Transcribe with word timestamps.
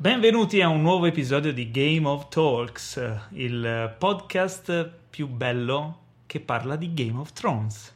Benvenuti 0.00 0.62
a 0.62 0.68
un 0.68 0.80
nuovo 0.80 1.04
episodio 1.04 1.52
di 1.52 1.70
Game 1.70 2.08
of 2.08 2.30
Talks, 2.30 3.26
il 3.32 3.94
podcast 3.98 4.90
più 5.10 5.26
bello 5.26 5.98
che 6.24 6.40
parla 6.40 6.76
di 6.76 6.94
Game 6.94 7.18
of 7.18 7.34
Thrones. 7.34 7.94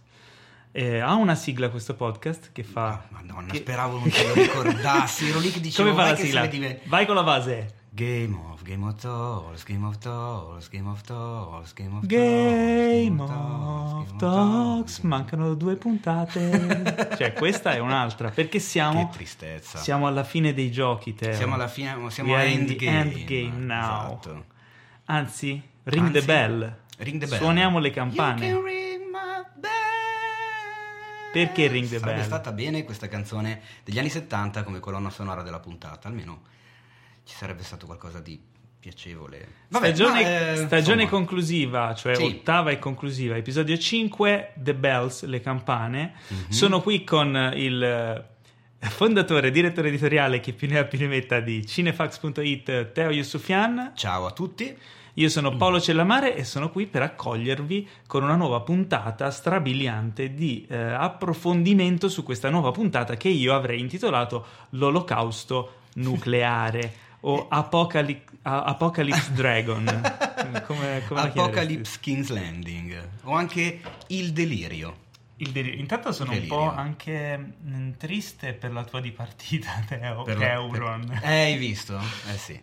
Eh, 0.71 0.99
ha 0.99 1.14
una 1.14 1.35
sigla 1.35 1.71
questo 1.71 1.95
podcast 1.95 2.51
che 2.53 2.63
fa... 2.63 2.89
Ah, 2.89 3.07
Madonna, 3.09 3.51
che... 3.51 3.57
speravo 3.57 4.01
non 4.01 4.11
te 4.11 4.27
lo 4.27 4.35
ricordassi, 4.35 5.31
ero 5.31 5.39
lì 5.39 5.51
che 5.51 5.61
dicevo... 5.63 5.89
Come 5.89 6.03
fa 6.03 6.11
la 6.11 6.17
sigla? 6.17 6.45
Dive... 6.45 6.82
Vai 6.85 7.07
con 7.07 7.14
la 7.14 7.23
base. 7.23 7.75
Game 7.95 8.37
of, 8.51 8.65
Game 8.65 8.85
of 8.85 8.97
Talks, 8.97 9.63
Game 9.63 9.87
of 9.87 9.99
Talks, 9.99 10.69
Game 10.69 10.89
of 10.89 11.01
Talks, 11.03 11.73
Game 11.75 11.97
of 11.97 12.05
Game 12.07 13.23
of 13.23 14.17
Talks, 14.17 14.99
mancano 15.03 15.55
due 15.55 15.77
puntate. 15.77 17.15
cioè, 17.17 17.32
questa 17.35 17.75
è 17.75 17.79
un'altra, 17.79 18.31
perché 18.31 18.59
siamo... 18.59 19.07
Che 19.07 19.18
tristezza. 19.18 19.79
Siamo 19.79 20.09
alla 20.09 20.25
fine 20.25 20.53
dei 20.53 20.73
giochi, 20.73 21.15
Teo. 21.15 21.35
Siamo 21.35 21.54
alla 21.54 21.68
fine, 21.68 22.11
siamo 22.11 22.35
a 22.35 22.43
endgame. 22.43 23.53
now. 23.59 24.18
Esatto. 24.18 24.45
Anzi, 25.04 25.63
ring 25.85 26.07
Anzi, 26.07 26.18
the 26.18 26.25
bell. 26.25 26.76
Ring 26.99 27.21
the 27.21 27.26
bell. 27.29 27.39
Suoniamo 27.39 27.79
le 27.79 27.90
campane. 27.90 28.59
Perché 31.32 31.68
Ring 31.68 31.89
the 31.89 31.99
Sarebbe 31.99 32.17
Bell? 32.17 32.23
È 32.23 32.27
stata 32.27 32.51
bene 32.51 32.83
questa 32.83 33.06
canzone 33.06 33.61
degli 33.84 34.01
anni 34.01 34.11
70 34.11 34.65
come 34.65 34.81
colonna 34.81 35.11
sonora 35.11 35.42
della 35.42 35.61
puntata, 35.61 36.09
almeno 36.09 36.53
ci 37.25 37.34
sarebbe 37.34 37.62
stato 37.62 37.87
qualcosa 37.87 38.20
di 38.20 38.41
piacevole. 38.84 39.48
Vabbè, 39.69 39.95
stagione, 39.95 40.23
ma, 40.23 40.51
eh, 40.51 40.56
stagione 40.56 41.09
conclusiva, 41.09 41.95
cioè 41.95 42.17
sì. 42.17 42.23
ottava 42.23 42.70
e 42.70 42.78
conclusiva, 42.78 43.34
episodio 43.34 43.78
5, 43.78 44.53
The 44.56 44.75
Bells, 44.75 45.25
le 45.25 45.41
campane. 45.41 46.12
Mm-hmm. 46.33 46.51
Sono 46.51 46.83
qui 46.83 47.03
con 47.03 47.53
il 47.55 48.33
fondatore, 48.81 49.51
direttore 49.51 49.89
editoriale, 49.89 50.41
che 50.41 50.53
più 50.53 50.69
ne 50.69 50.79
ha 50.79 50.85
più 50.85 50.98
ne 50.98 51.07
metta 51.07 51.41
di 51.41 51.65
cinefax.it, 51.65 52.93
Teo 52.93 53.11
Yusufian. 53.11 53.93
Ciao 53.95 54.27
a 54.27 54.33
tutti. 54.33 54.77
Io 55.15 55.29
sono 55.29 55.57
Paolo 55.57 55.81
Cellamare 55.81 56.37
e 56.37 56.45
sono 56.45 56.70
qui 56.70 56.87
per 56.87 57.03
accogliervi 57.03 57.89
con 58.07 58.25
una 58.25 58.35
nuova 58.35 58.61
puntata 58.61 59.31
strabiliante 59.31 60.35
di 60.35 60.67
eh, 60.69 60.77
approfondimento 60.77 62.09
su 62.09 62.25
questa 62.25 62.51
nuova 62.51 62.73
puntata 62.73 63.17
che 63.17 63.29
io 63.29 63.55
avrei 63.55 63.79
intitolato 63.79 64.45
L'Olocausto 64.70 65.83
nucleare 65.95 67.03
o 67.27 67.47
Apocalypse, 67.48 68.36
Apocalypse 68.42 69.33
Dragon. 69.34 69.84
come, 70.67 71.03
come 71.06 71.20
Apocalypse 71.20 71.98
King's 72.00 72.28
Landing 72.28 73.08
o 73.25 73.34
anche 73.34 73.80
Il 74.08 74.33
Delirio. 74.33 75.03
Delirio. 75.36 75.80
Intanto 75.80 76.12
sono 76.12 76.30
delirio. 76.30 76.55
un 76.55 76.69
po' 76.69 76.75
anche 76.75 77.36
mh, 77.36 77.77
mm, 77.77 77.91
triste 77.98 78.52
per 78.55 78.72
la 78.72 78.84
tua 78.84 79.00
dipartita, 79.00 79.83
Teo, 79.86 80.22
per 80.22 80.41
Euron. 80.41 81.06
Per... 81.06 81.20
Eh, 81.22 81.42
hai 81.42 81.56
visto? 81.56 81.98
Eh 81.98 82.39
sì. 82.39 82.61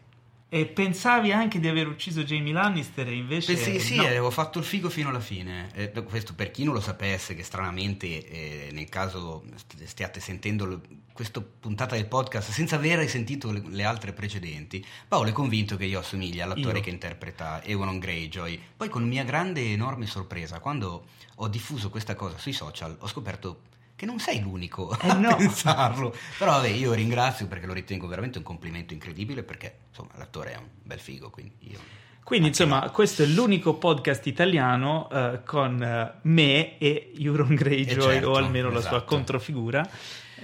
E 0.53 0.65
pensavi 0.65 1.31
anche 1.31 1.61
di 1.61 1.69
aver 1.69 1.87
ucciso 1.87 2.23
Jamie 2.23 2.51
Lannister 2.51 3.07
e 3.07 3.15
invece... 3.15 3.53
Beh, 3.53 3.59
sì, 3.59 3.79
sì, 3.79 3.95
no. 3.95 4.03
avevo 4.03 4.29
fatto 4.29 4.59
il 4.59 4.65
figo 4.65 4.89
fino 4.89 5.07
alla 5.07 5.21
fine. 5.21 5.69
Eh, 5.73 5.91
questo 6.03 6.33
per 6.35 6.51
chi 6.51 6.65
non 6.65 6.73
lo 6.73 6.81
sapesse, 6.81 7.35
che 7.35 7.43
stranamente 7.43 8.27
eh, 8.27 8.69
nel 8.73 8.89
caso 8.89 9.45
stiate 9.85 10.19
sentendo 10.19 10.81
questa 11.13 11.39
puntata 11.39 11.95
del 11.95 12.05
podcast 12.05 12.51
senza 12.51 12.75
aver 12.75 13.07
sentito 13.07 13.49
le, 13.49 13.63
le, 13.65 13.83
altre 13.85 14.11
precedenti, 14.11 14.85
Paolo 15.07 15.29
è 15.29 15.31
convinto 15.31 15.77
che 15.77 15.85
io 15.85 15.99
assomiglia 15.99 16.43
all'attore 16.43 16.79
io. 16.79 16.83
che 16.83 16.89
interpreta 16.89 17.63
Ewan 17.63 17.97
Greyjoy. 17.97 18.59
Poi 18.75 18.89
con 18.89 19.07
mia 19.07 19.23
grande 19.23 19.61
e 19.61 19.71
enorme 19.71 20.05
sorpresa, 20.05 20.59
quando 20.59 21.05
ho 21.35 21.47
diffuso 21.47 21.89
questa 21.89 22.15
cosa 22.15 22.37
sui 22.37 22.51
social, 22.51 22.97
ho 22.99 23.07
scoperto 23.07 23.61
che 24.01 24.07
non 24.07 24.17
sei 24.17 24.41
l'unico 24.41 24.97
eh 24.99 25.09
a 25.09 25.13
no. 25.13 25.35
pensarlo. 25.35 26.11
Però 26.39 26.53
vabbè, 26.53 26.69
io 26.69 26.91
ringrazio 26.93 27.45
perché 27.45 27.67
lo 27.67 27.73
ritengo 27.73 28.07
veramente 28.07 28.39
un 28.39 28.43
complimento 28.43 28.95
incredibile 28.95 29.43
perché 29.43 29.75
insomma 29.89 30.09
l'attore 30.15 30.53
è 30.53 30.57
un 30.57 30.65
bel 30.81 30.99
figo, 30.99 31.29
quindi 31.29 31.53
io... 31.59 31.77
Quindi 32.23 32.47
insomma 32.47 32.79
no. 32.85 32.89
questo 32.89 33.21
è 33.21 33.27
l'unico 33.27 33.75
podcast 33.75 34.25
italiano 34.25 35.07
uh, 35.11 35.43
con 35.45 35.75
uh, 35.75 36.17
me 36.23 36.79
e 36.79 37.11
Euron 37.19 37.53
Greyjoy 37.53 38.13
certo, 38.13 38.29
o 38.29 38.35
almeno 38.37 38.69
esatto. 38.69 38.73
la 38.73 38.87
sua 38.87 38.97
esatto. 38.97 39.15
controfigura 39.15 39.89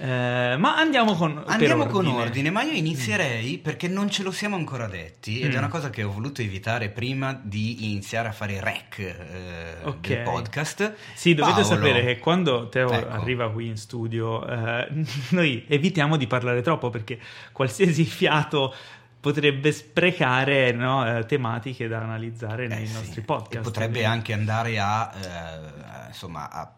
eh, 0.00 0.54
ma 0.56 0.76
andiamo 0.76 1.14
con 1.14 1.42
Andiamo 1.46 1.82
ordine. 1.82 2.10
con 2.10 2.20
ordine, 2.20 2.50
ma 2.50 2.62
io 2.62 2.72
inizierei 2.72 3.56
mm. 3.58 3.62
perché 3.62 3.88
non 3.88 4.08
ce 4.08 4.22
lo 4.22 4.30
siamo 4.30 4.54
ancora 4.54 4.86
detti 4.86 5.40
ed 5.40 5.50
mm. 5.50 5.54
è 5.54 5.58
una 5.58 5.68
cosa 5.68 5.90
che 5.90 6.04
ho 6.04 6.12
voluto 6.12 6.40
evitare 6.40 6.88
prima 6.88 7.38
di 7.42 7.90
iniziare 7.90 8.28
a 8.28 8.32
fare 8.32 8.60
rec 8.60 8.98
eh, 8.98 9.76
okay. 9.82 10.14
del 10.14 10.22
podcast. 10.22 10.94
Sì, 11.14 11.34
dovete 11.34 11.62
Paolo, 11.62 11.76
sapere 11.76 12.04
che 12.04 12.18
quando 12.18 12.68
Teo 12.68 12.92
ecco. 12.92 13.08
arriva 13.08 13.50
qui 13.50 13.66
in 13.66 13.76
studio 13.76 14.46
eh, 14.46 14.86
noi 15.30 15.64
evitiamo 15.66 16.16
di 16.16 16.28
parlare 16.28 16.62
troppo 16.62 16.90
perché 16.90 17.18
qualsiasi 17.50 18.04
fiato 18.06 18.72
potrebbe 19.18 19.72
sprecare 19.72 20.70
no, 20.70 21.18
eh, 21.18 21.26
tematiche 21.26 21.88
da 21.88 21.98
analizzare 21.98 22.68
nei 22.68 22.84
eh 22.84 22.86
sì. 22.86 22.92
nostri 22.92 23.20
podcast. 23.22 23.56
E 23.66 23.68
potrebbe 23.68 23.98
quindi. 23.98 24.08
anche 24.08 24.32
andare 24.32 24.78
a, 24.78 26.06
insomma, 26.06 26.48
a 26.48 26.72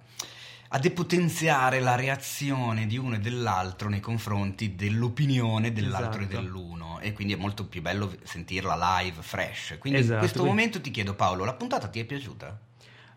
a 0.72 0.78
depotenziare 0.78 1.80
la 1.80 1.96
reazione 1.96 2.86
di 2.86 2.96
uno 2.96 3.16
e 3.16 3.18
dell'altro 3.18 3.88
nei 3.88 3.98
confronti 3.98 4.76
dell'opinione 4.76 5.72
dell'altro 5.72 6.20
esatto. 6.20 6.36
e 6.36 6.40
dell'uno 6.40 7.00
e 7.00 7.12
quindi 7.12 7.32
è 7.32 7.36
molto 7.36 7.64
più 7.64 7.82
bello 7.82 8.14
sentirla 8.22 9.00
live, 9.00 9.20
fresh. 9.20 9.76
Quindi 9.80 9.98
esatto, 9.98 10.14
in 10.14 10.18
questo 10.20 10.38
quindi... 10.40 10.56
momento 10.56 10.80
ti 10.80 10.90
chiedo 10.92 11.14
Paolo, 11.14 11.44
la 11.44 11.54
puntata 11.54 11.88
ti 11.88 11.98
è 11.98 12.04
piaciuta? 12.04 12.56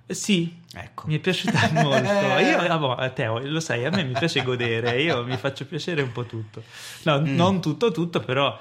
Sì, 0.07 0.61
ecco. 0.73 1.07
mi 1.07 1.15
è 1.15 1.19
piaciuta 1.19 1.69
molto. 1.79 2.39
Io, 2.39 2.57
ah, 2.57 2.77
boh, 2.77 3.13
Teo, 3.13 3.37
lo 3.39 3.59
sai, 3.59 3.85
a 3.85 3.91
me 3.91 4.03
mi 4.03 4.13
piace 4.13 4.41
godere, 4.41 4.99
io 5.01 5.23
mi 5.23 5.37
faccio 5.37 5.65
piacere 5.65 6.01
un 6.01 6.11
po' 6.11 6.25
tutto. 6.25 6.63
No, 7.03 7.21
mm. 7.21 7.35
non 7.35 7.61
tutto, 7.61 7.91
tutto, 7.91 8.19
però 8.19 8.59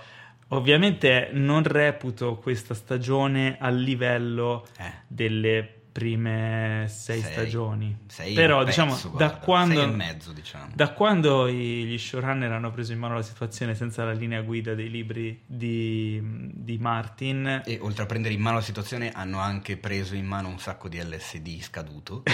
ovviamente 0.49 1.31
non 1.33 1.63
reputo 1.63 2.37
questa 2.37 2.75
stagione 2.75 3.57
a 3.59 3.71
livello 3.71 4.67
eh. 4.79 4.93
delle 5.07 5.82
prime 5.93 6.87
sei, 6.89 7.21
sei 7.21 7.33
stagioni. 7.33 7.99
Sei 8.07 8.33
Però, 8.35 8.65
diciamo, 8.65 8.99
guarda, 8.99 9.27
da 9.27 9.37
quando, 9.37 9.87
mezzo, 9.89 10.33
diciamo. 10.33 10.73
da 10.75 10.93
quando 10.93 11.49
gli 11.51 11.99
showrunner 11.99 12.51
hanno 12.51 12.71
preso 12.71 12.93
in 12.93 12.99
mano 12.99 13.15
la 13.15 13.23
situazione 13.23 13.75
senza 13.75 14.03
la 14.05 14.13
linea 14.13 14.41
guida 14.41 14.75
dei 14.75 14.89
libri 14.89 15.43
di, 15.45 16.21
di, 16.23 16.79
Martin. 16.79 17.61
E 17.65 17.79
oltre 17.81 18.05
a 18.05 18.07
prendere 18.07 18.33
in 18.33 18.41
mano 18.41 18.57
la 18.57 18.63
situazione, 18.63 19.13
hanno 19.13 19.39
anche 19.39 19.77
preso 19.77 20.15
in 20.15 20.25
mano 20.25 20.49
un 20.49 20.59
sacco 20.59 20.89
di 20.89 20.99
LSD 20.99 21.61
scaduto. 21.61 22.23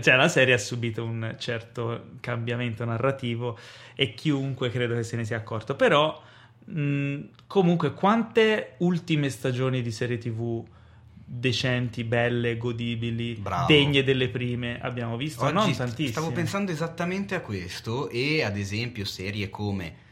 cioè, 0.00 0.16
la 0.16 0.28
serie 0.28 0.54
ha 0.54 0.58
subito 0.58 1.02
un 1.02 1.34
certo 1.38 2.10
cambiamento 2.20 2.84
narrativo 2.84 3.58
e 3.94 4.12
chiunque 4.12 4.68
credo 4.68 4.94
che 4.94 5.02
se 5.02 5.16
ne 5.16 5.24
sia 5.24 5.38
accorto. 5.38 5.74
Però, 5.76 6.22
mh, 6.66 7.20
comunque, 7.46 7.94
quante 7.94 8.74
ultime 8.78 9.30
stagioni 9.30 9.80
di 9.80 9.90
serie 9.90 10.18
TV 10.18 10.62
decenti, 11.32 12.02
belle, 12.02 12.56
godibili, 12.56 13.34
Bravo. 13.34 13.66
degne 13.66 14.02
delle 14.02 14.28
prime 14.28 14.80
abbiamo 14.80 15.16
visto, 15.16 15.44
Oggi 15.44 15.54
non 15.54 15.76
tantissime. 15.76 16.10
Stavo 16.10 16.32
pensando 16.32 16.72
esattamente 16.72 17.36
a 17.36 17.40
questo 17.40 18.08
e 18.08 18.42
ad 18.42 18.56
esempio 18.56 19.04
serie 19.04 19.48
come 19.48 20.08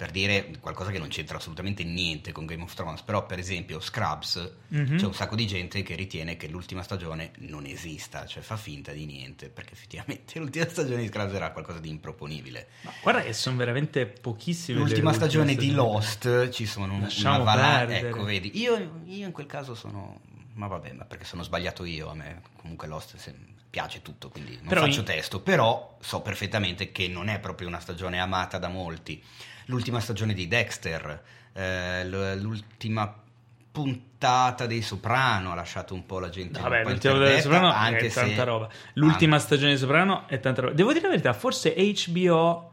per 0.00 0.10
dire 0.10 0.50
qualcosa 0.60 0.90
che 0.90 0.98
non 0.98 1.08
c'entra 1.08 1.36
assolutamente 1.36 1.84
niente 1.84 2.32
con 2.32 2.46
Game 2.46 2.62
of 2.62 2.72
Thrones, 2.72 3.02
però 3.02 3.26
per 3.26 3.38
esempio 3.38 3.80
Scrubs, 3.80 4.52
mm-hmm. 4.74 4.96
c'è 4.96 5.04
un 5.04 5.12
sacco 5.12 5.36
di 5.36 5.46
gente 5.46 5.82
che 5.82 5.94
ritiene 5.94 6.36
che 6.36 6.48
l'ultima 6.48 6.82
stagione 6.82 7.32
non 7.40 7.66
esista, 7.66 8.24
cioè 8.24 8.42
fa 8.42 8.56
finta 8.56 8.92
di 8.92 9.04
niente, 9.04 9.50
perché 9.50 9.74
effettivamente 9.74 10.38
l'ultima 10.40 10.66
stagione 10.66 11.02
di 11.02 11.08
Scrubs 11.08 11.34
era 11.34 11.52
qualcosa 11.52 11.80
di 11.80 11.90
improponibile. 11.90 12.68
Ma 12.80 12.92
guarda 13.02 13.20
che 13.20 13.34
sono 13.34 13.56
veramente 13.58 14.06
pochissime. 14.06 14.78
L'ultima 14.78 15.12
stagione 15.12 15.54
di 15.54 15.70
Lost 15.70 16.48
ci 16.48 16.64
sono 16.64 16.98
Lasciamo 16.98 17.42
una 17.42 17.44
valanga, 17.44 17.98
ecco 17.98 18.24
vedi, 18.24 18.58
io, 18.58 19.02
io 19.04 19.26
in 19.26 19.32
quel 19.32 19.46
caso 19.46 19.74
sono 19.74 20.18
ma 20.60 20.66
vabbè, 20.66 20.92
ma 20.92 21.04
perché 21.06 21.24
sono 21.24 21.42
sbagliato 21.42 21.86
io, 21.86 22.10
a 22.10 22.14
me 22.14 22.42
comunque 22.58 22.86
Lost 22.86 23.16
piace 23.70 24.02
tutto, 24.02 24.28
quindi 24.28 24.56
non 24.56 24.66
però 24.66 24.82
faccio 24.82 25.00
in... 25.00 25.06
testo, 25.06 25.40
però 25.40 25.96
so 26.00 26.20
perfettamente 26.20 26.92
che 26.92 27.08
non 27.08 27.28
è 27.28 27.38
proprio 27.38 27.66
una 27.66 27.80
stagione 27.80 28.20
amata 28.20 28.58
da 28.58 28.68
molti. 28.68 29.22
L'ultima 29.66 30.00
stagione 30.00 30.34
di 30.34 30.46
Dexter, 30.48 31.22
eh, 31.54 32.04
l'ultima 32.04 33.22
puntata 33.72 34.66
dei 34.66 34.82
Soprano 34.82 35.52
ha 35.52 35.54
lasciato 35.54 35.94
un 35.94 36.04
po' 36.04 36.18
la 36.18 36.28
gente 36.28 36.60
Vabbè, 36.60 36.84
un 36.84 36.98
po' 36.98 37.18
dei 37.18 37.40
Soprano 37.40 37.72
anche 37.72 38.08
è 38.08 38.10
tanta 38.10 38.34
se... 38.34 38.44
roba. 38.44 38.68
L'ultima 38.94 39.36
anche... 39.36 39.46
stagione 39.46 39.72
di 39.72 39.78
Soprano 39.78 40.28
è 40.28 40.40
tanta 40.40 40.60
roba. 40.60 40.74
Devo 40.74 40.92
dire 40.92 41.04
la 41.04 41.10
verità, 41.10 41.32
forse 41.32 41.74
HBO 41.74 42.69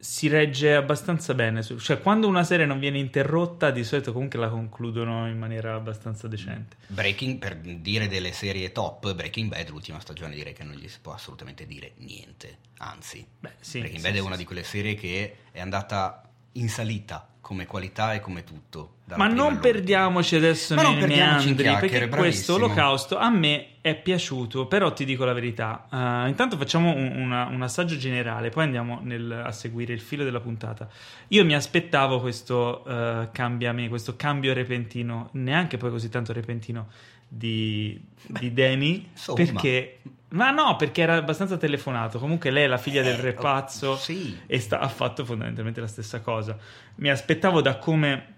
si 0.00 0.28
regge 0.28 0.74
abbastanza 0.74 1.34
bene. 1.34 1.62
Cioè, 1.62 2.00
quando 2.00 2.26
una 2.26 2.42
serie 2.42 2.66
non 2.66 2.78
viene 2.78 2.98
interrotta, 2.98 3.70
di 3.70 3.84
solito 3.84 4.12
comunque 4.12 4.38
la 4.38 4.48
concludono 4.48 5.28
in 5.28 5.38
maniera 5.38 5.74
abbastanza 5.74 6.26
decente. 6.26 6.76
Breaking, 6.86 7.38
per 7.38 7.56
dire 7.56 8.08
delle 8.08 8.32
serie 8.32 8.72
top, 8.72 9.14
Breaking 9.14 9.48
Bad, 9.48 9.68
l'ultima 9.68 10.00
stagione, 10.00 10.34
direi 10.34 10.54
che 10.54 10.64
non 10.64 10.74
gli 10.74 10.88
si 10.88 10.98
può 11.00 11.12
assolutamente 11.12 11.66
dire 11.66 11.92
niente. 11.98 12.58
Anzi, 12.78 13.24
Beh, 13.38 13.52
sì, 13.60 13.78
Breaking 13.78 14.00
sì, 14.00 14.06
Bad 14.06 14.16
sì, 14.16 14.20
è 14.20 14.22
una 14.22 14.36
di 14.36 14.44
quelle 14.44 14.64
serie 14.64 14.94
che 14.94 15.36
è 15.52 15.60
andata 15.60 16.22
in 16.52 16.68
salita 16.68 17.29
come 17.50 17.66
qualità 17.66 18.14
e 18.14 18.20
come 18.20 18.44
tutto. 18.44 18.98
Ma 19.16 19.26
non 19.26 19.58
perdiamoci 19.58 20.36
adesso 20.36 20.76
Ma 20.76 20.82
nei 20.82 20.98
perdiamoci 21.00 21.52
meandri, 21.52 21.88
perché 21.88 22.08
questo 22.08 22.54
olocausto 22.54 23.18
a 23.18 23.28
me 23.28 23.70
è 23.80 23.96
piaciuto, 23.96 24.66
però 24.68 24.92
ti 24.92 25.04
dico 25.04 25.24
la 25.24 25.32
verità. 25.32 25.88
Uh, 25.90 26.28
intanto 26.28 26.56
facciamo 26.56 26.94
un, 26.94 27.10
una- 27.16 27.46
un 27.46 27.60
assaggio 27.60 27.96
generale, 27.96 28.50
poi 28.50 28.62
andiamo 28.62 29.00
nel- 29.02 29.42
a 29.44 29.50
seguire 29.50 29.92
il 29.92 29.98
filo 29.98 30.22
della 30.22 30.38
puntata. 30.38 30.88
Io 31.28 31.44
mi 31.44 31.56
aspettavo 31.56 32.20
questo, 32.20 32.84
uh, 32.86 33.30
cambiame- 33.32 33.88
questo 33.88 34.14
cambio 34.14 34.52
repentino, 34.54 35.30
neanche 35.32 35.76
poi 35.76 35.90
così 35.90 36.08
tanto 36.08 36.32
repentino, 36.32 36.86
di, 37.26 38.00
di 38.28 38.52
Danny, 38.52 39.08
insomma. 39.10 39.36
perché... 39.44 39.98
Ma 40.30 40.50
no, 40.50 40.76
perché 40.76 41.02
era 41.02 41.16
abbastanza 41.16 41.56
telefonato. 41.56 42.18
Comunque 42.18 42.50
lei 42.50 42.64
è 42.64 42.68
la 42.68 42.78
figlia 42.78 43.02
del 43.02 43.18
Eh, 43.18 43.20
re 43.20 43.32
pazzo 43.32 43.88
oh, 43.90 43.96
sì. 43.96 44.38
e 44.46 44.60
sta- 44.60 44.78
ha 44.78 44.88
fatto 44.88 45.24
fondamentalmente 45.24 45.80
la 45.80 45.86
stessa 45.88 46.20
cosa. 46.20 46.56
Mi 46.96 47.10
aspettavo 47.10 47.60
da 47.60 47.78
come 47.78 48.34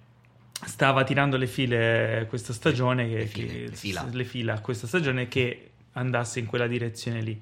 stava 0.65 1.05
tirando 1.05 1.37
le 1.37 1.47
file 1.47 2.27
questa 2.29 2.53
stagione 2.53 3.09
che, 3.09 3.15
Le 3.17 3.27
file, 3.27 3.47
che- 3.47 3.67
le 3.69 3.77
fila. 3.77 4.07
le 4.11 4.25
fila 4.25 4.61
questa 4.61 4.87
stagione 4.87 5.29
che 5.29 5.71
andasse 5.93 6.39
in 6.39 6.47
quella 6.47 6.67
direzione 6.67 7.21
lì. 7.21 7.41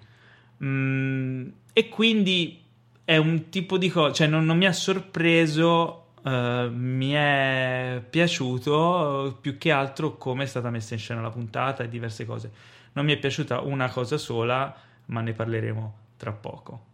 Mm, 0.64 1.48
e 1.72 1.88
quindi 1.88 2.62
è 3.04 3.16
un 3.16 3.50
tipo 3.50 3.78
di 3.78 3.88
cosa, 3.88 4.12
cioè 4.12 4.26
non, 4.26 4.44
non 4.44 4.56
mi 4.56 4.66
ha 4.66 4.72
sorpreso, 4.72 6.06
eh, 6.24 6.68
mi 6.72 7.10
è 7.12 8.02
piaciuto 8.08 9.38
più 9.40 9.58
che 9.58 9.70
altro 9.70 10.16
come 10.16 10.44
è 10.44 10.46
stata 10.46 10.70
messa 10.70 10.94
in 10.94 11.00
scena 11.00 11.20
la 11.20 11.30
puntata 11.30 11.82
e 11.84 11.88
diverse 11.88 12.24
cose. 12.26 12.50
Non 12.92 13.04
mi 13.04 13.12
è 13.12 13.18
piaciuta 13.18 13.60
una 13.60 13.88
cosa 13.88 14.18
sola, 14.18 14.74
ma 15.06 15.20
ne 15.20 15.32
parleremo 15.32 15.98
tra 16.16 16.32
poco. 16.32 16.86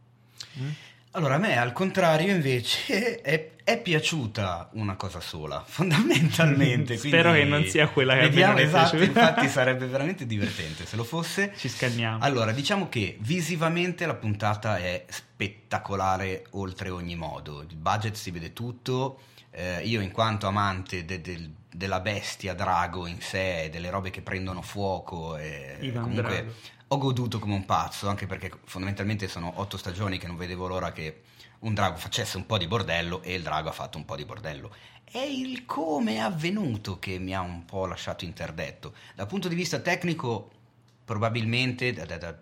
Allora, 1.13 1.37
a 1.37 1.39
me 1.39 1.57
al 1.59 1.73
contrario 1.73 2.35
invece 2.35 3.23
è, 3.23 3.53
è 3.65 3.81
piaciuta 3.81 4.69
una 4.75 4.97
cosa 4.97 5.21
sola, 5.21 5.65
fondamentalmente. 5.67 6.97
Spero 6.99 7.33
che 7.33 7.45
non 7.45 7.65
sia 7.65 7.89
quella 7.89 8.13
che 8.13 8.19
a 8.19 8.23
me 8.25 8.29
vediamo, 8.29 8.53
non 8.53 8.61
è 8.61 8.65
esatto, 8.67 8.97
infatti 9.03 9.49
sarebbe 9.49 9.87
veramente 9.87 10.27
divertente 10.27 10.85
se 10.85 10.95
lo 10.97 11.05
fosse. 11.05 11.55
Ci 11.57 11.69
scanniamo. 11.71 12.23
Allora, 12.23 12.53
diciamo 12.53 12.91
che 12.91 13.17
visivamente 13.21 14.05
la 14.05 14.15
puntata 14.15 14.77
è 14.77 15.07
spettacolare 15.09 16.45
oltre 16.51 16.91
ogni 16.91 17.17
modo. 17.17 17.63
Il 17.63 17.77
budget 17.77 18.15
si 18.15 18.31
vede 18.31 18.53
tutto. 18.53 19.21
Eh, 19.51 19.87
io, 19.87 20.03
in 20.03 20.11
quanto 20.11 20.47
amante 20.47 21.07
de- 21.07 21.23
del- 21.23 21.51
della 21.77 22.01
bestia 22.01 22.55
drago 22.55 23.07
in 23.07 23.21
sé, 23.21 23.69
delle 23.71 23.91
robe 23.91 24.11
che 24.11 24.23
prendono 24.23 24.63
fuoco, 24.63 25.37
e 25.37 25.77
Ivan 25.81 26.05
comunque 26.05 26.35
Drago. 26.43 26.53
ho 26.89 26.99
goduto 26.99 27.39
come 27.39 27.55
un 27.55 27.67
pazzo, 27.67 28.09
anche 28.09 28.27
perché 28.27 28.51
fondamentalmente 28.65 29.29
sono 29.29 29.53
otto 29.57 29.77
stagioni 29.77 30.17
che 30.19 30.27
non 30.27 30.37
vedevo 30.37 30.67
l'ora 30.67 30.93
che 30.93 31.23
un 31.61 31.75
drago 31.75 31.97
facesse 31.97 32.37
un 32.37 32.47
po' 32.47 32.59
di 32.59 32.67
bordello 32.67 33.23
e 33.23 33.35
il 33.35 33.43
drago 33.43 33.69
ha 33.69 33.73
fatto 33.73 33.99
un 33.99 34.05
po' 34.05 34.17
di 34.17 34.25
bordello. 34.25 34.75
È 35.05 35.19
il 35.19 35.65
come 35.67 36.15
è 36.15 36.19
avvenuto 36.19 36.99
che 36.99 37.19
mi 37.19 37.35
ha 37.35 37.41
un 37.41 37.65
po' 37.65 37.87
lasciato 37.87 38.25
interdetto. 38.25 38.95
Dal 39.15 39.27
punto 39.27 39.49
di 39.49 39.55
vista 39.55 39.79
tecnico, 39.81 40.51
probabilmente, 41.05 41.93
da- 41.93 42.05
da- 42.07 42.19
da- 42.19 42.39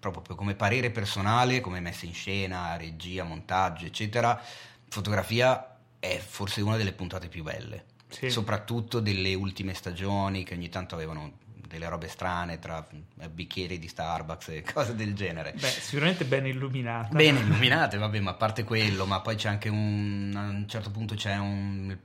proprio 0.00 0.36
come 0.36 0.54
parere 0.54 0.90
personale, 0.90 1.60
come 1.60 1.80
messa 1.80 2.06
in 2.06 2.14
scena, 2.14 2.76
regia, 2.76 3.24
montaggio, 3.24 3.86
eccetera, 3.86 4.40
fotografia 4.88 5.76
è 5.98 6.18
forse 6.18 6.60
una 6.60 6.76
delle 6.76 6.92
puntate 6.92 7.28
più 7.28 7.42
belle. 7.42 7.96
Sì. 8.08 8.30
Soprattutto 8.30 9.00
delle 9.00 9.34
ultime 9.34 9.74
stagioni 9.74 10.42
che 10.42 10.54
ogni 10.54 10.68
tanto 10.68 10.94
avevano 10.94 11.32
delle 11.68 11.88
robe 11.88 12.08
strane 12.08 12.58
tra 12.58 12.84
eh, 13.20 13.28
bicchieri 13.28 13.78
di 13.78 13.86
Starbucks 13.86 14.48
e 14.48 14.62
cose 14.72 14.94
del 14.94 15.14
genere. 15.14 15.52
Beh, 15.52 15.68
sicuramente 15.68 16.24
ben 16.24 16.46
illuminata. 16.46 17.14
Bene 17.14 17.40
illuminate, 17.40 17.98
vabbè, 17.98 18.20
ma 18.20 18.30
a 18.30 18.34
parte 18.34 18.64
quello, 18.64 19.06
ma 19.06 19.20
poi 19.20 19.36
c'è 19.36 19.48
anche 19.48 19.68
un. 19.68 20.32
a 20.34 20.40
un 20.40 20.66
certo 20.66 20.90
punto 20.90 21.14
c'è 21.14 21.36
un, 21.36 21.96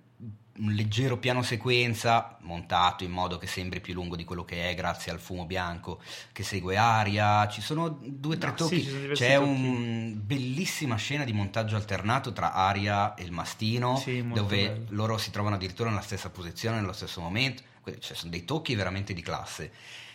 un 0.56 0.72
leggero 0.72 1.18
piano 1.18 1.42
sequenza 1.42 2.38
montato 2.42 3.04
in 3.04 3.10
modo 3.12 3.38
che 3.40 3.48
sembri 3.48 3.82
più 3.82 3.94
lungo 3.96 4.16
di 4.16 4.24
quello 4.24 4.46
che 4.46 4.70
è, 4.70 4.76
grazie 4.76 5.12
al 5.12 5.20
fumo 5.20 5.46
bianco 5.46 6.00
che 6.32 6.44
segue 6.44 6.78
Aria. 6.78 7.48
Ci 7.48 7.62
sono 7.62 7.98
due 8.00 8.36
o 8.36 8.38
tre 8.38 8.50
No, 8.52 8.56
tocchi. 8.56 8.84
sì, 8.84 9.10
c'è 9.14 9.36
una 9.36 10.12
bellissima 10.16 10.96
scena 10.96 11.24
di 11.24 11.34
montaggio 11.34 11.76
alternato 11.76 12.34
tra 12.34 12.54
Aria 12.54 13.16
e 13.16 13.24
il 13.24 13.32
mastino, 13.32 13.98
Sì, 13.98 14.24
dove 14.28 14.68
bello. 14.70 14.86
loro 14.90 15.18
si 15.18 15.32
trovano 15.32 15.56
addirittura 15.56 15.90
nella 15.90 16.02
stessa 16.02 16.30
posizione, 16.30 16.80
nello 16.80 16.94
stesso 16.94 17.20
momento. 17.20 17.64
Cioè, 17.84 18.16
sono 18.16 18.32
dei 18.32 18.46
tocchi 18.46 18.76
veramente 18.76 19.14
di 19.14 19.22
classe. 19.22 19.72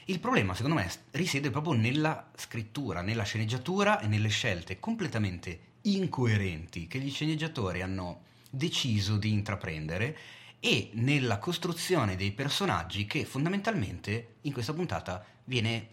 Il 0.07 0.21
problema, 0.21 0.55
secondo 0.55 0.77
me, 0.77 0.91
risiede 1.11 1.51
proprio 1.51 1.75
nella 1.75 2.31
scrittura, 2.35 3.03
nella 3.03 3.25
sceneggiatura 3.25 4.01
e 4.01 4.07
nelle 4.07 4.29
scelte 4.29 4.79
completamente 4.81 5.61
incoerenti 5.83 6.87
che 6.87 6.99
gli 6.99 7.11
sceneggiatori 7.11 7.83
hanno 7.83 8.23
deciso 8.51 9.17
di 9.17 9.33
intraprendere 9.33 10.17
e 10.61 10.91
nella 10.95 11.39
costruzione 11.39 12.17
dei 12.17 12.33
personaggi 12.33 13.07
che 13.07 13.25
fondamentalmente 13.25 14.35
in 14.43 14.53
questa 14.53 14.73
puntata 14.73 15.25
viene 15.45 15.89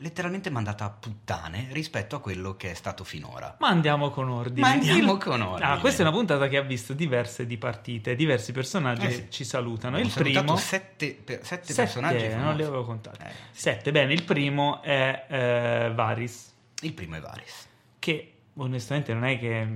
letteralmente 0.00 0.48
mandata 0.48 0.86
a 0.86 0.90
puttane 0.90 1.68
rispetto 1.72 2.16
a 2.16 2.20
quello 2.20 2.56
che 2.56 2.70
è 2.70 2.74
stato 2.74 3.04
finora. 3.04 3.54
Ma 3.60 3.68
andiamo 3.68 4.08
con 4.08 4.30
ordine. 4.30 4.60
Ma 4.62 4.70
andiamo 4.70 5.18
con 5.18 5.42
ordine. 5.42 5.70
Ah, 5.72 5.78
questa 5.78 6.02
è 6.02 6.06
una 6.06 6.16
puntata 6.16 6.48
che 6.48 6.56
ha 6.56 6.62
visto 6.62 6.94
diverse 6.94 7.44
di 7.44 7.58
partite, 7.58 8.14
diversi 8.16 8.52
personaggi 8.52 9.04
Eh 9.04 9.10
sì. 9.10 9.26
ci 9.28 9.44
salutano. 9.44 9.96
Abbiamo 9.98 10.14
il 10.16 10.22
primo 10.32 10.56
sette, 10.56 11.12
per- 11.22 11.44
sette 11.44 11.66
Sette, 11.66 11.82
personaggi 11.82 12.28
non 12.28 12.38
famosi. 12.38 12.56
li 12.56 12.62
avevo 12.62 12.84
contati. 12.86 13.22
Eh, 13.22 13.30
Sette, 13.50 13.92
bene, 13.92 14.14
il 14.14 14.22
primo 14.22 14.80
è 14.80 15.26
eh, 15.28 15.92
Varys, 15.94 16.54
Il 16.80 16.94
primo 16.94 17.16
è 17.16 17.20
Varys. 17.20 17.68
che 17.98 18.32
onestamente 18.54 19.12
non 19.12 19.24
è 19.26 19.38
che 19.38 19.68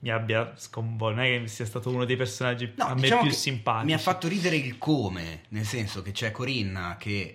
mi, 0.00 0.10
abbia 0.10 0.52
sconvolto, 0.56 1.16
non 1.16 1.24
è 1.24 1.40
che 1.40 1.48
sia 1.48 1.66
stato 1.66 1.90
uno 1.90 2.04
dei 2.04 2.16
personaggi 2.16 2.72
No, 2.76 2.84
a 2.84 2.94
me 2.94 3.00
diciamo 3.00 3.22
più 3.22 3.30
simpatici. 3.32 3.86
Mi 3.86 3.92
ha 3.94 3.98
fatto 3.98 4.28
ridere 4.28 4.56
il 4.56 4.78
come, 4.78 5.42
nel 5.48 5.66
senso 5.66 6.02
che 6.02 6.12
c'è 6.12 6.30
Corinna 6.30 6.96
che, 6.98 7.34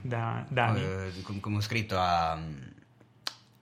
Da, 0.00 0.44
Dani. 0.48 0.80
eh, 0.80 1.12
com- 1.22 1.38
come 1.40 1.56
ho 1.58 1.60
scritto, 1.60 1.96
ha, 1.98 2.38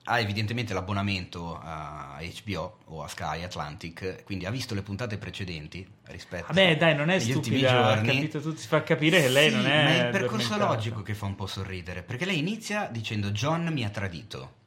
ha 0.05 0.19
evidentemente 0.19 0.73
l'abbonamento 0.73 1.59
a 1.61 2.17
HBO 2.43 2.79
o 2.85 3.03
a 3.03 3.07
Sky 3.07 3.43
Atlantic, 3.43 4.23
quindi 4.23 4.45
ha 4.45 4.51
visto 4.51 4.73
le 4.73 4.81
puntate 4.81 5.17
precedenti 5.17 5.87
rispetto 6.05 6.45
Vabbè, 6.47 6.77
dai, 6.77 6.95
non 6.95 7.09
è 7.09 7.19
stupida, 7.19 7.91
ha 7.91 8.01
capito 8.01 8.41
tutto, 8.41 8.57
si 8.57 8.67
fa 8.67 8.81
capire 8.81 9.21
che 9.21 9.29
lei 9.29 9.49
Sì, 9.49 9.55
non 9.55 9.67
è 9.67 9.83
Ma 9.83 9.89
è 9.91 10.05
il 10.05 10.09
percorso 10.11 10.57
logico 10.57 11.03
che 11.03 11.13
fa 11.13 11.25
un 11.27 11.35
po' 11.35 11.45
sorridere, 11.45 12.01
perché 12.01 12.25
lei 12.25 12.39
inizia 12.39 12.87
dicendo 12.91 13.29
John 13.29 13.67
mi 13.71 13.83
ha 13.83 13.89
tradito. 13.89 14.59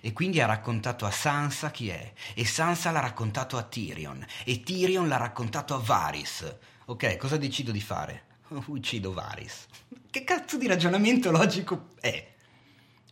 E 0.00 0.12
quindi 0.12 0.40
ha 0.40 0.46
raccontato 0.46 1.06
a 1.06 1.10
Sansa 1.10 1.70
chi 1.70 1.88
è, 1.88 2.12
e 2.34 2.44
Sansa 2.44 2.90
l'ha 2.90 3.00
raccontato 3.00 3.56
a 3.56 3.62
Tyrion, 3.62 4.24
e 4.44 4.62
Tyrion 4.62 5.08
l'ha 5.08 5.16
raccontato 5.16 5.74
a 5.74 5.78
Varys. 5.78 6.56
Ok, 6.86 7.16
cosa 7.16 7.36
decido 7.36 7.70
di 7.72 7.80
fare? 7.80 8.24
Uccido 8.66 9.12
Varys. 9.12 9.66
Che 10.10 10.24
cazzo 10.24 10.56
di 10.58 10.66
ragionamento 10.66 11.30
logico 11.30 11.88
è? 12.00 12.28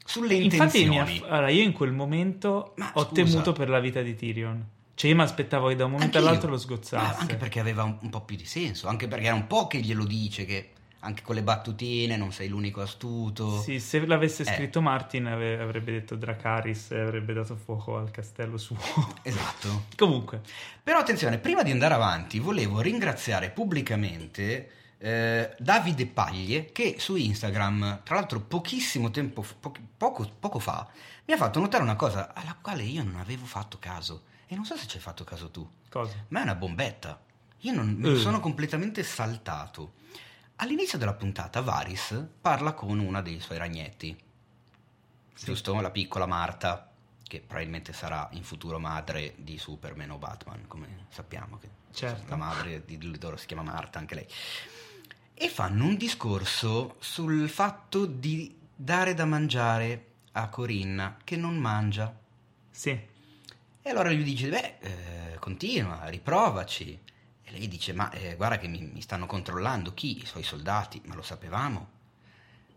Sulle 0.05 0.35
Infatti, 0.35 0.81
intenzioni. 0.83 1.19
ha- 1.25 1.35
allora, 1.35 1.51
io 1.51 1.63
in 1.63 1.73
quel 1.73 1.93
momento 1.93 2.73
Ma 2.77 2.91
ho 2.95 3.05
scusa. 3.05 3.23
temuto 3.23 3.53
per 3.53 3.69
la 3.69 3.79
vita 3.79 4.01
di 4.01 4.15
Tyrion. 4.17 4.67
Cioè, 4.95 5.11
io 5.11 5.17
mi 5.17 5.23
aspettavo 5.23 5.69
che 5.69 5.77
da 5.77 5.85
un 5.85 5.93
momento 5.93 6.17
Anch'io. 6.17 6.29
all'altro 6.31 6.51
lo 6.51 6.57
Ma 6.57 6.61
sgozzasse. 6.63 7.21
anche 7.21 7.37
perché 7.37 7.61
aveva 7.61 7.85
un, 7.85 7.99
un 8.01 8.11
po' 8.11 8.23
più 8.23 8.35
di 8.37 8.47
senso, 8.47 8.89
anche 8.89 9.07
perché 9.07 9.27
era 9.27 9.35
un 9.37 9.47
po' 9.47 9.67
che 9.69 9.79
glielo 9.79 10.05
dice 10.05 10.45
che 10.45 10.71
anche 11.01 11.23
con 11.23 11.35
le 11.37 11.43
battutine 11.43 12.17
non 12.17 12.33
sei 12.33 12.49
l'unico 12.49 12.81
astuto. 12.81 13.61
Sì, 13.61 13.79
se 13.81 14.05
l'avesse 14.05 14.43
Eh. 14.43 14.53
scritto 14.55 14.81
Martin 14.83 15.27
ave- 15.27 15.59
avrebbe 15.61 15.93
detto 15.93 16.17
Dracaris 16.17 16.91
e 16.91 16.99
avrebbe 17.01 17.33
dato 17.33 17.55
fuoco 17.57 17.97
al 17.97 18.11
castello 18.11 18.57
suo. 18.59 18.77
Esatto. 19.23 19.85
Comunque, 19.97 20.41
Però 20.83 20.99
attenzione, 20.99 21.39
prima 21.39 21.63
di 21.63 21.71
andare 21.71 21.95
avanti 21.95 22.39
volevo 22.39 22.81
ringraziare 22.81 23.51
pubblicamente 23.51 24.71
eh, 24.99 25.55
Davide 25.59 26.07
Paglie 26.07 26.73
che 26.73 26.97
su 26.99 27.15
Instagram, 27.15 28.01
tra 28.03 28.17
l'altro 28.17 28.41
pochissimo 28.41 29.11
tempo, 29.11 29.45
pochi- 29.61 29.87
poco, 29.97 30.29
poco 30.41 30.59
fa, 30.59 30.89
mi 31.27 31.35
ha 31.35 31.37
fatto 31.37 31.61
notare 31.61 31.83
una 31.85 31.95
cosa 31.95 32.33
alla 32.35 32.57
quale 32.61 32.83
io 32.83 33.05
non 33.05 33.17
avevo 33.17 33.45
fatto 33.47 33.77
caso 33.79 34.23
e 34.49 34.55
non 34.57 34.65
so 34.65 34.77
se 34.77 34.87
ci 34.89 34.97
hai 34.97 35.03
fatto 35.03 35.23
caso 35.25 35.51
tu, 35.51 35.69
cosa? 35.91 36.15
ma 36.29 36.41
è 36.41 36.43
una 36.43 36.55
bombetta. 36.57 37.21
Io 37.63 37.73
non, 37.75 38.01
Eh. 38.05 38.17
sono 38.17 38.41
completamente 38.41 39.03
saltato. 39.05 39.93
All'inizio 40.61 40.99
della 40.99 41.15
puntata 41.15 41.61
Varys 41.61 42.21
parla 42.41 42.73
con 42.73 42.99
una 42.99 43.23
dei 43.23 43.39
suoi 43.39 43.59
ragnetti, 43.59 44.17
giusto? 45.37 45.81
La 45.81 45.91
piccola 45.93 46.27
Marta, 46.27 46.91
che 47.23 47.39
probabilmente 47.41 47.93
sarà 47.93 48.29
in 48.33 48.43
futuro 48.43 48.81
madre 48.81 49.35
di 49.37 49.57
Superman 49.57 50.11
o 50.11 50.19
Batman, 50.19 50.67
come 50.67 51.07
sappiamo 51.11 51.59
che 51.59 51.69
Certo. 51.93 52.29
la 52.31 52.37
madre 52.37 52.85
di 52.85 52.99
di 52.99 53.21
loro 53.21 53.37
si 53.37 53.47
chiama 53.47 53.63
Marta, 53.63 54.01
anche 54.01 54.15
lei. 54.17 54.27
E 55.35 55.49
fanno 55.49 55.85
un 55.85 55.97
discorso 55.97 56.97
sul 56.99 57.49
fatto 57.49 58.05
di 58.07 58.59
dare 58.75 59.15
da 59.15 59.27
mangiare 59.27 60.07
a 60.33 60.49
Corinna 60.49 61.19
che 61.23 61.37
non 61.37 61.57
mangia. 61.57 62.13
Sì. 62.69 62.91
E 62.91 63.91
allora 63.91 64.11
lui 64.11 64.25
dice, 64.25 64.49
beh, 64.49 64.77
eh, 64.81 65.37
continua, 65.39 66.09
riprovaci. 66.09 67.01
E 67.51 67.53
lei 67.53 67.67
dice, 67.69 67.95
ma 67.95 68.11
eh, 68.11 68.37
guarda 68.37 68.59
che 68.59 68.69
mi, 68.69 68.81
mi 68.93 69.01
stanno 69.01 69.25
controllando, 69.25 69.95
chi? 69.95 70.19
I 70.23 70.27
suoi 70.27 70.43
soldati, 70.43 71.01
ma 71.07 71.15
lo 71.15 71.23
sapevamo. 71.23 71.97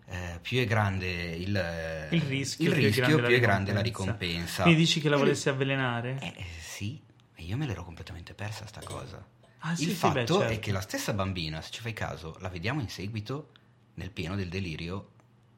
Eh, 0.05 0.39
più 0.41 0.59
è 0.59 0.65
grande 0.65 1.07
il, 1.07 1.55
eh, 1.55 2.07
Il 2.11 2.21
rischio, 2.21 2.73
il 2.73 2.77
più 2.77 2.87
è 2.87 2.91
grande 2.91 3.21
la 3.21 3.27
più 3.27 3.35
è 3.35 3.39
grande 3.39 3.73
la 3.73 3.81
ricompensa. 3.81 4.65
Mi 4.65 4.75
dici 4.75 5.01
che 5.01 5.09
la 5.09 5.15
E 5.15 5.19
volessi 5.19 5.49
avvelenare? 5.49 6.17
Eh, 6.21 6.33
eh, 6.37 6.45
sì, 6.59 7.01
E 7.35 7.43
io 7.43 7.57
me 7.57 7.65
l'ero 7.65 7.83
completamente 7.83 8.33
persa 8.33 8.65
sta 8.65 8.81
cosa. 8.83 9.25
Ah, 9.59 9.71
Il 9.71 9.77
sì, 9.77 9.83
sì, 9.89 9.91
fatto 9.91 10.19
beh, 10.19 10.25
certo. 10.25 10.53
è 10.53 10.59
che 10.59 10.71
la 10.71 10.81
stessa 10.81 11.11
bambina, 11.13 11.61
se 11.61 11.71
ci 11.71 11.81
fai 11.81 11.93
caso, 11.93 12.37
la 12.39 12.47
vediamo 12.49 12.79
in 12.81 12.89
seguito 12.89 13.51
nel 13.95 14.09
pieno 14.11 14.35
del 14.35 14.47
delirio 14.49 15.11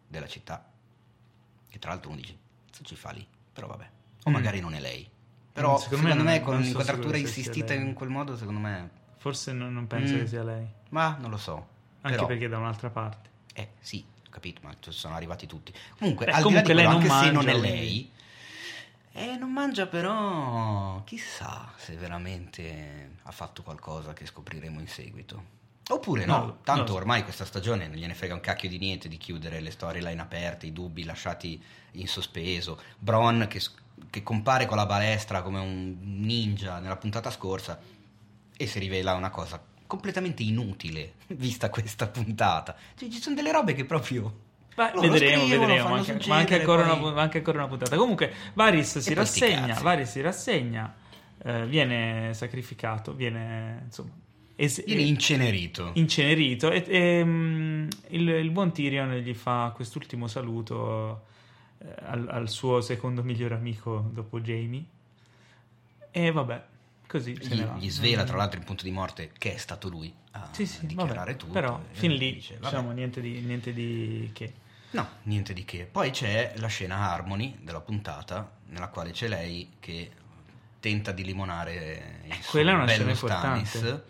della 0.07 0.27
città. 0.27 0.71
Che 1.69 1.79
tra 1.79 1.91
l'altro 1.91 2.09
uno 2.11 2.19
dice, 2.19 2.37
cosa 2.71 2.83
ci 2.83 2.95
fa 2.95 3.11
lì? 3.11 3.25
Però 3.53 3.67
vabbè. 3.67 3.89
O 4.23 4.29
Mm. 4.29 4.33
magari 4.33 4.59
non 4.59 4.73
è 4.73 4.79
lei. 4.79 5.07
Però 5.53 5.77
Secondo 5.77 6.07
secondo, 6.07 6.23
me 6.23 6.31
me, 6.31 6.41
con 6.41 6.55
so 6.57 6.61
l'inquadratura 6.63 7.13
se 7.17 7.27
sia 7.27 7.27
insistita 7.27 7.73
in 7.73 7.93
quel 7.93 8.09
modo, 8.09 8.35
secondo 8.35 8.59
me... 8.59 9.01
Forse 9.23 9.53
non, 9.53 9.71
non 9.71 9.87
penso 9.87 10.15
Mm. 10.15 10.17
che 10.19 10.27
sia 10.27 10.43
lei. 10.43 10.67
Ma 10.89 11.15
non 11.17 11.29
lo 11.29 11.37
so. 11.37 11.67
Anche 12.01 12.17
Però- 12.17 12.27
perché 12.27 12.45
è 12.45 12.49
da 12.49 12.57
un'altra 12.57 12.89
parte. 12.89 13.29
Eh 13.53 13.69
sì, 13.79 14.03
ho 14.25 14.29
capito, 14.29 14.59
ma 14.65 14.75
ci 14.81 14.91
sono 14.91 15.15
arrivati 15.15 15.47
tutti. 15.47 15.71
Comunque, 15.97 16.25
Beh, 16.25 16.31
al 16.33 16.43
comunque 16.43 16.73
di 16.73 16.73
quello, 16.73 16.89
non 16.89 16.97
anche 16.97 17.07
se 17.07 17.13
mangia, 17.31 17.31
non 17.31 17.47
è 17.47 17.57
lei, 17.57 18.11
eh, 19.13 19.37
non 19.37 19.49
mangia 19.53 19.87
però, 19.87 21.01
chissà 21.05 21.71
se 21.77 21.95
veramente 21.95 23.11
ha 23.23 23.31
fatto 23.31 23.63
qualcosa 23.63 24.11
che 24.11 24.25
scopriremo 24.25 24.81
in 24.81 24.87
seguito. 24.89 25.61
Oppure 25.89 26.25
no, 26.25 26.37
No, 26.37 26.45
no, 26.45 26.57
tanto 26.65 26.87
so. 26.87 26.95
ormai 26.95 27.23
questa 27.23 27.45
stagione 27.45 27.87
non 27.87 27.95
gliene 27.95 28.13
frega 28.15 28.33
un 28.33 28.41
cacchio 28.41 28.67
di 28.67 28.77
niente 28.77 29.07
di 29.07 29.15
chiudere 29.17 29.61
le 29.61 29.71
storyline 29.71 30.21
aperte, 30.21 30.65
i 30.65 30.73
dubbi 30.73 31.05
lasciati 31.05 31.63
in 31.91 32.07
sospeso. 32.09 32.77
Bron 32.99 33.45
che, 33.49 33.61
che 34.09 34.21
compare 34.21 34.65
con 34.65 34.75
la 34.75 34.85
balestra 34.85 35.41
come 35.41 35.59
un 35.61 35.97
ninja 36.01 36.79
nella 36.79 36.97
puntata 36.97 37.31
scorsa 37.31 37.79
e 38.57 38.67
si 38.67 38.79
rivela 38.79 39.13
una 39.13 39.29
cosa 39.29 39.63
completamente 39.87 40.43
inutile 40.43 41.13
vista 41.35 41.69
questa 41.69 42.07
puntata. 42.07 42.75
Cioè, 42.95 43.09
ci 43.09 43.19
sono 43.21 43.35
delle 43.35 43.51
robe 43.51 43.73
che 43.73 43.85
proprio... 43.85 44.41
Beh, 44.75 44.91
vedremo, 44.99 45.45
scrivono, 45.45 45.67
vedremo. 45.67 45.89
Manca, 45.89 46.03
succedere, 46.13 46.27
manca 46.29 46.55
ancora 46.55 46.83
poi- 46.87 46.99
una, 47.03 47.11
manca 47.11 47.37
ancora 47.37 47.57
una 47.59 47.67
puntata. 47.67 47.95
Comunque, 47.95 48.33
Varys 48.55 48.97
si 48.97 49.13
rassegna. 49.13 49.79
Varys 49.79 50.09
si 50.09 50.21
rassegna. 50.21 50.95
eh, 51.43 51.67
viene 51.67 52.33
sacrificato. 52.33 53.13
Viene 53.13 53.81
insomma. 53.85 54.09
es- 54.55 54.83
Viene 54.83 55.03
incenerito. 55.03 55.91
incenerito. 55.93 56.71
E, 56.71 56.83
e, 56.87 57.23
mm, 57.23 57.87
il, 58.09 58.27
il 58.29 58.49
buon 58.49 58.71
Tyrion 58.73 59.11
gli 59.17 59.35
fa 59.35 59.71
quest'ultimo 59.75 60.25
saluto 60.27 61.25
eh, 61.77 61.93
al, 62.05 62.27
al 62.31 62.49
suo 62.49 62.81
secondo 62.81 63.21
migliore 63.21 63.53
amico 63.53 64.09
dopo 64.11 64.39
Jamie. 64.39 64.83
E 66.09 66.31
vabbè, 66.31 66.63
così 67.07 67.37
se 67.41 67.49
ne 67.49 67.55
Gli, 67.55 67.65
va. 67.65 67.75
gli 67.77 67.89
svela 67.89 68.23
tra 68.23 68.37
l'altro 68.37 68.59
in 68.59 68.65
punto 68.65 68.83
di 68.83 68.91
morte 68.91 69.31
che 69.37 69.53
è 69.53 69.57
stato 69.57 69.89
lui 69.89 70.13
a 70.31 70.49
Sì, 70.51 70.65
sì, 70.65 70.85
dichiarare 70.85 71.15
vabbè. 71.31 71.35
tutto. 71.35 71.53
Però 71.53 71.81
fin 71.91 72.11
lì 72.13 72.33
dice, 72.33 72.57
diciamo 72.59 72.91
niente 72.91 73.21
di, 73.21 73.39
niente 73.41 73.73
di 73.73 74.29
che. 74.33 74.53
No, 74.91 75.07
niente 75.23 75.53
di 75.53 75.65
che. 75.65 75.85
Poi 75.91 76.11
c'è 76.11 76.53
la 76.57 76.67
scena 76.67 77.11
Harmony 77.11 77.57
della 77.61 77.81
puntata, 77.81 78.57
nella 78.67 78.87
quale 78.89 79.11
c'è 79.11 79.27
lei 79.27 79.71
che 79.79 80.11
tenta 80.79 81.11
di 81.11 81.23
limonare 81.23 82.21
il 82.25 82.33
suo 82.41 82.51
quella 82.51 82.71
è 82.71 82.73
una 82.75 82.85
bello 82.85 83.13
scena 83.15 83.15
Stannis, 83.15 83.73
importante. 83.73 84.03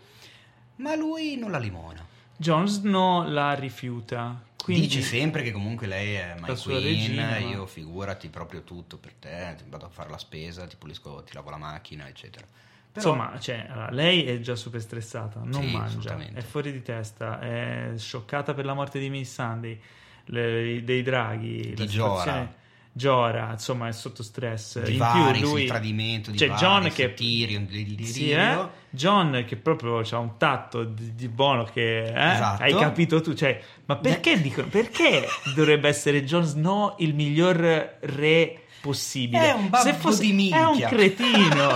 ma 0.76 0.94
lui 0.94 1.36
non 1.36 1.50
la 1.50 1.58
limona. 1.58 2.04
Jon 2.36 2.66
Snow 2.66 3.28
la 3.28 3.54
rifiuta. 3.54 4.42
Quindi 4.62 4.86
Dice 4.86 5.02
sempre 5.02 5.42
che 5.42 5.52
comunque 5.52 5.86
lei 5.86 6.14
è 6.14 6.34
my 6.40 6.56
queen, 6.56 6.82
regina, 6.82 7.28
ma- 7.28 7.36
io 7.38 7.66
figurati 7.66 8.28
proprio 8.28 8.62
tutto 8.62 8.96
per 8.96 9.12
te, 9.12 9.56
vado 9.68 9.84
a 9.86 9.90
fare 9.90 10.08
la 10.10 10.16
spesa, 10.18 10.66
ti 10.66 10.76
pulisco, 10.76 11.22
ti 11.22 11.34
lavo 11.34 11.50
la 11.50 11.58
macchina, 11.58 12.08
eccetera. 12.08 12.46
Però- 12.94 13.10
Insomma, 13.12 13.38
cioè, 13.40 13.66
allora, 13.68 13.90
lei 13.90 14.24
è 14.24 14.38
già 14.38 14.54
super 14.54 14.80
stressata, 14.80 15.40
non 15.42 15.62
Sì, 15.64 15.70
mangia, 15.72 16.16
è 16.32 16.40
fuori 16.42 16.70
di 16.70 16.80
testa, 16.80 17.40
è 17.40 17.92
scioccata 17.96 18.54
per 18.54 18.64
la 18.64 18.72
morte 18.74 19.00
di 19.00 19.10
Miss 19.10 19.32
Sunday, 19.32 19.80
le- 20.26 20.80
dei 20.84 21.02
draghi, 21.02 21.72
Di 21.74 21.76
la 21.76 21.86
situazione- 21.88 22.54
Giora, 22.96 23.50
insomma, 23.50 23.88
è 23.88 23.92
sotto 23.92 24.22
stress. 24.22 24.80
di 24.84 24.92
In 24.92 24.98
Varys, 24.98 25.40
più 25.40 25.48
lui 25.50 25.62
il 25.62 25.68
tradimento 25.68 26.30
di 26.30 26.36
c'è 26.38 26.46
Varys, 26.46 26.62
John 26.62 26.88
che 26.92 27.14
Tyrion, 27.14 27.66
delirio. 27.66 28.06
Sì, 28.06 28.30
eh? 28.30 28.56
John 28.90 29.44
che 29.44 29.56
proprio 29.56 29.98
ha 29.98 30.18
un 30.18 30.36
tatto 30.38 30.84
di, 30.84 31.12
di 31.16 31.26
buono 31.26 31.64
che 31.64 32.04
eh? 32.04 32.32
Esatto. 32.34 32.62
hai 32.62 32.72
capito 32.72 33.20
tu, 33.20 33.34
cioè, 33.34 33.60
ma 33.86 33.96
perché 33.96 34.40
dicono 34.40 34.68
perché 34.68 35.26
dovrebbe 35.56 35.88
essere 35.88 36.22
Jon 36.22 36.44
Snow 36.44 36.94
il 36.98 37.16
miglior 37.16 37.56
re 38.02 38.60
possibile? 38.88 39.48
È 39.48 39.52
un 39.52 39.68
babbo 39.70 40.14
di 40.14 40.32
minchia. 40.32 40.58
È 40.60 40.64
un 40.66 40.80
cretino. 40.80 41.68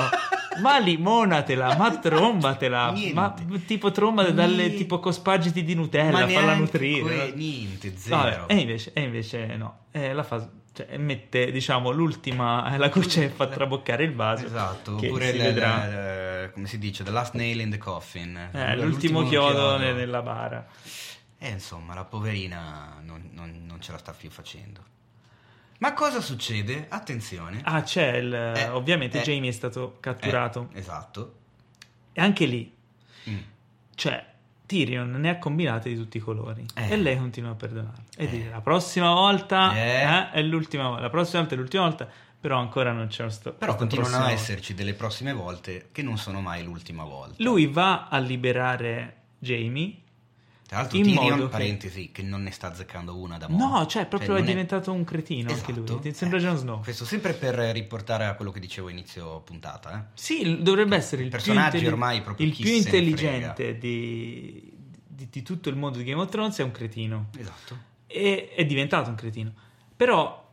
ma 0.61 0.79
limonatela, 0.81 1.77
ma 1.77 1.97
trombatela, 1.99 2.91
Niente. 2.91 3.15
ma 3.15 3.35
tipo 3.65 3.91
trombate 3.93 4.35
dalle 4.35 4.57
Niente. 4.57 4.77
tipo 4.77 4.99
cospagiti 4.99 5.62
di 5.62 5.75
Nutella, 5.75 6.27
Ma 6.27 6.29
falla 6.29 6.55
nutrire. 6.55 7.03
que- 7.03 7.33
niente, 7.37 7.97
zero. 7.97 8.17
Vabbè, 8.17 8.43
e 8.47 8.57
invece, 8.57 8.91
e 8.93 9.00
invece 9.03 9.47
no, 9.57 9.79
Eh, 9.93 10.12
la 10.12 10.23
fa, 10.25 10.49
cioè, 10.73 10.97
mette 10.99 11.53
diciamo 11.53 11.91
l'ultima, 11.91 12.77
la 12.77 12.88
goccia 12.88 13.21
che 13.21 13.29
fa 13.29 13.47
traboccare 13.47 14.03
il 14.05 14.15
vaso. 14.15 14.47
Esatto, 14.47 14.95
oppure 14.97 15.31
si 15.31 15.37
il- 15.37 15.43
vedrà. 15.43 15.85
il- 15.87 16.50
come 16.53 16.67
si 16.67 16.79
dice, 16.79 17.05
the 17.05 17.11
last 17.11 17.35
nail 17.35 17.61
in 17.61 17.71
the 17.71 17.79
coffin. 17.79 18.49
Eh, 18.53 18.77
l'ultimo, 18.77 19.23
chiodo, 19.29 19.77
ne- 19.79 19.93
nella 19.93 20.23
bara. 20.23 20.67
E 21.38 21.49
insomma, 21.50 21.95
la 21.95 22.05
poverina 22.05 22.97
non, 23.05 23.29
non- 23.33 23.62
non 23.65 23.81
ce 23.81 23.93
la 23.93 23.99
sta 23.99 24.11
più 24.12 24.29
facendo. 24.29 24.81
Ma 25.79 25.93
cosa 25.95 26.21
succede? 26.21 26.87
Attenzione. 26.89 27.61
Ah, 27.65 27.83
c'è 27.83 28.17
il. 28.17 28.33
Eh, 28.35 28.69
ovviamente 28.69 29.21
eh, 29.21 29.23
Jamie 29.23 29.51
è 29.51 29.53
stato 29.53 29.97
catturato. 30.01 30.69
Eh, 30.73 30.79
esatto. 30.79 31.35
E 32.13 32.21
anche 32.21 32.47
lì, 32.47 32.75
Mm. 33.31 33.37
cioè, 33.95 34.25
Tyrion 34.67 35.11
ne 35.13 35.31
ha 35.31 35.39
combinate 35.39 35.89
di 35.89 35.97
tutti 35.97 36.17
i 36.17 36.21
colori. 36.21 36.65
Eh. 36.75 36.91
E 36.91 36.97
lei 36.97 37.17
continua 37.17 37.51
a 37.51 37.55
perdonarlo. 37.55 38.05
E 38.17 38.25
Eh. 38.25 38.29
dice: 38.29 38.49
La 38.51 38.61
prossima 38.61 39.13
volta 39.13 39.75
Eh. 39.75 39.79
eh, 40.03 40.31
è 40.33 40.43
l'ultima 40.43 40.89
volta. 40.89 41.03
La 41.03 41.11
prossima 41.11 41.41
volta 41.41 41.55
è 41.55 41.59
l'ultima 41.59 41.83
volta. 41.85 42.09
Però 42.41 42.57
ancora 42.59 42.93
non 42.93 43.09
c'è 43.09 43.29
sto. 43.31 43.53
Però 43.53 43.75
questa 43.75 43.97
continuano 43.97 44.27
a 44.27 44.31
esserci 44.31 44.73
delle 44.75 44.95
prossime 44.95 45.33
volte 45.33 45.89
che 45.91 46.03
non 46.03 46.19
sono 46.19 46.41
mai 46.41 46.63
l'ultima 46.63 47.03
volta. 47.05 47.35
Lui 47.43 47.67
va 47.67 48.07
a 48.09 48.19
liberare 48.19 49.17
Jamie. 49.39 49.95
Tra 50.69 50.81
l'altro 50.81 50.99
in 50.99 51.05
Tyrion, 51.05 51.39
che- 51.41 51.47
parentesi, 51.49 52.13
che... 52.13 52.21
non 52.23 52.43
ne 52.43 52.51
sta 52.51 52.69
azzeccando 52.71 53.17
una 53.17 53.39
da 53.39 53.49
mo'. 53.49 53.57
No, 53.79 53.87
cioè, 53.87 54.05
proprio 54.05 54.33
non 54.35 54.43
è 54.43 54.45
diventato 54.45 54.93
un 54.93 55.03
cretino 55.03 55.51
anche 55.51 55.71
Esatto. 55.73 55.93
lui. 55.95 56.01
Ti 56.03 56.13
sembra 56.13 56.37
Eh, 56.39 56.43
Jon 56.43 56.57
Snow. 56.59 56.83
Questo 56.83 57.07
sempre 57.07 57.33
per 57.33 57.55
riportare 57.55 58.27
a 58.27 58.35
quello 58.35 58.51
che 58.51 58.61
dicevo 58.61 58.91
inizio 58.91 59.41
puntata, 59.41 59.99
eh. 59.99 60.03
Sì, 60.13 60.59
dovrebbe 60.63 60.95
essere 60.97 61.23
il 61.23 61.29
più, 61.29 61.39
Personaggi 61.39 61.77
intelli- 61.77 61.87
ormai 61.87 62.21
proprio 62.21 62.47
il 62.47 62.55
più 62.55 62.71
intelligente 62.71 63.79
di, 63.79 64.73
di- 65.09 65.29
di 65.31 65.43
tutto 65.43 65.71
il 65.71 65.77
mondo 65.77 65.97
di 65.97 66.05
Game 66.05 66.21
of 66.21 66.29
Thrones. 66.29 66.59
È 66.59 66.63
un 66.63 66.71
cretino. 66.71 67.29
Esatto. 67.39 67.79
E 68.07 68.51
è 68.55 68.67
diventato 68.67 69.09
un 69.09 69.17
cretino. 69.17 69.53
Però 69.97 70.48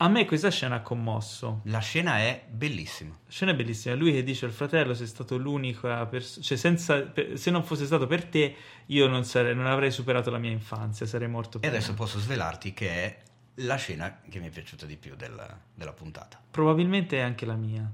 a 0.00 0.08
me 0.08 0.24
questa 0.26 0.50
scena 0.50 0.76
ha 0.76 0.80
commosso. 0.80 1.60
La 1.64 1.80
scena 1.80 2.18
è 2.18 2.44
bellissima. 2.48 3.10
La 3.10 3.30
scena 3.30 3.50
è 3.50 3.54
bellissima. 3.56 3.94
Lui 3.94 4.12
che 4.12 4.22
dice 4.22 4.44
al 4.44 4.52
fratello: 4.52 4.94
Sei 4.94 5.06
stato 5.06 5.36
l'unica 5.36 6.06
persona. 6.06 6.44
Cioè, 6.44 6.56
senza, 6.56 7.00
per- 7.02 7.36
se 7.36 7.50
non 7.50 7.64
fosse 7.64 7.84
stato 7.84 8.06
per 8.06 8.24
te, 8.24 8.54
io 8.86 9.08
non, 9.08 9.24
sarei, 9.24 9.54
non 9.56 9.66
avrei 9.66 9.90
superato 9.90 10.30
la 10.30 10.38
mia 10.38 10.50
infanzia. 10.52 11.04
Sarei 11.04 11.28
morto 11.28 11.56
E 11.56 11.60
prima. 11.60 11.76
adesso 11.76 11.94
posso 11.94 12.18
svelarti 12.20 12.72
che 12.72 12.88
è 12.90 13.18
la 13.56 13.74
scena 13.74 14.20
che 14.28 14.38
mi 14.38 14.46
è 14.46 14.50
piaciuta 14.50 14.86
di 14.86 14.96
più 14.96 15.16
della, 15.16 15.58
della 15.74 15.92
puntata. 15.92 16.40
Probabilmente 16.50 17.18
è 17.18 17.20
anche 17.20 17.44
la 17.44 17.54
mia. 17.56 17.90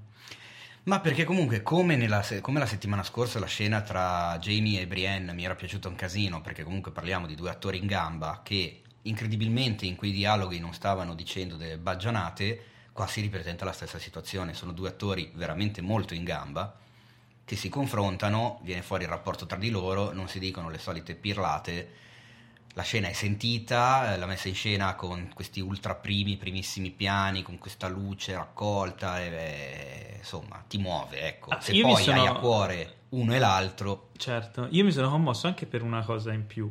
Ma 0.86 1.00
perché 1.00 1.24
comunque, 1.24 1.62
come, 1.62 1.96
nella 1.96 2.22
come 2.42 2.58
la 2.58 2.66
settimana 2.66 3.02
scorsa, 3.02 3.38
la 3.38 3.46
scena 3.46 3.80
tra 3.80 4.36
Jamie 4.38 4.82
e 4.82 4.86
Brienne 4.86 5.32
mi 5.32 5.42
era 5.44 5.54
piaciuta 5.54 5.88
un 5.88 5.94
casino, 5.94 6.42
perché 6.42 6.62
comunque 6.62 6.92
parliamo 6.92 7.26
di 7.26 7.34
due 7.34 7.48
attori 7.48 7.78
in 7.78 7.86
gamba 7.86 8.42
che 8.44 8.82
incredibilmente 9.04 9.86
in 9.86 9.96
quei 9.96 10.12
dialoghi 10.12 10.58
non 10.58 10.72
stavano 10.74 11.14
dicendo 11.14 11.56
delle 11.56 11.78
baggianate, 11.78 12.64
qua 12.92 13.06
si 13.06 13.20
ripresenta 13.20 13.64
la 13.64 13.72
stessa 13.72 13.98
situazione. 13.98 14.54
Sono 14.54 14.72
due 14.72 14.88
attori 14.90 15.30
veramente 15.34 15.80
molto 15.80 16.14
in 16.14 16.24
gamba 16.24 16.78
che 17.44 17.56
si 17.56 17.68
confrontano, 17.68 18.60
viene 18.62 18.82
fuori 18.82 19.04
il 19.04 19.10
rapporto 19.10 19.44
tra 19.46 19.58
di 19.58 19.68
loro, 19.70 20.12
non 20.12 20.28
si 20.28 20.38
dicono 20.38 20.70
le 20.70 20.78
solite 20.78 21.14
pirlate. 21.14 21.90
La 22.76 22.82
scena 22.82 23.08
è 23.08 23.12
sentita, 23.12 24.14
eh, 24.14 24.18
la 24.18 24.26
messa 24.26 24.48
in 24.48 24.54
scena 24.54 24.94
con 24.94 25.30
questi 25.32 25.60
ultra 25.60 25.94
primi, 25.94 26.36
primissimi 26.36 26.90
piani, 26.90 27.42
con 27.42 27.58
questa 27.58 27.86
luce 27.86 28.34
raccolta, 28.34 29.20
e, 29.22 29.26
eh, 29.28 30.16
insomma, 30.18 30.64
ti 30.66 30.78
muove, 30.78 31.20
ecco. 31.20 31.50
Ah, 31.50 31.60
Se 31.60 31.78
poi 31.80 32.02
sono- 32.02 32.20
hai 32.22 32.26
a 32.26 32.32
cuore 32.32 32.94
uno 33.10 33.32
e 33.34 33.38
l'altro, 33.38 34.08
Certo, 34.16 34.66
io 34.70 34.82
mi 34.82 34.90
sono 34.90 35.08
commosso 35.10 35.46
anche 35.46 35.66
per 35.66 35.82
una 35.82 36.02
cosa 36.02 36.32
in 36.32 36.46
più, 36.48 36.68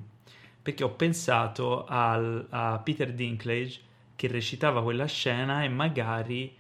perché 0.64 0.84
ho 0.84 0.92
pensato 0.92 1.86
al- 1.86 2.48
a 2.50 2.80
Peter 2.84 3.14
Dinklage 3.14 3.82
che 4.16 4.28
recitava 4.28 4.82
quella 4.82 5.06
scena 5.06 5.64
e 5.64 5.70
magari 5.70 6.56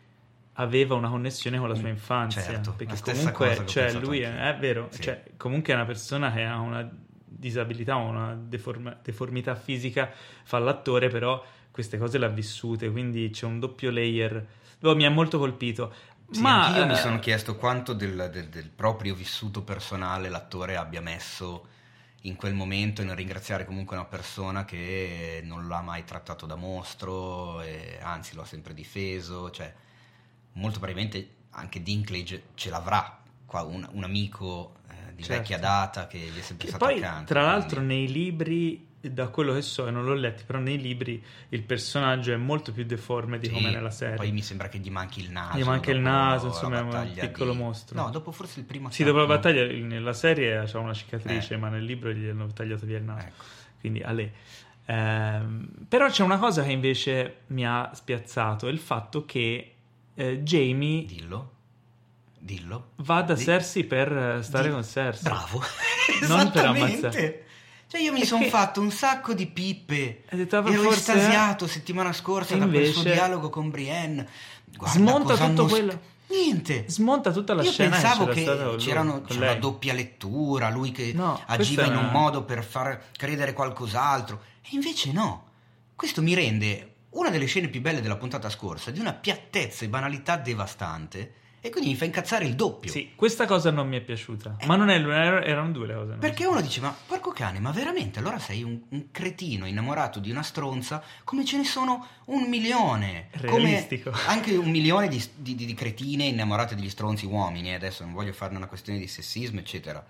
aveva 0.53 0.93
una 0.95 1.09
connessione 1.09 1.57
con 1.57 1.67
la 1.69 1.75
sua 1.75 1.87
Mm, 1.87 1.91
infanzia, 1.91 2.41
certo, 2.43 2.73
perché 2.73 2.99
comunque 3.01 3.63
cioè, 3.65 3.91
lui 3.93 4.19
è, 4.21 4.35
è 4.53 4.57
vero, 4.59 4.87
Sì. 4.91 5.01
cioè, 5.03 5.23
comunque 5.37 5.73
è 5.73 5.75
una 5.75 5.85
persona 5.85 6.31
che 6.31 6.43
ha 6.43 6.59
una 6.59 6.87
disabilità 7.25 7.97
o 7.97 8.07
una 8.09 8.35
deforma- 8.35 8.95
deformità 9.01 9.55
fisica, 9.55 10.11
fa 10.43 10.59
l'attore, 10.59 11.07
però 11.09 11.43
queste 11.71 11.97
cose 11.97 12.19
le 12.19 12.25
ha 12.25 12.29
vissute, 12.29 12.91
quindi 12.91 13.29
c'è 13.31 13.45
un 13.45 13.59
doppio 13.59 13.89
layer. 13.89 14.45
Oh, 14.81 14.95
mi 14.95 15.05
ha 15.05 15.09
molto 15.09 15.39
colpito. 15.39 15.91
Sì, 16.29 16.41
Ma 16.41 16.65
anch'io 16.65 16.85
mi 16.85 16.93
eh, 16.93 16.95
sono 16.95 17.19
chiesto 17.19 17.55
quanto 17.55 17.93
del, 17.93 18.29
del- 18.31 18.49
del 18.49 18.69
proprio 18.69 19.15
vissuto 19.15 19.61
personale 19.63 20.29
l'attore 20.29 20.75
abbia 20.75 21.01
messo 21.01 21.67
in 22.25 22.35
quel 22.35 22.53
momento 22.53 23.01
e 23.01 23.05
nel 23.05 23.15
ringraziare 23.15 23.65
comunque 23.65 23.95
una 23.95 24.05
persona 24.05 24.65
che 24.65 25.41
non 25.43 25.67
l'ha 25.67 25.81
mai 25.81 26.03
trattato 26.05 26.45
da 26.45 26.55
mostro, 26.55 27.61
anzi 28.01 28.35
lo 28.35 28.43
ha 28.43 28.45
sempre 28.45 28.73
difeso, 28.73 29.49
cioè 29.51 29.73
molto 30.53 30.79
probabilmente 30.79 31.35
anche 31.51 31.81
Dinklage 31.81 32.43
ce 32.55 32.69
l'avrà 32.69 33.21
un, 33.61 33.87
un 33.91 34.03
amico 34.03 34.75
eh, 34.89 35.15
di 35.15 35.23
certo. 35.23 35.41
vecchia 35.41 35.59
data 35.59 36.07
che 36.07 36.17
gli 36.17 36.39
è 36.39 36.41
sempre 36.41 36.65
che 36.65 36.73
stato 36.73 36.85
poi, 36.85 36.97
accanto. 36.97 37.25
Tra 37.25 37.43
l'altro 37.43 37.77
quindi... 37.77 37.95
nei 37.95 38.11
libri 38.11 38.87
da 39.09 39.27
quello 39.27 39.53
che 39.53 39.61
so, 39.61 39.85
e 39.85 39.91
non 39.91 40.05
l'ho 40.05 40.13
letto, 40.13 40.43
però 40.45 40.59
nei 40.59 40.79
libri 40.79 41.21
il 41.49 41.63
personaggio 41.63 42.31
è 42.31 42.37
molto 42.37 42.71
più 42.71 42.85
deforme 42.85 43.37
di 43.37 43.47
sì, 43.47 43.51
come 43.51 43.69
nella 43.69 43.89
serie. 43.89 44.15
Poi 44.15 44.31
mi 44.31 44.41
sembra 44.41 44.69
che 44.69 44.77
gli 44.77 44.89
manchi 44.89 45.19
il 45.19 45.29
naso. 45.29 45.57
Gli 45.57 45.63
manca 45.63 45.91
il 45.91 45.99
naso, 45.99 46.47
insomma, 46.47 46.77
è 46.77 46.81
un 46.81 47.11
piccolo 47.13 47.51
di... 47.51 47.57
mostro. 47.57 48.01
No, 48.01 48.09
dopo 48.09 48.31
forse 48.31 48.59
il 48.59 48.65
primo 48.65 48.89
Sì, 48.91 49.03
dopo 49.03 49.17
la 49.17 49.25
battaglia 49.25 49.65
nella 49.65 50.13
serie 50.13 50.63
c'ha 50.65 50.79
una 50.79 50.93
cicatrice, 50.93 51.55
eh. 51.55 51.57
ma 51.57 51.67
nel 51.67 51.83
libro 51.83 52.11
gli 52.13 52.27
hanno 52.27 52.47
tagliato 52.47 52.85
via 52.85 52.97
il 52.97 53.03
naso. 53.03 53.27
Ecco. 53.27 53.43
Quindi 53.79 54.01
a 54.01 54.11
lei. 54.11 54.31
Eh, 54.85 55.41
però 55.87 56.07
c'è 56.07 56.23
una 56.23 56.37
cosa 56.37 56.63
che 56.63 56.71
invece 56.71 57.39
mi 57.47 57.67
ha 57.67 57.91
spiazzato, 57.93 58.67
il 58.67 58.79
fatto 58.79 59.25
che 59.25 59.73
eh, 60.13 60.43
Jamie... 60.43 61.03
Dillo. 61.03 61.51
Dillo. 62.39 62.91
Va 62.97 63.21
da 63.21 63.33
Di... 63.33 63.43
Cersei 63.43 63.83
per 63.83 64.39
stare 64.43 64.67
Di... 64.67 64.73
con 64.73 64.83
Cersei. 64.83 65.23
Bravo. 65.23 65.61
non 66.27 66.51
per 66.51 66.65
ammazzare. 66.65 67.43
Cioè 67.93 68.01
io 68.01 68.11
mi 68.11 68.25
sono 68.25 68.41
che... 68.41 68.49
fatto 68.49 68.81
un 68.81 68.89
sacco 68.89 69.35
di 69.35 69.45
pippe. 69.45 70.23
Detto, 70.31 70.65
Ero 70.65 70.81
forse... 70.81 70.97
estasiato 70.97 71.67
settimana 71.67 72.11
scorsa 72.11 72.55
invece... 72.55 72.71
da 72.71 72.79
quel 72.79 72.91
suo 72.91 73.03
dialogo 73.03 73.49
con 73.51 73.69
Brienne. 73.69 74.27
Guarda 74.75 74.97
smonta 74.97 75.37
tutto 75.37 75.65
quello. 75.67 76.01
Niente. 76.29 76.85
Smonta 76.87 77.31
tutta 77.31 77.53
la 77.53 77.61
io 77.61 77.69
scena. 77.69 77.95
Io 77.95 78.01
pensavo 78.01 78.25
che 78.31 78.43
c'erano, 78.77 79.21
c'era 79.21 79.43
una 79.51 79.53
doppia 79.53 79.93
lettura, 79.93 80.71
lui 80.71 80.89
che 80.89 81.11
no, 81.13 81.39
agiva 81.45 81.85
in 81.85 81.95
un 81.95 82.09
modo 82.09 82.43
per 82.43 82.63
far 82.63 82.99
credere 83.15 83.53
qualcos'altro. 83.53 84.41
E 84.63 84.69
invece 84.71 85.11
no. 85.11 85.49
Questo 85.95 86.23
mi 86.23 86.33
rende 86.33 86.95
una 87.11 87.29
delle 87.29 87.45
scene 87.45 87.67
più 87.67 87.79
belle 87.79 88.01
della 88.01 88.17
puntata 88.17 88.49
scorsa, 88.49 88.89
di 88.89 88.99
una 89.01 89.13
piattezza 89.13 89.85
e 89.85 89.89
banalità 89.89 90.35
devastante 90.37 91.33
e 91.65 91.69
quindi 91.69 91.91
mi 91.91 91.95
fa 91.95 92.03
incazzare 92.03 92.43
il 92.43 92.55
doppio. 92.55 92.91
Sì, 92.91 93.13
questa 93.15 93.45
cosa 93.45 93.71
non 93.71 93.87
mi 93.87 93.95
è 93.95 94.01
piaciuta. 94.01 94.57
Eh. 94.59 94.65
Ma 94.65 94.75
non 94.75 94.89
è, 94.89 94.97
erano 94.97 95.71
due 95.71 95.87
le 95.87 95.93
cose. 95.93 96.13
Perché 96.15 96.45
uno 96.45 96.59
dice, 96.59 96.81
ma 96.81 96.93
porco 97.07 97.31
cane, 97.31 97.59
ma 97.61 97.71
veramente 97.71 98.19
allora 98.19 98.37
sei 98.37 98.63
un, 98.63 98.81
un, 98.89 99.11
cretino 99.11 99.65
innamorato 99.65 100.19
di 100.19 100.29
una 100.29 100.41
stronza 100.41 101.01
come 101.23 101.45
ce 101.45 101.55
ne 101.55 101.63
sono 101.63 102.05
un 102.25 102.49
milione. 102.49 103.29
Realistico. 103.31 104.09
Come 104.09 104.23
anche 104.25 104.57
un 104.57 104.69
milione 104.69 105.07
di, 105.07 105.25
di, 105.37 105.55
di, 105.55 105.73
cretine 105.73 106.25
innamorate 106.25 106.75
degli 106.75 106.89
stronzi 106.89 107.25
uomini. 107.25 107.69
Eh, 107.69 107.75
adesso 107.75 108.03
non 108.03 108.11
voglio 108.11 108.33
farne 108.33 108.57
una 108.57 108.67
questione 108.67 108.99
di 108.99 109.07
sessismo, 109.07 109.59
eccetera. 109.59 110.05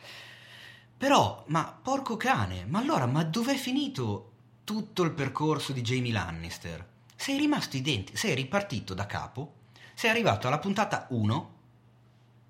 Però, 0.97 1.43
ma 1.49 1.79
porco 1.79 2.17
cane, 2.17 2.65
ma 2.67 2.79
allora, 2.79 3.05
ma 3.05 3.23
dov'è 3.23 3.57
finito 3.57 4.31
tutto 4.63 5.03
il 5.03 5.11
percorso 5.11 5.71
di 5.71 5.81
Jamie 5.81 6.13
Lannister? 6.13 6.83
Sei 7.15 7.37
rimasto 7.37 7.77
identico, 7.77 8.17
sei 8.17 8.33
ripartito 8.33 8.95
da 8.95 9.05
capo 9.05 9.61
sei 9.93 10.09
arrivato 10.09 10.47
alla 10.47 10.59
puntata 10.59 11.07
1 11.09 11.51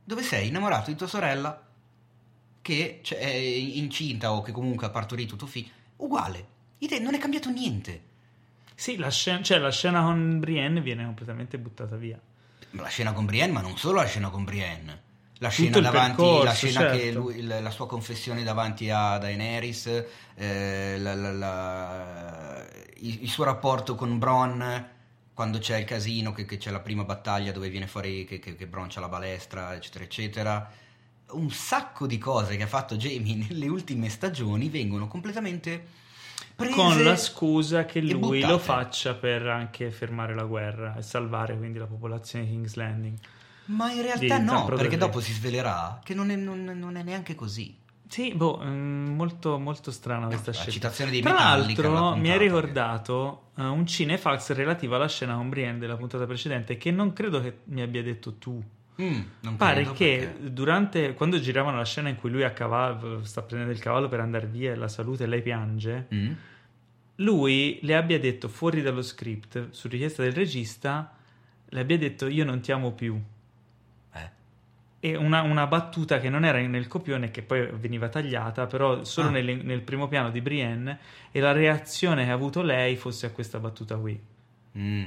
dove 0.03 0.21
sei 0.21 0.49
innamorato 0.49 0.89
di 0.89 0.97
tua 0.97 1.07
sorella 1.07 1.61
che 2.61 3.01
è 3.01 3.27
incinta 3.27 4.33
o 4.33 4.41
che 4.41 4.51
comunque 4.51 4.87
ha 4.87 4.89
partorito 4.89 5.35
tuo 5.35 5.47
figlio. 5.47 5.71
Uguale, 5.97 6.47
non 7.01 7.13
è 7.13 7.17
cambiato 7.19 7.49
niente. 7.49 8.11
Sì, 8.75 8.97
la 8.97 9.09
scena, 9.09 9.41
cioè 9.41 9.59
la 9.59 9.71
scena 9.71 10.01
con 10.01 10.39
Brienne 10.39 10.81
viene 10.81 11.05
completamente 11.05 11.57
buttata 11.57 11.95
via. 11.95 12.19
La 12.71 12.87
scena 12.87 13.13
con 13.13 13.25
Brienne, 13.25 13.53
ma 13.53 13.61
non 13.61 13.77
solo 13.77 13.97
la 13.97 14.05
scena 14.05 14.29
con 14.29 14.43
Brienne. 14.43 15.01
La 15.39 15.49
scena, 15.49 15.79
davanti, 15.79 16.15
percorso, 16.15 16.43
la, 16.43 16.53
scena 16.53 16.79
certo. 16.79 16.97
che 16.97 17.11
lui, 17.11 17.41
la, 17.43 17.59
la, 17.59 17.69
sua 17.69 17.85
confessione 17.85 18.43
davanti 18.43 18.89
a 18.89 19.17
Daenerys, 19.17 20.05
eh, 20.35 20.97
la, 20.99 22.65
il, 22.99 23.23
il, 23.23 23.29
suo 23.29 23.43
rapporto 23.43 23.95
con 23.95 24.17
Bronn, 24.17 24.63
quando 25.33 25.57
c'è 25.57 25.77
il 25.79 25.85
casino, 25.85 26.31
che, 26.31 26.45
che, 26.45 26.57
c'è 26.57 26.71
la 26.71 26.79
prima 26.79 27.03
battaglia 27.03 27.51
dove 27.51 27.69
viene 27.69 27.87
fuori 27.87 28.25
che, 28.25 28.39
che, 28.39 28.55
che 28.55 28.67
broncia 28.67 28.99
la 28.99 29.09
balestra, 29.09 29.73
eccetera, 29.73 30.03
eccetera. 30.03 30.71
Un 31.31 31.49
sacco 31.49 32.05
di 32.05 32.17
cose 32.17 32.55
che 32.55 32.63
ha 32.63 32.67
fatto 32.67 32.95
Jamie 32.95 33.35
nelle 33.49 33.67
ultime 33.67 34.09
stagioni 34.09 34.69
vengono 34.69 35.07
completamente 35.07 36.01
prese 36.55 36.75
con 36.75 37.03
la 37.03 37.15
scusa 37.15 37.85
che 37.85 38.01
lui 38.01 38.41
lo 38.41 38.59
faccia 38.59 39.15
per 39.15 39.47
anche 39.47 39.89
fermare 39.91 40.35
la 40.35 40.43
guerra 40.43 40.95
e 40.95 41.01
salvare 41.01 41.57
quindi 41.57 41.79
la 41.79 41.87
popolazione 41.87 42.45
di 42.45 42.51
King's 42.51 42.75
Landing. 42.75 43.17
Ma 43.65 43.91
in 43.91 44.01
realtà 44.01 44.37
no, 44.39 44.65
perché 44.65 44.97
dopo 44.97 45.19
si 45.19 45.31
svelerà 45.31 45.99
che 46.03 46.13
non 46.13 46.29
è, 46.29 46.35
non, 46.35 46.63
non 46.63 46.95
è 46.97 47.03
neanche 47.03 47.33
così. 47.33 47.75
Sì, 48.13 48.31
boh, 48.31 48.61
mm, 48.63 49.15
molto, 49.15 49.57
molto 49.57 49.89
strana 49.89 50.27
questa 50.27 50.51
no, 50.51 50.57
scelta. 50.57 50.69
La 50.69 50.71
citazione 50.71 51.09
di 51.09 51.21
Tra 51.21 51.33
l'altro, 51.33 52.15
mi 52.15 52.29
hai 52.29 52.37
ricordato 52.37 53.49
uh, 53.55 53.63
un 53.63 53.87
cinefax 53.87 54.51
relativo 54.51 54.93
alla 54.93 55.07
scena 55.07 55.33
con 55.33 55.49
Brienne 55.49 55.79
della 55.79 55.95
puntata 55.95 56.27
precedente 56.27 56.77
che 56.77 56.91
non 56.91 57.11
credo 57.11 57.41
che 57.41 57.61
mi 57.63 57.81
abbia 57.81 58.03
detto 58.03 58.35
tu. 58.35 58.63
Mm, 59.01 59.55
Pare 59.57 59.93
che 59.93 60.31
perché... 60.31 60.53
durante 60.53 61.15
quando 61.15 61.39
giravano 61.39 61.77
la 61.77 61.85
scena 61.85 62.09
in 62.09 62.15
cui 62.15 62.29
lui 62.29 62.43
a 62.43 62.51
cavallo 62.51 63.23
sta 63.23 63.41
prendendo 63.41 63.73
il 63.73 63.79
cavallo 63.79 64.07
per 64.07 64.19
andare 64.19 64.45
via 64.45 64.73
e 64.73 64.75
la 64.75 64.87
salute 64.87 65.23
e 65.23 65.27
lei 65.27 65.41
piange, 65.41 66.07
mm. 66.13 66.31
lui 67.15 67.79
le 67.81 67.95
abbia 67.95 68.19
detto 68.19 68.47
fuori 68.47 68.83
dallo 68.83 69.01
script, 69.01 69.69
su 69.71 69.87
richiesta 69.87 70.21
del 70.21 70.33
regista, 70.33 71.15
le 71.65 71.79
abbia 71.79 71.97
detto 71.97 72.27
io 72.27 72.45
non 72.45 72.59
ti 72.59 72.71
amo 72.71 72.91
più 72.91 73.19
e 75.05 75.17
una, 75.17 75.41
una, 75.41 75.67
battuta 75.67 76.17
che 76.17 76.29
non 76.29 76.45
era 76.45 76.59
nel 76.59 76.87
copione 76.87 77.29
che 77.29 77.41
poi 77.41 77.69
veniva 77.73 78.07
tagliata 78.07 78.67
però 78.67 79.03
solo 79.03 79.27
ah. 79.27 79.31
nel, 79.31 79.57
nel, 79.65 79.81
primo 79.81 80.07
piano 80.07 80.29
di 80.29 80.39
Brienne 80.39 80.97
e 81.29 81.41
la 81.41 81.51
reazione 81.51 82.23
che 82.23 82.31
ha 82.31 82.33
avuto 82.33 82.61
lei 82.61 82.95
fosse 82.95 83.25
a 83.25 83.31
questa 83.31 83.59
battuta 83.59 83.97
qui 83.97 84.17
mm, 84.77 85.03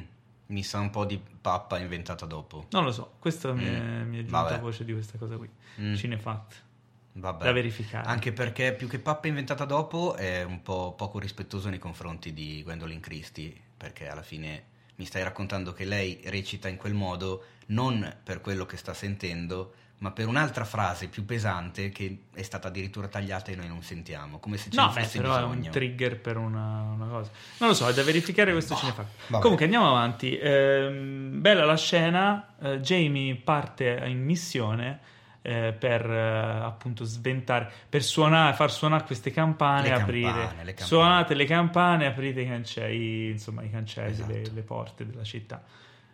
mi 0.48 0.62
sa 0.62 0.80
un 0.80 0.90
po' 0.90 1.06
di 1.06 1.18
pappa 1.40 1.78
inventata 1.78 2.26
dopo 2.26 2.66
non 2.72 2.84
lo 2.84 2.92
so 2.92 3.14
questo 3.18 3.54
mm. 3.54 3.56
mi, 3.56 3.64
è, 3.64 3.78
mi 4.04 4.18
è 4.18 4.20
giunta 4.20 4.42
Vabbè. 4.42 4.60
voce 4.60 4.84
di 4.84 4.92
questa 4.92 5.16
cosa 5.16 5.38
qui 5.38 5.48
mm. 5.80 5.94
cinefact 5.94 6.64
Vabbè. 7.12 7.44
da 7.44 7.52
verificare 7.52 8.06
anche 8.06 8.34
perché 8.34 8.74
più 8.74 8.88
che 8.88 8.98
pappa 8.98 9.28
inventata 9.28 9.64
dopo 9.64 10.14
è 10.14 10.42
un 10.42 10.60
po' 10.60 10.92
poco 10.92 11.18
rispettoso 11.18 11.70
nei 11.70 11.78
confronti 11.78 12.34
di 12.34 12.62
Gwendolyn 12.62 13.00
Christie 13.00 13.54
perché 13.74 14.08
alla 14.08 14.22
fine 14.22 14.74
mi 14.96 15.06
stai 15.06 15.22
raccontando 15.22 15.72
che 15.72 15.86
lei 15.86 16.20
recita 16.24 16.68
in 16.68 16.76
quel 16.76 16.92
modo 16.92 17.44
non 17.68 18.18
per 18.22 18.42
quello 18.42 18.66
che 18.66 18.76
sta 18.76 18.92
sentendo 18.92 19.72
ma 19.98 20.10
per 20.10 20.26
un'altra 20.26 20.64
frase 20.64 21.08
più 21.08 21.24
pesante 21.24 21.88
che 21.88 22.24
è 22.34 22.42
stata 22.42 22.68
addirittura 22.68 23.08
tagliata 23.08 23.50
e 23.50 23.56
noi 23.56 23.68
non 23.68 23.82
sentiamo, 23.82 24.38
come 24.38 24.58
se 24.58 24.70
ce 24.70 24.78
no, 24.78 24.90
fosse 24.90 25.18
beh, 25.18 25.22
però 25.22 25.34
bisogno. 25.36 25.62
è 25.62 25.66
un 25.66 25.70
trigger 25.70 26.20
per 26.20 26.36
una, 26.36 26.82
una, 26.94 27.06
cosa. 27.06 27.30
Non 27.58 27.70
lo 27.70 27.74
so, 27.74 27.88
è 27.88 27.94
da 27.94 28.02
verificare 28.02 28.52
questo 28.52 28.74
boh, 28.74 28.80
cinefatto. 28.80 29.38
Comunque 29.38 29.64
andiamo 29.64 29.88
avanti. 29.88 30.36
Eh, 30.36 30.90
bella 31.32 31.64
la 31.64 31.76
scena, 31.76 32.54
eh, 32.60 32.80
Jamie 32.80 33.36
parte 33.36 34.02
in 34.06 34.22
missione 34.22 35.00
eh, 35.40 35.72
per 35.72 36.04
eh, 36.10 36.60
appunto 36.62 37.04
sventare, 37.04 37.70
per 37.88 38.02
suonare, 38.02 38.54
far 38.54 38.70
suonare 38.70 39.04
queste 39.04 39.30
campane, 39.30 39.88
le 39.88 39.94
aprire, 39.94 40.26
campane, 40.26 40.64
le 40.64 40.74
campane. 40.74 40.86
suonate 40.86 41.34
le 41.34 41.44
campane, 41.46 42.06
aprite 42.06 42.40
i 42.42 42.46
cancelli, 42.46 43.30
insomma 43.30 43.62
i 43.62 43.70
cancelli, 43.70 44.10
esatto. 44.10 44.30
le, 44.30 44.50
le 44.52 44.62
porte 44.62 45.06
della 45.06 45.24
città 45.24 45.64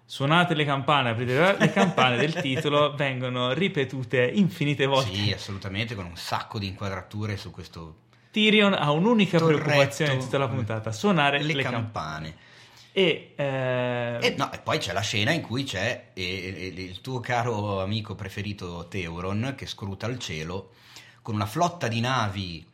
suonate 0.04 0.54
le 0.54 0.64
campane, 0.64 1.10
aprite 1.10 1.56
le 1.58 1.72
campane 1.72 2.16
del 2.16 2.34
titolo, 2.40 2.94
vengono 2.94 3.52
ripetute 3.52 4.24
infinite 4.24 4.86
volte. 4.86 5.14
Sì, 5.14 5.32
assolutamente, 5.32 5.94
con 5.94 6.04
un 6.04 6.16
sacco 6.16 6.58
di 6.58 6.66
inquadrature 6.68 7.36
su 7.36 7.50
questo. 7.50 7.96
Tyrion 8.30 8.72
ha 8.72 8.90
un'unica 8.90 9.38
Torretto, 9.38 9.62
preoccupazione 9.62 10.12
in 10.14 10.20
tutta 10.20 10.38
la 10.38 10.48
puntata: 10.48 10.92
suonare 10.92 11.42
le, 11.42 11.54
le 11.54 11.62
campane. 11.62 11.82
campane. 11.82 12.50
E, 12.94 13.32
eh... 13.36 14.18
e, 14.20 14.34
no, 14.36 14.52
e, 14.52 14.58
poi 14.58 14.76
c'è 14.76 14.92
la 14.92 15.00
scena 15.00 15.32
in 15.32 15.40
cui 15.40 15.64
c'è 15.64 16.10
e, 16.12 16.22
e, 16.22 16.66
il 16.66 17.00
tuo 17.00 17.20
caro 17.20 17.80
amico 17.80 18.14
preferito 18.14 18.86
Teuron 18.86 19.54
che 19.56 19.66
scruta 19.66 20.06
il 20.08 20.18
cielo 20.18 20.72
con 21.22 21.34
una 21.34 21.46
flotta 21.46 21.88
di 21.88 22.00
navi 22.00 22.66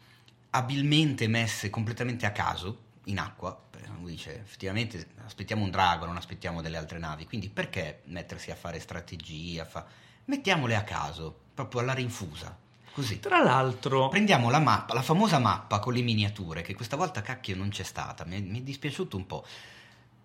abilmente 0.50 1.28
messe 1.28 1.70
completamente 1.70 2.26
a 2.26 2.32
caso 2.32 2.78
in 3.04 3.20
acqua 3.20 3.56
lui 3.98 4.12
dice 4.12 4.40
effettivamente 4.40 5.08
aspettiamo 5.24 5.64
un 5.64 5.70
drago, 5.70 6.06
non 6.06 6.16
aspettiamo 6.16 6.62
delle 6.62 6.76
altre 6.76 6.98
navi, 6.98 7.26
quindi 7.26 7.48
perché 7.48 8.02
mettersi 8.04 8.50
a 8.50 8.54
fare 8.54 8.80
strategia? 8.80 9.64
Fa... 9.64 9.84
Mettiamole 10.24 10.74
a 10.74 10.82
caso, 10.84 11.34
proprio 11.54 11.80
alla 11.80 11.94
rinfusa. 11.94 12.56
Così. 12.92 13.20
Tra 13.20 13.42
l'altro, 13.42 14.08
prendiamo 14.08 14.50
la 14.50 14.58
mappa, 14.58 14.94
la 14.94 15.02
famosa 15.02 15.38
mappa 15.38 15.78
con 15.78 15.92
le 15.92 16.02
miniature, 16.02 16.62
che 16.62 16.74
questa 16.74 16.96
volta 16.96 17.22
cacchio 17.22 17.54
non 17.56 17.68
c'è 17.68 17.84
stata, 17.84 18.24
mi 18.24 18.36
è, 18.36 18.40
mi 18.40 18.58
è 18.58 18.62
dispiaciuto 18.62 19.16
un 19.16 19.26
po'. 19.26 19.46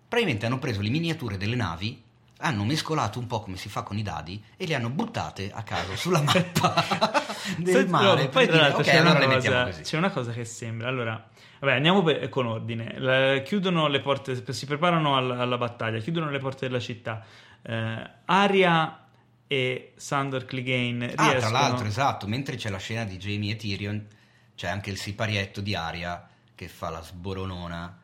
Probabilmente 0.08 0.46
hanno 0.46 0.58
preso 0.58 0.80
le 0.80 0.90
miniature 0.90 1.36
delle 1.36 1.56
navi, 1.56 2.02
hanno 2.44 2.64
mescolato 2.64 3.18
un 3.18 3.26
po' 3.26 3.40
come 3.40 3.56
si 3.56 3.68
fa 3.68 3.82
con 3.82 3.96
i 3.96 4.02
dadi 4.02 4.42
e 4.56 4.66
le 4.66 4.74
hanno 4.74 4.90
buttate 4.90 5.50
a 5.52 5.62
caso 5.62 5.96
sulla 5.96 6.20
mappa 6.20 6.74
del 7.58 7.88
mare. 7.88 8.22
No, 8.24 8.28
poi 8.28 8.46
tra 8.46 8.56
l'altro 8.56 8.80
okay, 8.80 8.92
c'è, 8.92 8.98
allora 8.98 9.24
una 9.24 9.34
cosa, 9.34 9.68
c'è 9.80 9.96
una 9.96 10.10
cosa 10.10 10.32
che 10.32 10.44
sembra, 10.44 10.88
allora 10.88 11.28
Vabbè, 11.64 11.76
andiamo 11.76 12.02
per, 12.02 12.28
con 12.28 12.46
ordine. 12.46 12.98
La, 12.98 13.38
chiudono 13.38 13.88
le 13.88 14.00
porte, 14.00 14.52
si 14.52 14.66
preparano 14.66 15.16
alla, 15.16 15.38
alla, 15.38 15.56
battaglia, 15.56 15.98
chiudono 15.98 16.28
le 16.28 16.38
porte 16.38 16.66
della 16.66 16.80
città. 16.80 17.24
Eh, 17.62 18.10
Aria 18.26 19.06
e 19.46 19.92
Sandor 19.96 20.44
Clegane 20.44 21.06
riescono... 21.06 21.30
Ah, 21.30 21.38
tra 21.38 21.48
l'altro, 21.48 21.86
esatto, 21.86 22.26
mentre 22.26 22.56
c'è 22.56 22.68
la 22.68 22.76
scena 22.76 23.04
di 23.04 23.16
Jamie 23.16 23.52
e 23.52 23.56
Tyrion, 23.56 24.06
c'è 24.54 24.68
anche 24.68 24.90
il 24.90 24.98
siparietto 24.98 25.62
di 25.62 25.74
Aria 25.74 26.28
che 26.54 26.68
fa 26.68 26.90
la 26.90 27.02
sboronona 27.02 28.00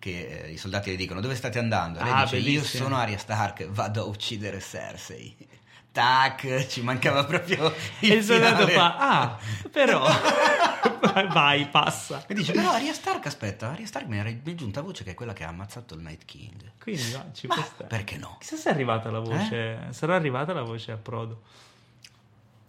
che 0.00 0.44
eh, 0.46 0.50
i 0.50 0.56
soldati 0.56 0.90
le 0.90 0.96
dicono 0.96 1.20
dove 1.20 1.36
state 1.36 1.60
andando? 1.60 2.00
E 2.00 2.02
lei 2.02 2.12
ah, 2.12 2.22
dice 2.24 2.36
bellissimo. 2.36 2.62
io 2.62 2.64
sono 2.64 2.96
Aria 2.96 3.18
Stark, 3.18 3.68
vado 3.68 4.02
a 4.02 4.04
uccidere 4.06 4.60
Cersei 4.60 5.36
tac, 5.92 6.66
ci 6.66 6.82
mancava 6.82 7.24
proprio 7.24 7.72
il 8.00 8.12
E 8.12 8.16
il 8.16 8.24
soldato 8.24 8.66
fa, 8.68 8.96
ah, 8.96 9.38
però, 9.70 10.06
vai, 11.32 11.66
passa. 11.68 12.24
E 12.26 12.34
dice, 12.34 12.52
però 12.52 12.70
Arya 12.70 12.92
Stark, 12.92 13.26
aspetta, 13.26 13.70
Arya 13.70 13.86
Stark 13.86 14.06
mi 14.06 14.18
era 14.18 14.32
giunta 14.54 14.80
voce 14.80 15.04
che 15.04 15.10
è 15.10 15.14
quella 15.14 15.32
che 15.32 15.44
ha 15.44 15.48
ammazzato 15.48 15.94
il 15.94 16.00
Night 16.00 16.24
King. 16.24 16.72
Quindi 16.80 17.10
va, 17.10 17.26
ci 17.32 17.46
Ma 17.46 17.54
può 17.54 17.64
stare. 17.64 17.88
perché 17.88 18.18
no? 18.18 18.36
Chissà 18.40 18.56
se 18.56 18.70
è 18.70 18.72
arrivata 18.72 19.10
la 19.10 19.20
voce, 19.20 19.88
sarà 19.90 20.14
arrivata 20.14 20.52
la 20.52 20.62
voce 20.62 20.92
a 20.92 20.96
Prodo. 20.96 21.42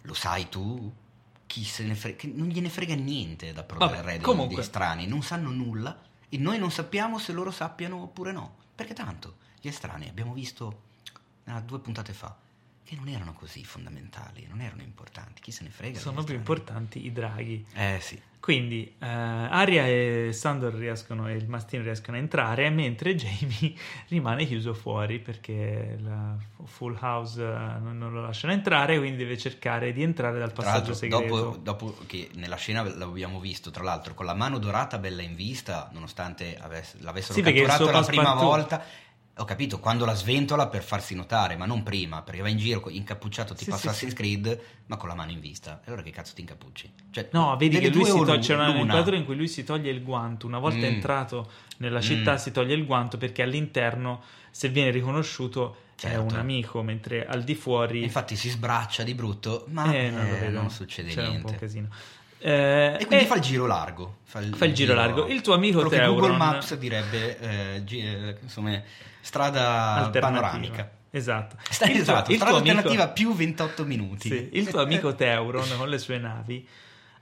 Lo 0.02 0.14
sai 0.14 0.48
tu? 0.48 0.92
Chi 1.46 1.64
se 1.64 1.84
ne 1.84 1.94
frega, 1.94 2.28
non 2.34 2.48
gliene 2.48 2.70
frega 2.70 2.94
niente 2.94 3.52
da 3.52 3.62
Prodo 3.62 3.86
Vabbè, 3.86 3.98
e 3.98 4.02
Red 4.02 4.20
comunque. 4.22 4.62
strani, 4.62 5.06
non 5.06 5.22
sanno 5.22 5.50
nulla 5.50 5.96
e 6.34 6.38
noi 6.38 6.58
non 6.58 6.70
sappiamo 6.70 7.18
se 7.18 7.32
loro 7.32 7.50
sappiano 7.50 8.00
oppure 8.04 8.32
no. 8.32 8.56
Perché 8.74 8.94
tanto 8.94 9.36
gli 9.60 9.68
estranei 9.68 10.08
abbiamo 10.08 10.32
visto 10.32 10.84
ah, 11.44 11.60
due 11.60 11.78
puntate 11.78 12.14
fa 12.14 12.34
che 12.92 12.98
non 12.98 13.08
erano 13.08 13.32
così 13.32 13.64
fondamentali, 13.64 14.46
non 14.48 14.60
erano 14.60 14.82
importanti. 14.82 15.40
Chi 15.40 15.50
se 15.50 15.64
ne 15.64 15.70
frega? 15.70 15.98
Sono 15.98 16.22
più 16.22 16.34
importanti 16.34 17.06
i 17.06 17.12
draghi. 17.12 17.64
Eh 17.72 17.98
sì. 18.00 18.20
Quindi 18.38 18.96
eh, 18.98 19.06
Arya 19.06 19.86
e 19.86 20.30
Sandor 20.32 20.74
riescono 20.74 21.28
e 21.28 21.34
il 21.34 21.48
mastino 21.48 21.84
riescono 21.84 22.16
a 22.16 22.20
entrare, 22.20 22.68
mentre 22.70 23.14
Jamie 23.14 23.72
rimane 24.08 24.44
chiuso 24.44 24.74
fuori 24.74 25.20
perché 25.20 25.96
la 26.02 26.36
Full 26.64 26.98
House 27.00 27.40
eh, 27.40 27.78
non, 27.78 27.96
non 27.96 28.12
lo 28.12 28.20
lasciano 28.20 28.52
entrare, 28.52 28.98
quindi 28.98 29.16
deve 29.16 29.38
cercare 29.38 29.92
di 29.92 30.02
entrare 30.02 30.38
dal 30.38 30.52
passaggio 30.52 30.92
segreto. 30.92 31.36
dopo, 31.36 31.56
dopo 31.56 31.96
che 32.06 32.30
nella 32.34 32.56
scena 32.56 32.82
l'abbiamo 32.82 33.38
visto, 33.38 33.70
tra 33.70 33.84
l'altro, 33.84 34.12
con 34.12 34.26
la 34.26 34.34
mano 34.34 34.58
dorata 34.58 34.98
bella 34.98 35.22
in 35.22 35.36
vista, 35.36 35.88
nonostante 35.92 36.58
avesse- 36.60 36.98
l'avessero 37.00 37.34
Sì, 37.34 37.42
catturato 37.42 37.90
la 37.90 38.02
prima 38.02 38.34
volta, 38.34 38.84
ho 39.36 39.44
capito, 39.44 39.78
quando 39.80 40.04
la 40.04 40.14
sventola 40.14 40.68
per 40.68 40.82
farsi 40.82 41.14
notare, 41.14 41.56
ma 41.56 41.64
non 41.64 41.82
prima, 41.82 42.20
perché 42.22 42.42
va 42.42 42.48
in 42.48 42.58
giro 42.58 42.82
incappucciato 42.88 43.54
tipo 43.54 43.76
Sì, 43.76 43.86
Assassin's 43.88 44.10
sì. 44.12 44.16
Creed, 44.16 44.60
ma 44.86 44.96
con 44.98 45.08
la 45.08 45.14
mano 45.14 45.30
in 45.30 45.40
vista. 45.40 45.80
E 45.80 45.86
allora 45.86 46.02
che 46.02 46.10
cazzo 46.10 46.34
ti 46.34 46.42
incappucci? 46.42 46.92
Cioè, 47.10 47.28
No, 47.32 47.56
vedi 47.56 47.78
che 47.78 47.88
lui 47.88 48.04
si 48.04 48.10
toglie, 48.12 48.38
c'è 48.40 48.54
una- 48.54 48.84
quadro 48.86 49.16
in 49.16 49.24
cui 49.24 49.34
lui 49.34 49.48
si 49.48 49.64
toglie 49.64 49.90
il 49.90 50.02
guanto. 50.02 50.46
Una 50.46 50.58
volta 50.58 50.78
Mm. 50.86 50.92
entrato 50.94 51.50
nella 51.78 52.00
città 52.02 52.34
Mm. 52.34 52.36
si 52.36 52.52
toglie 52.52 52.74
il 52.74 52.84
guanto 52.84 53.16
perché 53.16 53.42
all'interno, 53.42 54.22
se 54.50 54.68
viene 54.68 54.90
riconosciuto, 54.90 55.76
è 55.96 56.00
Certo. 56.08 56.20
un 56.22 56.34
amico, 56.34 56.82
mentre 56.82 57.24
al 57.26 57.42
di 57.44 57.54
fuori... 57.54 58.02
Infatti 58.02 58.36
si 58.36 58.50
sbraccia 58.50 59.02
di 59.02 59.14
brutto, 59.14 59.64
ma 59.68 59.92
eh, 59.94 60.06
eh, 60.06 60.48
non 60.48 60.68
succede 60.70 61.08
C'era 61.10 61.28
un 61.28 61.34
po' 61.34 61.36
un 61.38 61.42
niente. 61.44 61.58
casino. 61.58 61.88
Eh, 62.44 62.96
E 63.00 63.06
quindi 63.06 63.24
fa 63.26 63.36
il 63.36 63.40
giro 63.40 63.66
largo. 63.66 64.16
Fa 64.24 64.40
il, 64.40 64.54
Fa 64.54 64.64
il 64.64 64.74
giro 64.74 64.94
largo. 64.94 65.26
Il 65.26 65.40
tuo 65.42 65.54
amico 65.54 65.74
quello 65.80 65.88
che 65.90 65.98
Google 66.04 66.20
Teuron- 66.28 66.36
Maps 66.36 66.74
direbbe 66.76 67.38
eh, 67.76 67.84
gi- 67.84 68.00
eh, 68.00 68.36
insomma, 68.42 68.80
strada 69.20 69.94
alternativa. 70.06 70.40
panoramica. 70.42 70.90
Esatto. 71.10 71.56
Sta 71.68 71.84
Il 71.84 71.92
tuo- 71.92 72.00
esatto, 72.02 72.30
il 72.30 72.36
strada 72.36 72.52
tuo 72.56 72.60
amico- 72.62 72.76
alternativa 72.78 73.08
più 73.12 73.32
28 73.34 73.84
minuti. 73.84 74.28
Sì, 74.28 74.48
il 74.54 74.68
tuo 74.68 74.80
amico 74.80 75.14
Teuron 75.16 75.68
con 75.76 75.88
le 75.88 75.98
sue 75.98 76.18
navi 76.18 76.66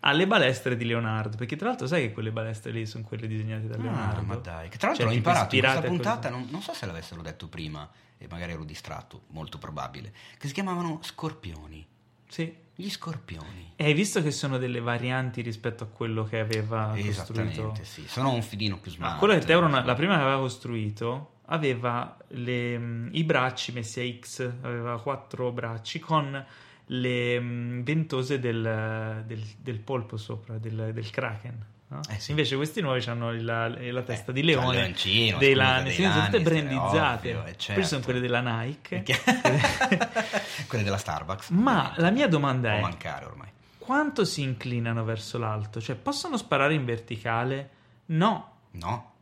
ha 0.03 0.13
le 0.13 0.27
balestre 0.27 0.77
di 0.77 0.87
Leonardo, 0.87 1.37
perché 1.37 1.57
tra 1.57 1.69
l'altro 1.69 1.87
sai 1.87 2.03
che 2.07 2.13
quelle 2.13 2.31
balestre 2.31 2.71
lì 2.73 2.87
sono 2.87 3.05
quelle 3.05 3.27
disegnate 3.27 3.67
da 3.67 3.77
Leonardo. 3.77 4.21
Ah, 4.21 4.23
ma 4.23 4.37
dai, 4.37 4.69
che 4.71 4.79
tra 4.79 4.89
l'altro 4.89 5.05
Cioè, 5.07 5.13
l'ho 5.13 5.19
imparato 5.19 5.55
in 5.57 5.61
questa 5.61 5.81
puntata, 5.83 6.31
non, 6.31 6.47
non 6.51 6.63
so 6.63 6.73
se 6.73 6.87
l'avessero 6.87 7.21
detto 7.21 7.49
prima, 7.49 7.87
e 8.17 8.27
magari 8.31 8.53
ero 8.53 8.65
distratto, 8.65 9.25
molto 9.29 9.59
probabile, 9.59 10.13
che 10.39 10.47
si 10.47 10.55
chiamavano 10.55 11.01
scorpioni. 11.03 11.87
Sì. 12.29 12.55
Gli 12.81 12.91
scorpioni. 12.91 13.73
E 13.77 13.85
hai 13.85 13.95
visto 13.95 14.23
che 14.23 14.31
sono 14.31 14.57
delle 14.59 14.81
varianti 14.81 15.43
rispetto 15.43 15.85
a 15.85 15.87
quello 15.87 16.25
che 16.25 16.39
aveva 16.41 16.93
costruito? 16.95 17.09
Esattamente, 17.11 17.85
sì. 17.85 18.05
Sono 18.07 18.33
un 18.33 18.43
filino 18.43 18.79
più 18.79 18.91
smart. 18.91 19.13
Ma 19.13 19.19
quello 19.19 19.35
che 19.35 19.41
Teuron, 19.45 19.71
la 19.85 19.95
prima 19.95 20.17
che 20.17 20.23
aveva 20.23 20.39
costruito, 20.39 21.35
aveva 21.47 22.17
le, 22.29 23.09
i 23.13 23.25
bracci 23.25 23.73
messi 23.73 24.01
a 24.01 24.19
X, 24.19 24.51
aveva 24.63 25.01
quattro 25.01 25.51
bracci 25.53 25.99
con 25.99 26.45
le 26.87 27.41
ventose 27.83 28.39
del, 28.39 29.23
del- 29.27 29.45
del 29.59 29.79
polpo 29.81 30.17
sopra, 30.17 30.59
del, 30.59 30.91
del 30.93 31.11
kraken. 31.11 31.67
No? 31.91 32.01
Eh 32.09 32.19
sì. 32.19 32.31
Invece 32.31 32.57
questi 32.57 32.81
nuovi 32.81 33.05
hanno 33.09 33.33
la, 33.33 33.69
la 33.69 34.03
testa 34.03 34.31
Eh, 34.31 34.35
di 34.35 34.43
leone, 34.43 34.77
leoncino, 34.79 35.39
dei 35.39 35.55
lani, 35.55 35.93
sono 35.93 36.09
tutte 36.09 36.43
Lannister, 36.43 36.43
brandizzate. 36.43 37.35
ovvio, 37.35 37.47
eh, 37.51 37.57
certo. 37.59 37.83
sono 37.85 38.03
quelle 38.03 38.21
della 38.21 38.41
Nike. 38.41 39.03
Quelle 40.69 40.85
della 40.85 40.97
Starbucks. 40.99 41.49
Ma 41.51 41.93
la 41.97 42.11
mia 42.11 42.29
domanda 42.29 42.75
è: 42.75 42.81
mancare 42.81 43.25
ormai. 43.25 43.49
quanto 43.79 44.25
si 44.25 44.43
inclinano 44.43 45.05
verso 45.05 45.39
l'alto? 45.39 45.81
Cioè, 45.81 45.97
possono 45.97 46.37
sparare 46.37 46.75
in 46.75 46.85
verticale? 46.85 47.71
No. 48.07 48.49
No, 48.73 49.13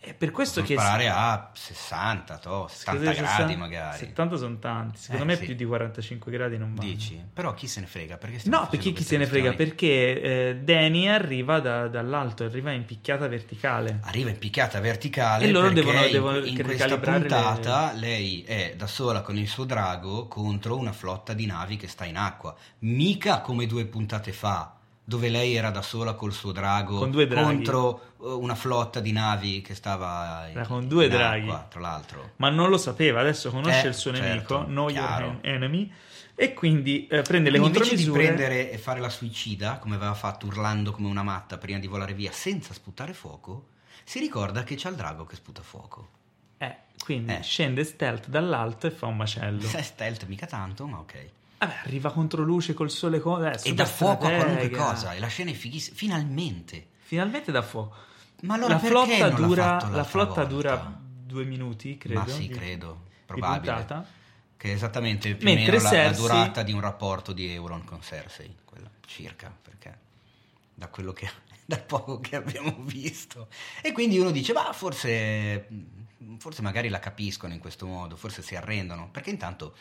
È 0.00 0.14
per 0.14 0.30
questo 0.30 0.62
che 0.62 0.74
sparare 0.74 1.08
a 1.08 1.50
60, 1.52 2.38
to, 2.38 2.68
70 2.68 2.70
Secondo 2.70 2.98
te 3.10 3.16
gradi 3.16 3.26
60 3.52 3.56
magari. 3.56 3.98
70 3.98 4.36
sono 4.36 4.58
tanti, 4.58 4.98
secondo 4.98 5.24
Eh, 5.24 5.26
me 5.26 5.36
sì. 5.36 5.44
più 5.44 5.54
di 5.54 5.64
45 5.64 6.30
gradi 6.32 6.56
non 6.56 6.72
vanno. 6.74 6.88
Dici? 6.88 7.20
Però 7.32 7.52
chi 7.52 7.66
se 7.66 7.80
ne 7.80 7.86
frega? 7.86 8.16
Perché 8.16 8.48
No, 8.48 8.68
perché 8.70 8.92
chi 8.92 9.02
se 9.02 9.16
ne 9.16 9.26
frega? 9.26 9.54
Perché 9.54 10.20
eh, 10.50 10.56
Danny 10.62 11.08
arriva 11.08 11.58
da- 11.58 11.88
dall'alto, 11.88 12.44
arriva 12.44 12.70
in 12.70 12.84
picchiata 12.84 13.26
verticale. 13.26 13.98
Arriva 14.04 14.30
in 14.30 14.38
picchiata 14.38 14.78
verticale 14.80 15.44
E 15.46 15.50
loro 15.50 15.66
perché 15.66 15.82
devono- 15.82 16.04
in- 16.06 16.12
devono 16.12 16.36
in, 16.38 16.54
questa 16.62 16.84
ricalibrare 16.84 17.18
le- 17.18 17.26
puntata 17.26 17.92
lei 17.94 18.42
è 18.44 18.74
da 18.76 18.86
sola 18.86 19.20
con 19.22 19.36
il 19.36 19.48
suo 19.48 19.64
drago 19.64 20.28
contro 20.28 20.76
una 20.76 20.92
flotta 20.92 21.32
di 21.32 21.44
navi 21.46 21.76
che 21.76 21.88
sta 21.88 22.04
in 22.04 22.16
acqua. 22.16 22.54
Mica 22.80 23.40
come 23.40 23.66
due 23.66 23.84
puntate 23.86 24.32
fa, 24.32 24.76
dove 25.08 25.30
lei 25.30 25.54
era 25.54 25.70
da 25.70 25.80
sola 25.80 26.12
col 26.12 26.34
suo 26.34 26.52
drago 26.52 26.98
contro 27.08 28.00
eh, 28.20 28.26
una 28.26 28.54
flotta 28.54 29.00
di 29.00 29.10
navi 29.12 29.62
che 29.62 29.74
stava 29.74 30.44
in, 30.50 30.56
Era 30.58 30.66
con 30.66 30.86
due 30.86 31.04
in 31.06 31.10
draghi. 31.10 31.48
acqua, 31.48 31.66
tra 31.66 31.80
l'altro. 31.80 32.32
Ma 32.36 32.50
non 32.50 32.68
lo 32.68 32.76
sapeva, 32.76 33.20
adesso 33.20 33.50
conosce 33.50 33.86
Eh, 33.86 33.88
il 33.88 33.94
suo 33.94 34.12
certo, 34.14 34.58
nemico, 34.58 34.64
know 34.66 34.90
your 34.90 35.38
enemy, 35.40 35.90
e 36.34 36.52
quindi 36.52 37.06
eh, 37.06 37.22
prende 37.22 37.48
le 37.48 37.58
Quindi 37.58 37.78
invece 37.78 37.96
di 37.96 38.04
contromisure. 38.04 38.22
prendere 38.36 38.70
e 38.70 38.76
fare 38.76 39.00
la 39.00 39.08
suicida, 39.08 39.78
come 39.78 39.94
aveva 39.94 40.12
fatto 40.12 40.44
urlando 40.44 40.92
come 40.92 41.08
una 41.08 41.22
matta 41.22 41.56
prima 41.56 41.78
di 41.78 41.86
volare 41.86 42.12
via 42.12 42.30
senza 42.30 42.74
sputare 42.74 43.14
fuoco, 43.14 43.68
si 44.04 44.18
ricorda 44.18 44.62
che 44.62 44.74
c'ha 44.76 44.90
il 44.90 44.96
drago 44.96 45.24
che 45.24 45.36
sputa 45.36 45.62
fuoco. 45.62 46.08
Eh, 46.58 46.76
quindi 47.02 47.32
Eh. 47.32 47.42
scende 47.42 47.82
stealth 47.82 48.28
dall'alto 48.28 48.86
e 48.86 48.90
fa 48.90 49.06
un 49.06 49.16
macello. 49.16 49.62
Stealth 49.80 50.26
mica 50.26 50.44
tanto, 50.44 50.86
ma 50.86 50.98
ok. 50.98 51.28
Vabbè, 51.58 51.74
arriva 51.84 52.12
contro 52.12 52.42
luce 52.42 52.72
col 52.74 52.90
sole. 52.90 53.20
co- 53.20 53.44
eh, 53.44 53.58
E 53.64 53.74
dà 53.74 53.84
fuoco 53.84 54.26
a 54.26 54.30
qualunque 54.30 54.70
cosa. 54.70 55.12
E 55.14 55.18
la 55.18 55.26
scena 55.26 55.50
è 55.50 55.54
fighissima. 55.54 55.96
Finalmente. 55.96 56.86
Finalmente 57.00 57.50
dà 57.52 57.62
fuoco. 57.62 57.96
Ma 58.42 58.54
allora 58.54 58.74
la 58.74 58.78
flotta, 58.78 59.28
dura, 59.30 59.88
la 59.90 60.04
flotta 60.04 60.34
volta? 60.34 60.44
dura 60.44 61.00
due 61.02 61.44
minuti, 61.44 61.98
credo. 61.98 62.20
Ma 62.20 62.28
sì, 62.28 62.46
di- 62.46 62.54
credo. 62.54 63.06
Probabile. 63.26 63.86
Che 64.56 64.70
è 64.70 64.72
esattamente 64.72 65.34
più 65.36 65.46
Mentre 65.46 65.76
o 65.76 65.80
meno 65.80 65.90
la, 65.90 65.96
la 65.96 66.04
Cersei- 66.08 66.22
durata 66.22 66.62
di 66.62 66.72
un 66.72 66.80
rapporto 66.80 67.32
di 67.32 67.52
Euron 67.52 67.84
con 67.84 68.00
Cersei. 68.02 68.56
Quella 68.64 68.88
circa, 69.06 69.52
perché 69.60 69.98
da 70.74 70.88
quello 70.88 71.12
che 71.12 71.28
da 71.66 71.78
poco 71.78 72.20
che 72.20 72.36
abbiamo 72.36 72.76
visto. 72.80 73.48
E 73.82 73.92
quindi 73.92 74.18
uno 74.18 74.30
dice, 74.30 74.52
ma 74.52 74.72
forse, 74.72 75.68
forse 76.38 76.62
magari 76.62 76.88
la 76.88 76.98
capiscono 77.00 77.52
in 77.52 77.60
questo 77.60 77.86
modo, 77.86 78.16
forse 78.16 78.42
si 78.42 78.54
arrendono, 78.56 79.08
perché 79.10 79.30
intanto 79.30 79.74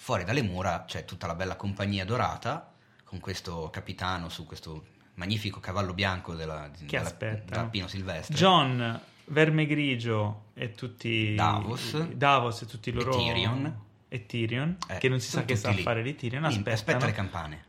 fuori 0.00 0.22
dalle 0.24 0.42
mura 0.42 0.84
c'è 0.86 1.04
tutta 1.04 1.26
la 1.26 1.34
bella 1.34 1.56
compagnia 1.56 2.04
dorata 2.04 2.72
con 3.04 3.18
questo 3.20 3.68
capitano 3.70 4.28
su 4.28 4.46
questo 4.46 4.84
magnifico 5.14 5.58
cavallo 5.60 5.92
bianco 5.92 6.34
della, 6.34 6.70
Che 6.70 6.84
della- 6.86 7.02
aspetta. 7.02 7.54
della 7.56 7.68
Pino 7.68 7.88
Silvestre. 7.88 8.34
John, 8.36 9.00
Verme 9.24 9.66
Grigio 9.66 10.44
e 10.54 10.74
tutti 10.74 11.34
Davos. 11.34 11.98
Davos 12.12 12.62
e 12.62 12.66
tutti 12.66 12.90
i 12.90 12.92
loro 12.92 13.10
Tyrion. 13.16 13.80
e 14.08 14.26
Tyrion, 14.26 14.76
Eh, 14.88 14.98
che 14.98 15.08
non 15.08 15.18
si 15.20 15.28
sa 15.30 15.44
che 15.44 15.56
sta 15.56 15.70
a 15.70 15.72
lì. 15.72 15.82
fare 15.82 16.02
di 16.02 16.14
Tyrion, 16.14 16.44
aspettano. 16.44 16.74
Aspetta 16.74 17.06
le 17.06 17.12
campane. 17.12 17.64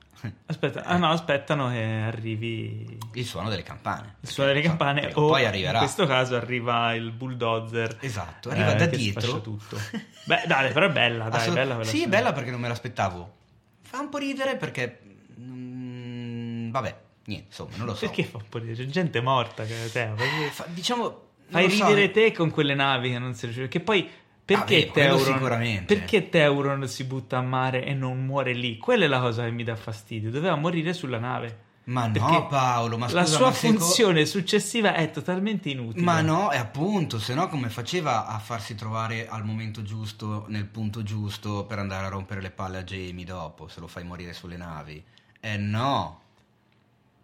Aspetta, 0.47 0.83
ah 0.83 0.97
no, 0.97 1.11
aspettano 1.11 1.69
che 1.69 1.81
arrivi 1.83 2.97
Il 3.13 3.25
suono 3.25 3.49
delle 3.49 3.63
campane. 3.63 4.15
il 4.19 4.29
suono 4.29 4.49
delle 4.49 4.61
Perché, 4.61 4.77
campane 4.77 5.07
o 5.13 5.27
poi 5.27 5.45
arriverà. 5.45 5.73
in 5.73 5.77
questo 5.79 6.05
caso 6.05 6.35
arriva 6.35 6.93
il 6.93 7.11
bulldozer. 7.11 7.97
Esatto, 8.01 8.49
arriva 8.49 8.73
eh, 8.73 8.75
da 8.75 8.85
dietro. 8.87 9.41
tutto. 9.41 9.77
Beh, 10.25 10.43
dai, 10.45 10.71
però 10.73 10.87
è 10.87 10.91
bella, 10.91 11.29
dai, 11.29 11.39
Assolut- 11.39 11.59
bella 11.67 11.83
Sì, 11.83 12.03
è 12.03 12.07
bella 12.07 12.33
perché 12.33 12.51
non 12.51 12.59
me 12.59 12.67
l'aspettavo. 12.67 13.35
Fa 13.81 13.99
un 13.99 14.09
po' 14.09 14.17
ridere 14.17 14.55
perché... 14.57 14.99
mm, 15.39 16.69
vabbè, 16.71 16.95
niente, 17.25 17.45
insomma, 17.47 17.75
non 17.77 17.85
lo 17.87 17.95
so. 17.95 18.05
Perché 18.05 18.23
fa 18.25 18.37
un 18.37 18.43
po' 18.49 18.59
di 18.59 18.73
c'è 18.73 18.85
gente 18.85 19.21
morta 19.21 19.63
che 19.63 19.89
te, 19.91 20.11
perché- 20.15 20.49
Fa- 20.51 20.65
diciamo... 20.67 21.27
Fai 21.51 21.63
lo 21.63 21.69
so, 21.69 21.87
ridere 21.87 22.11
te 22.11 22.31
con 22.31 22.51
quelle 22.51 22.75
navi 22.75 23.09
che 23.09 23.17
non 23.17 23.33
si 23.33 23.45
riesce. 23.47 23.67
Che 23.67 23.79
poi 23.79 24.07
perché, 24.55 24.87
quello 24.87 25.17
Teuron, 25.17 25.85
perché 25.85 26.29
Teuron 26.29 26.87
si 26.87 27.03
butta 27.03 27.37
a 27.37 27.41
mare 27.41 27.85
e 27.85 27.93
non 27.93 28.25
muore 28.25 28.53
lì? 28.53 28.77
Quella 28.77 29.05
è 29.05 29.07
la 29.07 29.19
cosa 29.19 29.43
che 29.43 29.51
mi 29.51 29.63
dà 29.63 29.75
fastidio. 29.75 30.31
Doveva 30.31 30.55
morire 30.55 30.93
sulla 30.93 31.19
nave. 31.19 31.67
Ma 31.85 32.07
no, 32.07 32.47
Paolo, 32.47 32.97
ma 32.97 33.11
la 33.11 33.25
scusa, 33.25 33.37
sua 33.37 33.45
ma 33.47 33.51
se 33.53 33.67
co- 33.67 33.77
funzione 33.79 34.25
successiva 34.25 34.93
è 34.93 35.09
totalmente 35.09 35.69
inutile. 35.69 36.03
Ma 36.03 36.21
no, 36.21 36.51
e 36.51 36.57
appunto, 36.57 37.19
se 37.19 37.33
no 37.33 37.47
come 37.47 37.69
faceva 37.69 38.27
a 38.27 38.37
farsi 38.37 38.75
trovare 38.75 39.27
al 39.27 39.43
momento 39.43 39.81
giusto, 39.81 40.45
nel 40.49 40.65
punto 40.65 41.01
giusto, 41.01 41.65
per 41.65 41.79
andare 41.79 42.05
a 42.05 42.09
rompere 42.09 42.41
le 42.41 42.51
palle 42.51 42.77
a 42.77 42.83
Jamie 42.83 43.25
dopo, 43.25 43.67
se 43.67 43.79
lo 43.79 43.87
fai 43.87 44.03
morire 44.03 44.33
sulle 44.33 44.57
navi? 44.57 45.03
Eh 45.39 45.57
no, 45.57 46.21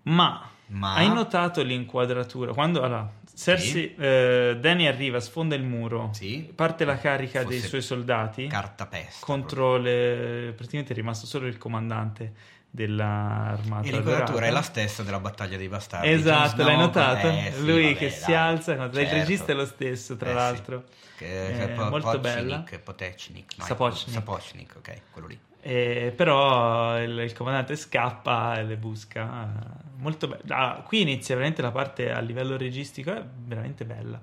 Ma 0.03 0.49
Ma... 0.67 0.95
Hai 0.95 1.09
notato 1.11 1.61
l'inquadratura? 1.61 2.53
Quando 2.53 2.81
allora, 2.81 3.09
Cersei, 3.35 3.69
sì. 3.69 3.95
eh, 3.97 4.57
Danny 4.59 4.87
arriva, 4.87 5.19
sfonda 5.19 5.55
il 5.55 5.63
muro, 5.63 6.09
sì. 6.13 6.51
parte 6.55 6.85
la 6.85 6.97
carica 6.97 7.41
Fosse 7.41 7.59
dei 7.59 7.67
suoi 7.67 7.81
soldati 7.81 8.47
cartapesta, 8.47 9.25
contro 9.25 9.77
le... 9.77 10.53
praticamente 10.55 10.93
è 10.93 10.95
rimasto 10.95 11.25
solo 11.25 11.47
il 11.47 11.57
comandante 11.57 12.33
dell'armata. 12.71 13.87
E 13.87 13.91
l'inquadratura 13.91 14.47
è 14.47 14.51
la 14.51 14.61
stessa 14.61 15.03
della 15.03 15.19
battaglia 15.19 15.55
dei 15.57 15.67
bastardi. 15.69 16.09
Esatto, 16.09 16.63
l'hai 16.63 16.77
notato? 16.77 17.27
Eh, 17.29 17.53
sì, 17.55 17.65
Lui 17.65 17.83
vabbè, 17.83 17.95
che 17.97 18.09
si 18.09 18.33
alza, 18.33 18.75
no, 18.75 18.91
certo. 18.91 18.99
il 18.99 19.07
regista 19.07 19.51
è 19.51 19.55
lo 19.55 19.65
stesso, 19.65 20.17
tra 20.17 20.31
Eh, 20.31 20.33
l'altro. 20.33 20.83
Che, 21.17 21.47
Eh, 21.47 21.57
che 21.57 21.67
po- 21.73 21.89
molto 21.89 22.11
Potocnik, 22.11 22.21
bella. 22.21 22.63
Potocnik, 22.83 23.53
no, 23.57 23.65
Sapochnik. 23.65 24.09
Sapochnik, 24.13 24.75
ok, 24.77 25.01
quello 25.11 25.27
lì. 25.27 25.39
Eh, 25.67 26.13
però 26.15 27.01
il, 27.01 27.17
il 27.17 27.33
comandante 27.33 27.75
scappa 27.75 28.59
e 28.59 28.63
le 28.65 28.77
busca. 28.77 29.49
Molto 29.97 30.27
bello. 30.27 30.43
Ah, 30.49 30.83
qui 30.85 31.01
inizia 31.01 31.33
veramente 31.33 31.63
la 31.63 31.71
parte 31.71 32.11
a 32.11 32.19
livello 32.19 32.55
registico, 32.55 33.11
è 33.15 33.23
veramente 33.25 33.83
bella. 33.83 34.21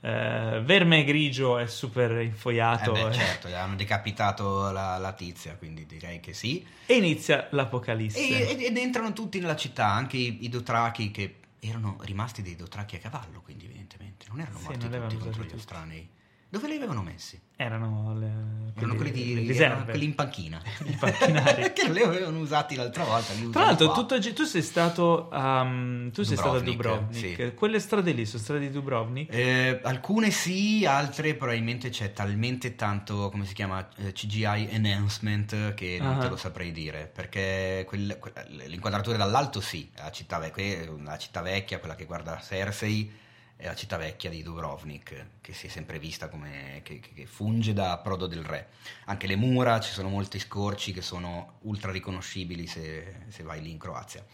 Eh, 0.00 0.60
Verme 0.62 1.02
grigio 1.02 1.58
è 1.58 1.66
super 1.66 2.12
Eh 2.12 2.24
infoiato 2.24 2.92
beh, 2.92 3.08
eh, 3.08 3.12
certo, 3.14 3.48
gli 3.48 3.52
hanno 3.54 3.74
decapitato 3.74 4.70
la, 4.70 4.96
la 4.98 5.12
tizia, 5.12 5.56
quindi 5.56 5.86
direi 5.86 6.20
che 6.20 6.32
sì. 6.32 6.64
e 6.86 6.94
inizia 6.94 7.48
l'apocalisse. 7.50 8.18
E, 8.20 8.64
ed- 8.66 8.76
entrano 8.76 9.12
tutti 9.12 9.40
nella 9.40 9.56
città, 9.56 9.86
anche 9.88 10.16
i, 10.18 10.44
i 10.44 10.48
dotrachi 10.48 11.10
che 11.10 11.40
erano 11.58 11.96
rimasti 12.02 12.42
dei 12.42 12.54
dotrachi 12.54 12.94
a 12.94 12.98
cavallo, 13.00 13.40
quindi 13.40 13.64
evidentemente 13.64 14.26
non 14.28 14.38
erano 14.38 14.58
Sì, 14.58 14.64
morti 14.66 14.88
non 14.88 15.00
tutti 15.08 15.16
contro 15.16 15.42
gli 15.42 15.52
estranei. 15.56 16.08
Dove 16.48 16.68
li 16.68 16.76
avevano 16.76 17.02
messi? 17.02 17.38
Erano, 17.56 18.16
le, 18.18 18.30
Erano 18.76 18.94
quelli, 18.94 19.10
di, 19.10 19.46
le 19.46 19.54
erano 19.54 19.84
quelli 19.84 20.04
in 20.04 20.14
panchina. 20.14 20.60
I 20.86 20.92
panchinari. 20.92 21.72
che 21.74 21.90
li 21.90 22.02
avevano 22.02 22.38
usati 22.38 22.76
l'altra 22.76 23.02
volta. 23.04 23.32
Tra 23.50 23.64
l'altro, 23.64 23.92
tutto- 23.92 24.18
tu 24.20 24.44
sei 24.44 24.62
stato, 24.62 25.28
um, 25.32 26.10
tu 26.12 26.22
sei 26.22 26.36
stato 26.36 26.56
a 26.56 26.60
Dubrovnik, 26.60 27.36
sì. 27.46 27.52
Quelle 27.54 27.80
strade 27.80 28.12
lì 28.12 28.24
sono 28.26 28.42
strade 28.42 28.60
di 28.60 28.70
Dubrovnik. 28.70 29.34
Eh, 29.34 29.80
alcune 29.82 30.30
sì, 30.30 30.84
altre 30.86 31.34
probabilmente 31.34 31.88
c'è 31.88 32.12
talmente 32.12 32.76
tanto, 32.76 33.28
come 33.30 33.44
si 33.44 33.52
chiama, 33.54 33.88
eh, 33.96 34.12
CGI 34.12 34.68
enhancement 34.70 35.74
che 35.74 35.98
non 36.00 36.14
Ah. 36.16 36.18
te 36.18 36.28
lo 36.28 36.36
saprei 36.36 36.70
dire, 36.70 37.10
perché 37.12 37.84
quel- 37.88 38.18
que- 38.20 38.32
l'inquadratura 38.68 39.16
dall'alto 39.16 39.60
sì, 39.60 39.90
la 39.96 40.10
città, 40.12 40.38
ve- 40.38 40.88
la 41.02 41.18
città 41.18 41.40
vecchia, 41.42 41.78
quella 41.80 41.96
che 41.96 42.04
guarda 42.04 42.38
Cersei, 42.40 43.24
la 43.58 43.74
città 43.74 43.96
vecchia 43.96 44.30
di 44.30 44.42
Dubrovnik, 44.42 45.26
che 45.40 45.52
si 45.52 45.66
è 45.66 45.70
sempre 45.70 45.98
vista 45.98 46.28
come, 46.28 46.80
che, 46.82 47.00
che- 47.00 47.26
funge 47.26 47.72
da 47.72 47.92
approdo 47.92 48.26
del 48.26 48.44
re. 48.44 48.68
Anche 49.06 49.26
le 49.26 49.36
mura, 49.36 49.80
ci 49.80 49.90
sono 49.92 50.08
molti 50.08 50.38
scorci 50.38 50.92
che 50.92 51.02
sono 51.02 51.58
ultra 51.62 51.90
riconoscibili 51.90 52.66
se, 52.66 53.24
se 53.28 53.42
vai 53.42 53.62
lì 53.62 53.70
in 53.70 53.78
Croazia. 53.78 54.24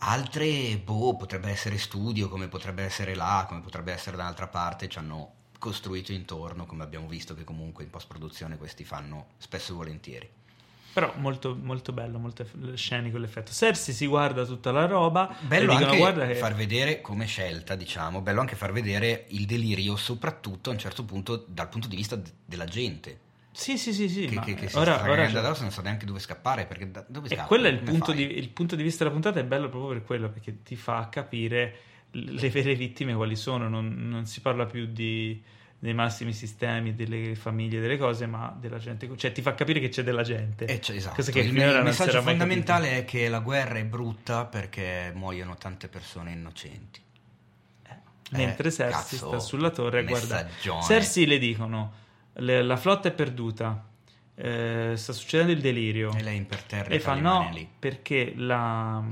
Altre, 0.00 0.78
boh, 0.78 1.16
potrebbe 1.16 1.50
essere 1.50 1.76
studio, 1.78 2.28
come 2.28 2.46
potrebbe 2.46 2.84
essere 2.84 3.14
là, 3.16 3.44
come 3.48 3.60
potrebbe 3.60 3.92
essere 3.92 4.16
da 4.16 4.22
un'altra 4.22 4.46
parte, 4.46 4.88
ci 4.88 4.98
hanno 4.98 5.34
costruito 5.58 6.12
intorno, 6.12 6.66
come 6.66 6.84
abbiamo 6.84 7.08
visto 7.08 7.34
che 7.34 7.42
comunque 7.42 7.82
in 7.82 7.90
post-produzione 7.90 8.56
questi 8.56 8.84
fanno 8.84 9.30
spesso 9.38 9.72
e 9.72 9.74
volentieri. 9.74 10.37
Però 10.98 11.14
molto, 11.16 11.56
molto 11.60 11.92
bello, 11.92 12.18
molto 12.18 12.44
scenico 12.74 13.18
l'effetto. 13.18 13.52
Cersei 13.52 13.94
si 13.94 14.06
guarda 14.06 14.44
tutta 14.44 14.72
la 14.72 14.86
roba. 14.86 15.34
Bello 15.40 15.72
e 15.72 15.76
dicono, 15.76 16.04
anche 16.04 16.26
che... 16.26 16.34
far 16.34 16.54
vedere 16.54 17.00
come 17.00 17.26
scelta, 17.26 17.74
diciamo, 17.74 18.20
bello 18.20 18.40
anche 18.40 18.56
far 18.56 18.72
vedere 18.72 19.26
il 19.28 19.46
delirio, 19.46 19.96
soprattutto 19.96 20.70
a 20.70 20.72
un 20.72 20.78
certo 20.78 21.04
punto 21.04 21.44
dal 21.46 21.68
punto 21.68 21.88
di 21.88 21.96
vista 21.96 22.16
d- 22.16 22.28
della 22.44 22.64
gente, 22.64 23.18
Sì, 23.52 23.78
sì, 23.78 23.92
sì, 23.92 24.08
sì. 24.08 24.26
che, 24.26 24.34
ma 24.34 24.42
che, 24.42 24.54
che 24.54 24.68
si 24.68 24.76
ora, 24.76 24.94
sta 24.98 25.10
ora 25.10 25.24
addosso, 25.26 25.62
non 25.62 25.70
sa 25.70 25.82
neanche 25.82 26.06
dove 26.06 26.18
scappare, 26.18 26.66
perché 26.66 26.90
da- 26.90 27.04
dove 27.08 27.28
E 27.28 27.34
scappa? 27.34 27.46
quello 27.46 27.66
è 27.66 27.70
il 27.70 27.80
punto, 27.80 28.12
di, 28.12 28.22
il 28.38 28.48
punto 28.50 28.76
di 28.76 28.82
vista 28.82 29.04
della 29.04 29.14
puntata, 29.14 29.40
è 29.40 29.44
bello 29.44 29.68
proprio 29.68 29.92
per 29.92 30.04
quello, 30.04 30.28
perché 30.30 30.62
ti 30.62 30.76
fa 30.76 31.08
capire 31.10 31.76
le 32.10 32.50
vere 32.50 32.74
vittime 32.74 33.14
quali 33.14 33.36
sono. 33.36 33.68
Non, 33.68 33.94
non 34.08 34.26
si 34.26 34.40
parla 34.40 34.66
più 34.66 34.86
di, 34.86 35.40
dei 35.80 35.94
massimi 35.94 36.32
sistemi, 36.32 36.94
delle 36.94 37.34
famiglie, 37.36 37.80
delle 37.80 37.96
cose, 37.96 38.26
ma 38.26 38.56
della 38.58 38.78
gente. 38.78 39.08
Cioè, 39.16 39.32
ti 39.32 39.42
fa 39.42 39.54
capire 39.54 39.78
che 39.78 39.88
c'è 39.88 40.02
della 40.02 40.22
gente. 40.22 40.64
Eh, 40.64 40.80
cioè, 40.80 40.96
esatto. 40.96 41.16
Cosa 41.16 41.30
che 41.30 41.40
il, 41.40 41.56
il 41.56 41.80
messaggio 41.82 42.20
fondamentale 42.20 42.98
è 42.98 43.04
che 43.04 43.28
la 43.28 43.40
guerra 43.40 43.78
è 43.78 43.84
brutta 43.84 44.44
perché 44.44 45.12
muoiono 45.14 45.56
tante 45.56 45.88
persone 45.88 46.32
innocenti. 46.32 47.00
Mentre 48.30 48.68
Eh, 48.68 48.72
Cersei 48.72 48.90
cazzo, 48.90 49.16
sta 49.28 49.38
sulla 49.38 49.70
torre 49.70 50.00
a 50.00 50.02
guardare. 50.02 50.50
Cersei 50.86 51.24
le 51.26 51.38
dicono: 51.38 51.92
le- 52.34 52.62
la 52.62 52.76
flotta 52.76 53.08
è 53.08 53.12
perduta, 53.12 53.87
eh, 54.40 54.92
sta 54.96 55.12
succedendo 55.12 55.50
il 55.52 55.60
delirio. 55.60 56.12
E 56.14 56.22
lei 56.22 56.36
imperterrita 56.36 56.94
E 56.94 57.00
fa 57.00 57.14
no, 57.14 57.50
lì. 57.52 57.68
perché 57.78 58.32
la. 58.36 59.02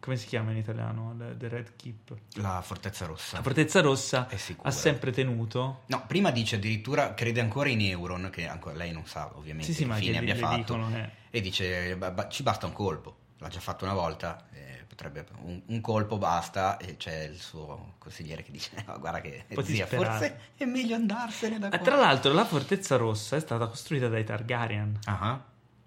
come 0.00 0.16
si 0.16 0.26
chiama 0.26 0.50
in 0.50 0.56
italiano? 0.56 1.14
La- 1.16 1.32
The 1.34 1.48
Red 1.48 1.72
Keep. 1.76 2.16
La 2.34 2.60
Fortezza 2.60 3.06
Rossa. 3.06 3.36
La 3.36 3.42
Fortezza 3.42 3.80
Rossa 3.80 4.28
ha 4.62 4.70
sempre 4.70 5.12
tenuto. 5.12 5.82
No, 5.86 6.04
prima 6.06 6.30
dice 6.30 6.56
addirittura, 6.56 7.14
crede 7.14 7.40
ancora 7.40 7.68
in 7.68 7.80
Euron, 7.82 8.30
che 8.32 8.46
ancora 8.48 8.74
lei 8.74 8.92
non 8.92 9.06
sa 9.06 9.30
ovviamente 9.36 9.66
Sì, 9.70 9.74
sì, 9.74 9.82
che 9.82 9.88
ma 9.88 9.94
fine 9.96 10.18
abbia 10.18 10.34
fatto. 10.34 10.56
dicono, 10.56 10.96
eh. 10.96 11.08
E 11.30 11.40
dice, 11.40 11.96
"Ba- 11.96 12.10
ba- 12.10 12.28
ci 12.28 12.42
basta 12.42 12.66
un 12.66 12.72
colpo. 12.72 13.16
L'ha 13.38 13.48
già 13.48 13.60
fatto 13.60 13.84
una 13.84 13.94
volta, 13.94 14.46
eh, 14.52 14.84
potrebbe, 14.86 15.24
un, 15.42 15.60
un 15.66 15.80
colpo 15.80 16.18
basta. 16.18 16.76
E 16.78 16.96
c'è 16.96 17.24
il 17.24 17.38
suo 17.38 17.94
consigliere 17.98 18.42
che 18.42 18.52
dice, 18.52 18.70
"No, 18.86 18.98
guarda 18.98 19.20
che 19.20 19.44
zia, 19.48 19.62
disperare." 19.62 19.88
forse 20.18 20.40
è 20.56 20.64
meglio 20.64 20.94
andarsene 20.94 21.58
da 21.58 21.68
qua. 21.68 21.78
tra 21.78 21.96
l'altro, 21.96 22.32
la 22.32 22.44
Fortezza 22.44 22.96
Rossa 22.96 23.36
è 23.36 23.40
stata 23.40 23.66
costruita 23.66 24.08
dai 24.08 24.24
Targaryen. 24.24 24.98
Ah, 25.04 25.42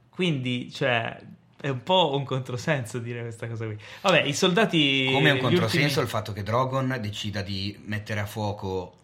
Quindi, 0.09 0.71
cioè. 0.71 1.35
È 1.59 1.69
un 1.69 1.81
po' 1.81 2.15
un 2.15 2.23
controsenso 2.23 2.99
dire 2.99 3.21
questa 3.21 3.47
cosa 3.47 3.65
qui. 3.65 3.75
Vabbè, 4.01 4.21
i 4.21 4.33
soldati. 4.33 5.09
Come 5.11 5.29
è 5.29 5.33
un 5.33 5.39
controsenso 5.39 5.85
ultimi- 5.85 6.03
il 6.03 6.07
fatto 6.07 6.31
che 6.31 6.43
Drogon 6.43 6.99
decida 7.01 7.41
di 7.41 7.75
mettere 7.85 8.19
a 8.19 8.27
fuoco 8.27 8.95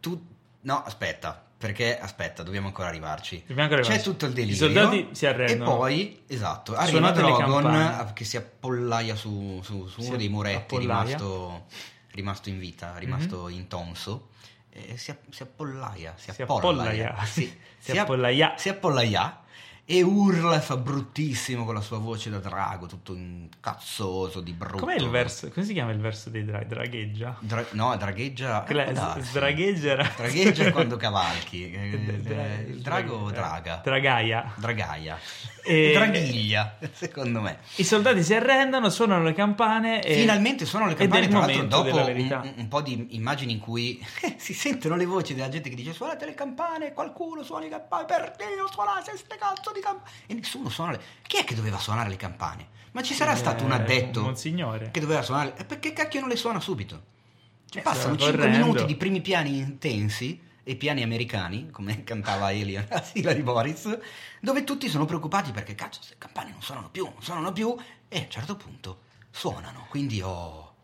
tu... 0.00 0.26
No, 0.62 0.82
aspetta, 0.82 1.49
perché 1.60 1.98
aspetta, 1.98 2.42
dobbiamo 2.42 2.68
ancora 2.68 2.88
arrivarci. 2.88 3.40
Dobbiamo 3.40 3.62
ancora 3.64 3.82
C'è 3.82 3.88
arrivarci. 3.88 4.10
tutto 4.10 4.24
il 4.24 4.32
delirio. 4.32 4.54
I 4.54 4.58
soldati 4.58 5.08
si 5.12 5.26
arrendono. 5.26 5.70
E 5.70 5.76
poi, 5.76 6.22
esatto, 6.26 6.74
arriva 6.74 7.12
Suonate 7.12 7.20
Drogon 7.20 8.12
che 8.14 8.24
si 8.24 8.38
appollaia 8.38 9.14
su, 9.14 9.60
su- 9.62 9.86
su 9.86 10.00
Si 10.00 10.08
uno 10.08 10.16
dei 10.16 10.30
muretti 10.30 10.78
rimasto, 10.78 11.66
rimasto 12.12 12.48
in 12.48 12.58
vita, 12.58 12.94
rimasto 12.96 13.48
intonso. 13.48 14.28
E 14.70 14.96
si, 14.96 15.14
si 15.28 15.42
appollaia, 15.42 16.14
si, 16.16 16.32
Si 16.32 16.40
appollaia. 16.40 17.10
appollaia. 17.10 17.24
Sì, 17.26 17.58
Si 17.78 17.98
appollaia. 17.98 18.54
Si 18.56 18.68
appollaia 18.70 19.40
e 19.92 20.02
urla 20.02 20.56
e 20.56 20.60
fa 20.60 20.76
bruttissimo 20.76 21.64
con 21.64 21.74
la 21.74 21.80
sua 21.80 21.98
voce 21.98 22.30
da 22.30 22.38
drago, 22.38 22.86
tutto 22.86 23.12
incazzoso 23.12 24.40
di 24.40 24.52
brutto. 24.52 24.76
Com'è 24.84 24.94
il 24.94 25.08
verso? 25.08 25.48
Come 25.50 25.66
si 25.66 25.72
chiama 25.72 25.90
il 25.90 25.98
verso 25.98 26.30
dei 26.30 26.44
draghi? 26.44 26.66
Dragheggia? 26.68 27.36
Dra- 27.40 27.66
no, 27.72 27.96
dragheggia. 27.96 28.60
Quella- 28.62 28.84
eh, 28.86 28.92
darsi. 28.92 29.22
sdragheggia 29.22 29.90
era- 29.90 30.12
Dragheggia 30.16 30.64
è 30.66 30.70
quando 30.70 30.94
cavalchi. 30.96 31.72
eh, 31.72 32.18
Dra- 32.20 32.58
il 32.68 32.80
drago 32.80 33.30
draga. 33.32 33.80
Dragaia. 33.82 34.52
Dragaia. 34.54 35.18
E- 35.62 35.90
Draghiglia, 35.92 36.78
secondo 36.92 37.40
me. 37.42 37.58
I 37.76 37.84
soldati 37.84 38.22
si 38.22 38.32
arrendono, 38.32 38.88
suonano 38.88 39.24
le 39.24 39.34
campane 39.34 40.02
e... 40.02 40.14
Finalmente 40.14 40.64
suonano 40.64 40.92
le 40.92 40.96
campane, 40.96 41.28
tra 41.28 41.38
l'altro 41.40 41.64
dopo 41.64 41.96
un, 42.06 42.52
un 42.56 42.68
po' 42.68 42.80
di 42.80 43.08
immagini 43.10 43.52
in 43.52 43.58
cui 43.58 44.02
si 44.38 44.54
sentono 44.54 44.96
le 44.96 45.04
voci 45.04 45.34
della 45.34 45.50
gente 45.50 45.68
che 45.68 45.74
dice 45.74 45.92
suonate 45.92 46.24
le 46.24 46.34
campane, 46.34 46.92
qualcuno 46.94 47.42
suona 47.42 47.64
le 47.64 47.70
campane, 47.70 48.06
per 48.06 48.34
Dio 48.38 48.68
suonate 48.72 49.16
ste 49.18 49.36
cazzo 49.36 49.70
di 49.72 49.79
campane. 49.80 50.10
E 50.26 50.34
nessuno 50.34 50.68
suona 50.68 50.92
le... 50.92 51.00
Chi 51.26 51.38
è 51.38 51.44
che 51.44 51.54
doveva 51.54 51.78
suonare 51.78 52.08
le 52.08 52.16
campane? 52.16 52.68
Ma 52.92 53.02
ci 53.02 53.14
sarà 53.14 53.32
Eh, 53.32 53.36
stato 53.36 53.64
un 53.64 53.72
addetto 53.72 54.22
Monsignore. 54.22 54.90
che 54.90 55.00
doveva 55.00 55.22
suonare... 55.22 55.54
E 55.56 55.64
perché 55.64 55.92
cacchio 55.92 56.20
non 56.20 56.28
le 56.28 56.36
suona 56.36 56.60
subito? 56.60 57.02
Cioè, 57.68 57.80
Eh, 57.80 57.84
passano 57.84 58.14
stava 58.14 58.30
5 58.30 58.36
correndo. 58.38 58.66
minuti 58.66 58.84
di 58.86 58.96
primi 58.96 59.20
piani 59.20 59.56
intensi 59.58 60.40
e 60.62 60.74
piani 60.76 61.02
americani, 61.02 61.70
come 61.70 62.02
cantava 62.04 62.52
Elian 62.52 62.86
a 62.90 63.02
sigla 63.02 63.32
di 63.32 63.42
Boris, 63.42 63.96
dove 64.40 64.64
tutti 64.64 64.88
sono 64.88 65.04
preoccupati 65.04 65.52
perché 65.52 65.74
cazzo, 65.74 65.98
queste 65.98 66.16
campane 66.18 66.50
non 66.50 66.62
suonano 66.62 66.88
più, 66.90 67.04
non 67.04 67.22
suonano 67.22 67.52
più, 67.52 67.74
e 68.08 68.18
a 68.18 68.20
un 68.22 68.30
certo 68.30 68.56
punto 68.56 68.98
suonano. 69.30 69.86
Quindi, 69.88 70.20
oh, 70.20 70.74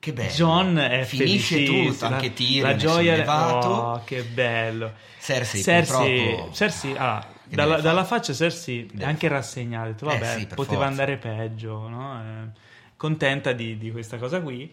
che 0.00 0.12
bello. 0.12 0.32
John 0.32 0.76
è 0.76 1.04
Finisce 1.04 1.62
tutto, 1.62 2.04
anche 2.06 2.28
la- 2.28 2.32
Tyrion 2.34 2.62
La 2.62 2.70
è 2.70 2.76
gioia 2.76 3.12
sollevato. 3.14 3.68
Oh, 3.68 4.02
che 4.04 4.22
bello. 4.24 4.92
Cersei, 5.20 5.62
Cersei, 5.62 6.24
purtroppo... 6.30 6.52
Cersei, 6.52 6.94
ah, 6.96 7.31
dalla, 7.56 7.80
dalla 7.80 8.04
faccia 8.04 8.32
Cersei 8.32 8.90
è 8.98 9.04
anche 9.04 9.28
rassegnata, 9.28 9.84
ha 9.84 9.88
detto, 9.92 10.04
Eh 10.10 10.18
vabbè, 10.18 10.38
sì, 10.38 10.46
per 10.46 10.56
poteva 10.56 10.74
forza. 10.86 10.88
andare 10.88 11.16
peggio, 11.16 11.88
no? 11.88 12.20
Eh, 12.20 12.60
contenta 12.96 13.52
di, 13.52 13.76
di 13.78 13.90
questa 13.90 14.16
cosa 14.18 14.40
qui. 14.40 14.72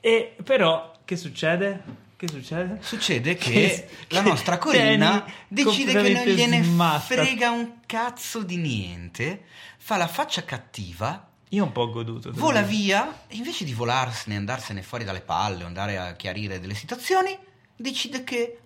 E 0.00 0.36
però, 0.42 0.92
che 1.04 1.16
succede? 1.16 1.82
Che 2.16 2.28
succede? 2.28 2.78
Succede 2.80 3.34
che, 3.34 3.50
Che- 3.50 3.88
la 4.08 4.22
che 4.22 4.28
nostra 4.28 4.58
Corinna 4.58 5.10
Danny 5.20 5.32
decide 5.48 5.92
che 6.02 6.12
non 6.12 6.24
gliene 6.24 6.62
smatta. 6.62 6.98
frega 7.00 7.50
un 7.50 7.72
cazzo 7.86 8.42
di 8.42 8.56
niente, 8.56 9.44
fa 9.78 9.96
la 9.96 10.06
faccia 10.08 10.44
cattiva 10.44 11.26
Io 11.50 11.62
ho 11.62 11.66
un 11.66 11.72
po' 11.72 11.88
goduto. 11.90 12.30
devo 12.30 12.44
vola 12.44 12.60
dire. 12.60 12.76
via 12.76 13.22
e 13.26 13.36
invece 13.36 13.64
di 13.64 13.72
volarsene, 13.72 14.36
andarsene 14.36 14.82
fuori 14.82 15.04
dalle 15.04 15.22
palle, 15.22 15.64
o 15.64 15.66
andare 15.66 15.96
a 15.96 16.12
chiarire 16.14 16.60
delle 16.60 16.74
situazioni, 16.74 17.36
decide 17.74 18.22
che 18.22 18.58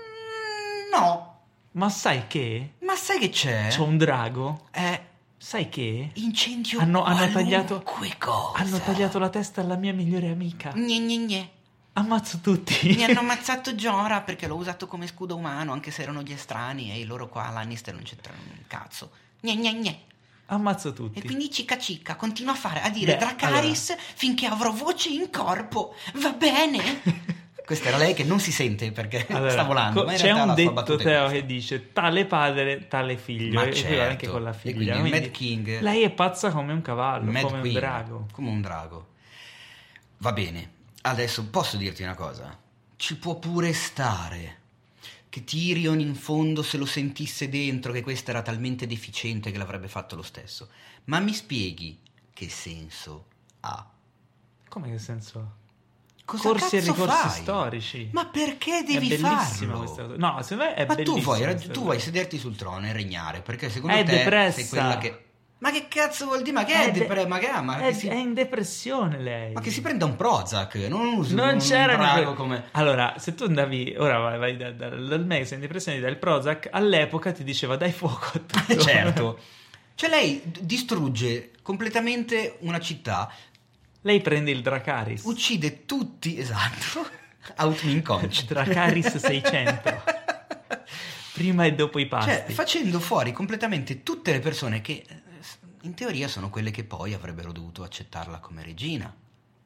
mm, 0.00 0.92
no, 0.92 1.37
Ma 1.72 1.88
sai 1.90 2.26
che? 2.26 2.72
ma 2.80 2.94
sai 2.96 3.18
che 3.18 3.28
c'è? 3.28 3.68
C'ho 3.74 3.84
un 3.84 3.96
drago 3.98 4.68
Eh, 4.72 5.02
Sai 5.36 5.68
che? 5.68 6.10
Incendio 6.14 6.80
hanno, 6.80 7.04
hanno 7.04 7.30
tagliato, 7.30 7.82
cosa. 8.18 8.58
hanno 8.58 8.78
tagliato 8.80 9.18
la 9.20 9.28
testa 9.28 9.60
alla 9.60 9.76
mia 9.76 9.92
migliore 9.94 10.28
amica. 10.30 10.72
Gne, 10.74 10.98
gne, 10.98 11.16
gne. 11.18 11.50
Ammazzo 11.92 12.38
tutti. 12.38 12.94
Mi 12.96 13.04
hanno 13.04 13.20
ammazzato 13.20 13.74
Giora 13.76 14.20
perché 14.22 14.48
l'ho 14.48 14.56
usato 14.56 14.88
come 14.88 15.06
scudo 15.06 15.36
umano, 15.36 15.72
anche 15.72 15.92
se 15.92 16.02
erano 16.02 16.22
gli 16.22 16.32
estranei 16.32 17.00
e 17.00 17.04
loro 17.04 17.28
qua 17.28 17.50
Lannister 17.50 17.94
non 17.94 18.02
c'entrano 18.02 18.40
un 18.42 18.62
cazzo. 18.66 19.10
Gne, 19.40 19.54
gne, 19.56 19.74
gne. 19.74 20.00
Ammazzo 20.46 20.92
tutti. 20.92 21.18
E 21.18 21.22
quindi 21.22 21.50
cica 21.52 21.78
cica, 21.78 22.16
continua 22.16 22.52
a 22.54 22.56
fare, 22.56 22.80
a 22.80 22.88
dire 22.90 23.12
Beh, 23.12 23.18
Dracaris 23.18 23.90
allora. 23.90 24.04
finché 24.16 24.46
avrò 24.46 24.72
voce 24.72 25.10
in 25.10 25.30
corpo. 25.30 25.94
Va 26.14 26.32
bene? 26.32 27.36
Questa 27.68 27.88
era 27.88 27.98
lei 27.98 28.14
che 28.14 28.24
non 28.24 28.40
si 28.40 28.50
sente 28.50 28.92
perché 28.92 29.26
Allora, 29.28 29.50
sta 29.50 29.62
volando. 29.64 30.04
co- 30.04 30.10
c'è 30.10 30.32
un 30.32 30.54
detto 30.54 30.96
Teo 30.96 31.28
che 31.28 31.44
dice 31.44 31.92
tale 31.92 32.24
padre, 32.24 32.88
tale 32.88 33.18
figlio. 33.18 33.60
Ma 33.60 33.66
e 33.66 33.74
certo. 33.74 34.00
anche 34.00 34.26
con 34.26 34.42
la 34.42 34.54
figlia. 34.54 34.74
quindi 34.94 35.10
Quindi 35.10 35.10
Mad 35.10 35.30
King- 35.30 35.80
Lei 35.80 36.02
è 36.02 36.08
pazza 36.10 36.50
come 36.50 36.72
un 36.72 36.80
cavallo, 36.80 37.30
Mad 37.30 37.42
come 37.42 37.60
Queen, 37.60 37.74
un 37.74 37.80
drago. 37.80 38.26
Come 38.32 38.48
un 38.48 38.60
drago. 38.62 39.08
Va 40.16 40.32
bene, 40.32 40.70
adesso 41.02 41.44
posso 41.50 41.76
dirti 41.76 42.02
una 42.02 42.14
cosa? 42.14 42.58
Ci 42.96 43.16
può 43.18 43.34
pure 43.34 43.74
stare 43.74 44.56
che 45.28 45.44
Tyrion 45.44 46.00
in 46.00 46.14
fondo 46.14 46.62
se 46.62 46.78
lo 46.78 46.86
sentisse 46.86 47.50
dentro 47.50 47.92
che 47.92 48.00
questa 48.00 48.30
era 48.30 48.40
talmente 48.40 48.86
deficiente 48.86 49.50
che 49.50 49.58
l'avrebbe 49.58 49.88
fatto 49.88 50.16
lo 50.16 50.22
stesso. 50.22 50.70
Ma 51.04 51.20
mi 51.20 51.34
spieghi 51.34 51.98
che 52.32 52.48
senso 52.48 53.26
ha? 53.60 53.86
Come 54.70 54.90
che 54.90 54.98
senso 54.98 55.38
ha? 55.38 55.66
Cosa 56.28 56.48
Corsi 56.50 56.76
e 56.76 56.80
ricorsi 56.80 57.16
fai? 57.28 57.40
storici. 57.40 58.08
Ma 58.12 58.26
perché 58.26 58.82
devi 58.86 59.14
è 59.14 59.16
farlo? 59.16 59.78
questa. 59.78 60.06
No, 60.16 60.42
secondo 60.42 60.64
me 60.64 60.74
è 60.74 60.84
Ma 60.86 60.94
tu 60.96 61.18
vuoi, 61.20 61.42
rag- 61.42 61.70
tu 61.70 61.80
vuoi 61.84 61.98
sederti 61.98 62.36
sul 62.36 62.54
trono 62.54 62.86
e 62.86 62.92
regnare 62.92 63.40
perché 63.40 63.70
secondo 63.70 63.96
È 63.96 64.04
te 64.04 64.16
depressa. 64.18 64.58
sei 64.60 64.68
quella 64.68 64.98
che... 64.98 65.22
Ma 65.60 65.70
che 65.72 65.88
cazzo 65.88 66.26
vuol 66.26 66.42
dire? 66.42 66.52
Ma 66.52 66.64
che 66.64 66.74
è, 66.74 66.90
de- 66.90 67.00
depre- 67.00 67.26
Ma 67.26 67.38
che, 67.38 67.50
ma 67.62 67.78
è, 67.78 67.86
che 67.88 67.94
si... 67.94 68.08
è 68.08 68.14
in 68.14 68.34
depressione 68.34 69.18
lei. 69.18 69.52
ma 69.54 69.60
che 69.62 69.70
si 69.70 69.80
prenda 69.80 70.04
un 70.04 70.16
Prozac, 70.16 70.74
non 70.88 71.06
usi 71.14 71.34
non 71.34 71.54
un 71.54 71.58
c'era 71.60 71.96
drago 71.96 72.34
come... 72.34 72.66
Allora, 72.72 73.14
se 73.16 73.34
tu 73.34 73.44
andavi 73.44 73.94
ora 73.98 74.18
vai, 74.18 74.38
vai 74.38 74.56
da- 74.58 74.70
da- 74.70 74.90
dal 74.90 75.24
mese 75.24 75.54
in 75.54 75.60
depressione 75.60 75.98
dal 75.98 76.16
Prozac, 76.18 76.68
all'epoca 76.70 77.32
ti 77.32 77.42
diceva 77.42 77.76
dai 77.76 77.90
fuoco 77.92 78.26
a 78.34 78.38
tutto. 78.46 78.78
certo. 78.78 79.38
Cioè 79.98 80.10
lei 80.10 80.40
distrugge 80.60 81.50
completamente 81.60 82.58
una 82.60 82.78
città, 82.78 83.28
Lei 84.02 84.20
prende 84.20 84.50
il 84.50 84.62
Dracaris. 84.62 85.24
uccide 85.24 85.84
tutti, 85.84 86.38
esatto, 86.38 87.06
out 87.58 87.82
inconscio. 87.82 88.44
Dracaris 88.46 89.16
600. 89.16 90.02
Prima 91.32 91.64
e 91.64 91.74
dopo 91.74 91.98
i 91.98 92.06
pasti. 92.06 92.30
Cioè, 92.30 92.44
facendo 92.50 92.98
fuori 93.00 93.32
completamente 93.32 94.02
tutte 94.02 94.32
le 94.32 94.40
persone 94.40 94.80
che 94.80 95.04
eh, 95.06 95.22
in 95.82 95.94
teoria 95.94 96.26
sono 96.28 96.50
quelle 96.50 96.70
che 96.70 96.84
poi 96.84 97.14
avrebbero 97.14 97.52
dovuto 97.52 97.82
accettarla 97.84 98.38
come 98.38 98.62
regina. 98.64 99.14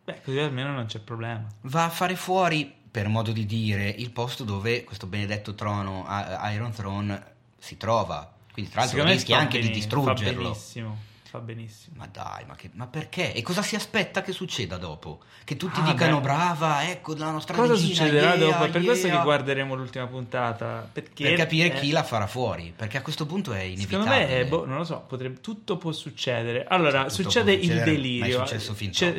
Beh, 0.04 0.20
così 0.22 0.38
almeno 0.38 0.72
non 0.72 0.86
c'è 0.86 0.98
problema. 0.98 1.46
Va 1.62 1.84
a 1.84 1.88
fare 1.88 2.14
fuori, 2.16 2.70
per 2.90 3.08
modo 3.08 3.32
di 3.32 3.46
dire, 3.46 3.88
il 3.88 4.10
posto 4.10 4.44
dove 4.44 4.84
questo 4.84 5.06
benedetto 5.06 5.54
trono, 5.54 6.04
Iron 6.52 6.72
Throne, 6.72 7.24
si 7.58 7.76
trova. 7.76 8.30
Quindi 8.52 8.70
tra 8.70 8.82
l'altro 8.82 9.04
rischia 9.04 9.38
anche 9.38 9.58
di 9.58 9.68
bene- 9.68 9.72
Fa 9.72 9.78
distruggerlo. 9.80 10.42
benissimo, 10.42 10.98
fa 11.32 11.38
benissimo. 11.40 11.96
Ma 11.96 12.06
dai, 12.12 12.44
ma, 12.46 12.54
che- 12.56 12.68
ma 12.74 12.86
perché? 12.86 13.32
E 13.32 13.40
cosa 13.40 13.62
si 13.62 13.74
aspetta 13.74 14.20
che 14.20 14.32
succeda 14.32 14.76
dopo? 14.76 15.20
Che 15.44 15.56
tutti 15.56 15.80
Ah, 15.80 15.84
dicano 15.84 16.16
beh. 16.16 16.22
brava, 16.22 16.86
ecco 16.90 17.14
la 17.16 17.30
nostra 17.30 17.56
Cosa 17.56 17.72
regina, 17.72 17.94
succederà 17.94 18.34
yeah, 18.34 18.50
dopo? 18.50 18.64
È 18.64 18.68
per 18.70 18.82
questo 18.84 19.06
che 19.06 19.14
yeah. 19.14 19.22
guarderemo 19.22 19.74
l'ultima 19.74 20.06
puntata. 20.06 20.86
Perché 20.92 21.24
Per 21.24 21.34
capire 21.36 21.68
eh, 21.74 21.80
chi 21.80 21.90
la 21.90 22.02
farà 22.02 22.26
fuori, 22.26 22.74
perché 22.76 22.98
a 22.98 23.02
questo 23.02 23.24
punto 23.24 23.52
è 23.54 23.60
Secondo 23.74 24.04
inevitabile. 24.04 24.26
me, 24.26 24.38
eh, 24.40 24.44
boh, 24.44 24.66
non 24.66 24.76
lo 24.76 24.84
so, 24.84 25.04
potrebbe- 25.08 25.40
tutto 25.40 25.78
può 25.78 25.90
succedere. 25.92 26.66
Allora, 26.68 27.04
Tutto 27.04 27.14
succede 27.14 27.52
il 27.54 27.70
è 27.78 27.82
delirio. 27.82 28.42
troppo. 28.44 28.60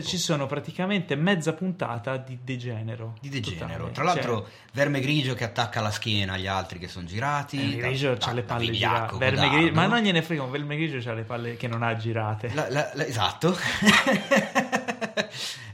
ci 0.03 0.17
sono 0.17 0.45
praticamente 0.45 1.15
mezza 1.15 1.53
puntata 1.53 2.17
di 2.17 2.37
degenero. 2.43 3.15
Di 3.19 3.29
degenero. 3.29 3.87
Totale. 3.87 3.91
Tra 3.91 4.03
l'altro, 4.03 4.41
Cioè, 4.43 4.51
Verme 4.73 4.99
Grigio 5.01 5.33
che 5.33 5.43
attacca 5.43 5.81
la 5.81 5.91
schiena 5.91 6.33
agli 6.33 6.47
altri 6.47 6.77
che 6.79 6.87
sono 6.87 7.05
girati. 7.07 7.57
Verme 7.57 7.75
da- 7.81 7.87
Grigio 7.87 8.09
da- 8.13 8.17
c'ha 8.17 8.31
le 8.33 8.41
da 8.45 8.53
palle 8.53 8.71
girate. 8.71 9.71
Ma 9.71 9.85
non 9.87 9.99
gliene 10.01 10.21
frega, 10.21 10.43
Verme 10.45 10.75
Grigio 10.75 10.99
c'ha 10.99 11.13
le 11.13 11.23
palle 11.23 11.55
che 11.57 11.67
non 11.67 11.81
ha 11.83 11.95
girate. 12.03 12.51
La- 12.53 12.69
la- 12.69 12.91
la- 12.93 13.05
esatto. 13.05 13.57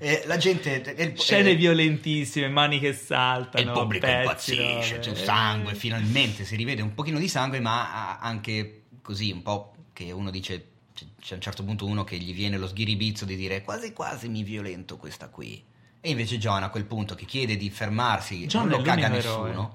Eh, 0.02 0.24
la 0.28 0.38
gente. 0.38 0.82
eh, 0.96 1.14
Scene 1.18 1.50
eh, 1.52 1.56
violentissime, 1.56 2.48
mani 2.48 2.80
che 2.80 2.94
saltano. 2.94 3.66
il 3.66 3.72
pubblico 3.78 4.06
pezzi, 4.06 4.54
impazzisce, 4.56 4.96
robe. 4.96 5.00
c'è 5.12 5.16
sangue, 5.16 5.76
finalmente 5.76 6.46
si 6.46 6.56
rivede 6.56 6.82
un 6.82 6.94
pochino 6.94 7.20
di 7.20 7.28
sangue, 7.28 7.60
ma 7.60 8.18
anche 8.20 8.84
così 9.02 9.32
un 9.32 9.42
po' 9.42 9.74
che 9.92 10.12
uno 10.12 10.30
dice, 10.30 10.68
c'è 10.94 11.34
a 11.34 11.36
un 11.36 11.42
certo 11.42 11.64
punto 11.66 11.86
uno 11.86 12.06
che 12.06 12.16
gli 12.18 12.34
viene 12.34 12.58
lo 12.58 12.68
sghiribizzo 12.68 13.26
di 13.26 13.36
dire 13.36 13.62
quasi 13.62 13.92
quasi 13.92 14.30
mi 14.30 14.44
violento 14.44 14.96
questa 14.96 15.28
qui. 15.28 15.62
E 16.00 16.10
invece 16.10 16.38
John 16.38 16.64
a 16.64 16.70
quel 16.70 16.86
punto 16.86 17.14
che 17.14 17.26
chiede 17.26 17.58
di 17.58 17.70
fermarsi, 17.70 18.46
John 18.46 18.70
non 18.70 18.78
lo 18.78 18.84
caga 18.86 19.10
nessuno. 19.10 19.48
eroe. 19.50 19.70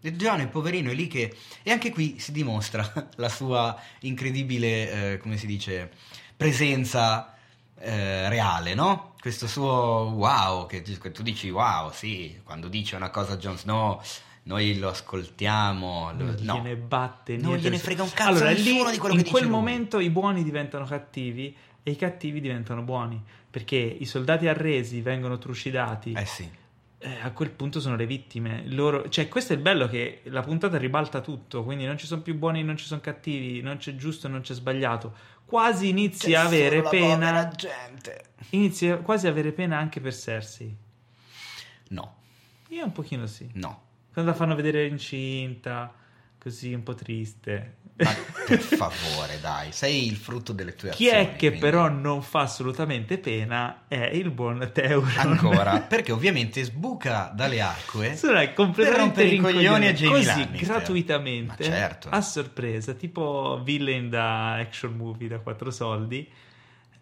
E 0.00 0.12
John, 0.12 0.40
il 0.40 0.48
poverino, 0.48 0.90
è 0.90 0.94
lì 0.94 1.08
che... 1.08 1.34
E 1.62 1.70
anche 1.70 1.90
qui 1.90 2.18
si 2.18 2.32
dimostra 2.32 2.90
la 3.16 3.28
sua 3.28 3.76
incredibile, 4.00 5.12
eh, 5.12 5.18
come 5.18 5.36
si 5.36 5.46
dice, 5.46 5.90
presenza 6.36 7.34
eh, 7.78 8.28
reale, 8.28 8.74
no? 8.74 9.14
Questo 9.20 9.46
suo 9.48 10.12
wow, 10.14 10.66
che 10.66 10.82
tu 10.82 11.22
dici 11.22 11.50
wow, 11.50 11.90
sì, 11.90 12.40
quando 12.44 12.68
dice 12.68 12.94
una 12.94 13.10
cosa 13.10 13.32
a 13.32 13.36
Jon 13.36 13.58
Snow, 13.58 14.00
noi 14.44 14.78
lo 14.78 14.90
ascoltiamo, 14.90 16.12
lo- 16.16 16.24
non 16.24 16.36
no. 16.40 16.54
gliene 16.54 16.76
batte 16.76 17.36
Non 17.36 17.56
gliene 17.56 17.78
frega 17.78 18.02
un 18.04 18.12
cazzo 18.12 18.30
allora, 18.30 18.50
lì, 18.50 18.62
di 18.62 18.78
quello 18.78 18.90
in 18.90 18.98
che 18.98 19.08
quel 19.08 19.22
dice 19.24 19.40
lui. 19.42 19.48
momento 19.50 19.98
i 19.98 20.10
buoni 20.10 20.44
diventano 20.44 20.84
cattivi 20.84 21.56
e 21.82 21.90
i 21.90 21.96
cattivi 21.96 22.40
diventano 22.40 22.82
buoni 22.82 23.20
perché 23.50 23.76
i 23.76 24.04
soldati 24.04 24.46
arresi 24.46 25.00
vengono 25.00 25.38
trucidati 25.38 26.12
Eh 26.12 26.26
sì. 26.26 26.48
Eh, 26.98 27.20
a 27.20 27.30
quel 27.32 27.50
punto 27.50 27.80
sono 27.80 27.96
le 27.96 28.06
vittime. 28.06 28.62
Loro 28.68 29.08
cioè 29.08 29.28
questo 29.28 29.52
è 29.52 29.56
il 29.56 29.62
bello 29.62 29.86
che 29.88 30.22
la 30.24 30.40
puntata 30.42 30.78
ribalta 30.78 31.20
tutto 31.20 31.62
quindi 31.64 31.84
non 31.84 31.98
ci 31.98 32.06
sono 32.06 32.22
più 32.22 32.34
buoni 32.36 32.62
non 32.62 32.76
ci 32.76 32.86
sono 32.86 33.00
cattivi 33.00 33.60
non 33.60 33.76
c'è 33.76 33.94
giusto 33.96 34.28
non 34.28 34.40
c'è 34.40 34.54
sbagliato. 34.54 35.14
Quasi 35.44 35.88
inizi 35.88 36.34
a 36.34 36.42
avere 36.42 36.82
pena. 36.82 37.48
gente. 37.54 38.24
inizi 38.50 38.88
a- 38.88 38.96
quasi 38.96 39.26
a 39.26 39.30
avere 39.30 39.52
pena 39.52 39.78
anche 39.78 40.00
per 40.00 40.14
Cersei. 40.14 40.76
No, 41.88 42.16
io 42.68 42.84
un 42.84 42.92
pochino 42.92 43.26
sì. 43.26 43.48
No. 43.54 43.82
quando 44.12 44.30
la 44.32 44.36
fanno 44.36 44.54
vedere 44.56 44.86
incinta 44.86 45.92
così 46.38 46.72
un 46.74 46.82
po' 46.82 46.94
triste 46.94 47.76
Ma 47.98 48.10
per 48.46 48.60
favore, 48.60 49.38
dai, 49.40 49.72
sei 49.72 50.06
il 50.06 50.16
frutto 50.16 50.52
delle 50.52 50.74
tue 50.74 50.90
Chi 50.90 51.08
azioni. 51.08 51.24
è 51.24 51.30
che 51.32 51.36
quindi- 51.48 51.58
però 51.58 51.88
non 51.88 52.22
fa 52.22 52.40
assolutamente 52.40 53.16
pena 53.18 53.84
è 53.88 54.10
il 54.12 54.30
buon 54.30 54.70
Teuron. 54.72 55.10
Ancora, 55.16 55.80
perché 55.88 56.12
ovviamente 56.12 56.62
sbuca 56.62 57.32
dalle 57.34 57.60
acque 57.62 58.14
Sono 58.16 58.34
Per 58.34 58.52
completamente 58.52 58.98
rompere 58.98 59.28
i 59.28 59.38
coglioni 59.38 59.86
a 59.86 59.92
Jamie 59.94 60.14
così 60.16 60.26
Lannister. 60.26 60.66
gratuitamente 60.68 61.68
Ma 61.68 61.74
certo. 61.76 62.08
a 62.10 62.20
sorpresa, 62.20 62.92
tipo 62.92 63.60
villain 63.64 64.10
da 64.10 64.54
action 64.56 64.92
movie 64.94 65.28
da 65.28 65.38
quattro 65.38 65.70
soldi. 65.70 66.28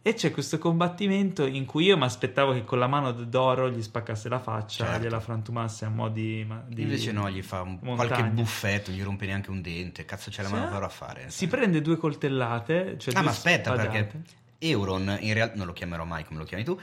E 0.06 0.12
c'è 0.12 0.30
questo 0.32 0.58
combattimento 0.58 1.46
in 1.46 1.64
cui 1.64 1.84
io 1.86 1.96
mi 1.96 2.04
aspettavo 2.04 2.52
che 2.52 2.62
con 2.62 2.78
la 2.78 2.86
mano 2.86 3.10
d'oro 3.12 3.70
gli 3.70 3.80
spaccasse 3.80 4.28
la 4.28 4.38
faccia, 4.38 4.84
Certo. 4.84 5.00
gliela 5.02 5.18
frantumasse 5.18 5.86
a 5.86 5.88
mo' 5.88 6.10
di, 6.10 6.46
di- 6.66 6.82
Invece 6.82 7.10
no, 7.10 7.30
gli 7.30 7.40
fa 7.40 7.62
un- 7.62 7.78
qualche 7.80 8.22
buffetto, 8.24 8.90
gli 8.90 9.02
rompe 9.02 9.24
neanche 9.24 9.48
un 9.50 9.62
dente. 9.62 10.04
Cazzo, 10.04 10.28
c'è 10.28 10.42
la 10.42 10.50
mano 10.50 10.68
d'oro 10.68 10.84
a 10.84 10.90
fare. 10.90 11.30
Si 11.30 11.46
prende 11.48 11.80
due 11.80 11.96
coltellate. 11.96 12.96
Cioè 12.98 13.14
Ah, 13.14 13.16
due 13.16 13.24
ma 13.24 13.30
aspetta, 13.30 13.72
spadate. 13.72 13.88
perché 13.88 14.18
Euron, 14.58 15.16
in 15.20 15.32
realtà, 15.32 15.56
non 15.56 15.64
lo 15.66 15.72
chiamerò 15.72 16.04
mai 16.04 16.24
come 16.26 16.40
lo 16.40 16.44
chiami 16.44 16.64
tu. 16.64 16.78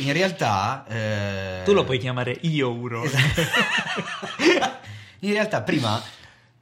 In 0.00 0.12
realtà, 0.12 0.84
eh, 0.86 1.62
Tu 1.64 1.72
lo 1.72 1.84
puoi 1.84 1.96
chiamare 1.98 2.36
io 2.42 2.70
Uro. 2.72 3.02
in 5.20 5.32
realtà, 5.32 5.62
prima 5.62 5.98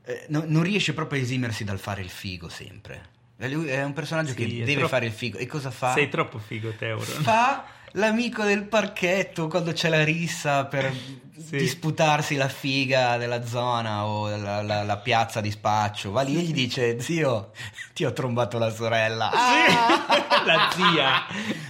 eh, 0.05 0.27
no- 0.29 0.45
non 0.47 0.63
riesce 0.63 0.95
proprio 0.95 1.21
a 1.21 1.23
esimersi 1.25 1.65
dal 1.65 1.79
fare 1.81 2.03
il 2.03 2.09
figo 2.09 2.49
sempre. 2.49 3.17
E 3.41 3.49
Lui 3.49 3.69
è 3.69 3.83
un 3.85 3.93
personaggio 3.93 4.31
Sì, 4.31 4.35
che 4.37 4.47
deve 4.49 4.73
troppo- 4.75 4.89
fare 4.89 5.07
il 5.07 5.13
figo. 5.13 5.39
E 5.39 5.47
cosa 5.47 5.71
fa? 5.71 5.93
Sei 5.93 6.09
troppo 6.09 6.39
figo, 6.39 6.73
Teuron. 6.77 7.23
fa 7.23 7.65
l'amico 7.93 8.43
del 8.45 8.65
parchetto 8.65 9.47
quando 9.49 9.73
c'è 9.73 9.89
la 9.89 10.03
rissa 10.05 10.65
per 10.67 10.93
Sì. 11.39 11.57
disputarsi 11.57 12.35
la 12.35 12.49
figa 12.49 13.17
della 13.17 13.47
zona 13.47 14.07
o 14.07 14.29
la, 14.37 14.61
la- 14.63 14.83
la 14.83 14.97
piazza 14.97 15.41
di 15.41 15.53
spaccio. 15.53 16.11
Va 16.11 16.23
lì 16.23 16.37
e 16.37 16.41
gli 16.43 16.53
dice: 16.53 17.01
Zio, 17.01 17.53
ti 17.95 18.05
ho 18.05 18.13
trombato 18.13 18.59
la 18.59 18.71
sorella. 18.71 19.31
Ah! 19.33 20.43
la 20.45 20.71
zia. 20.75 21.27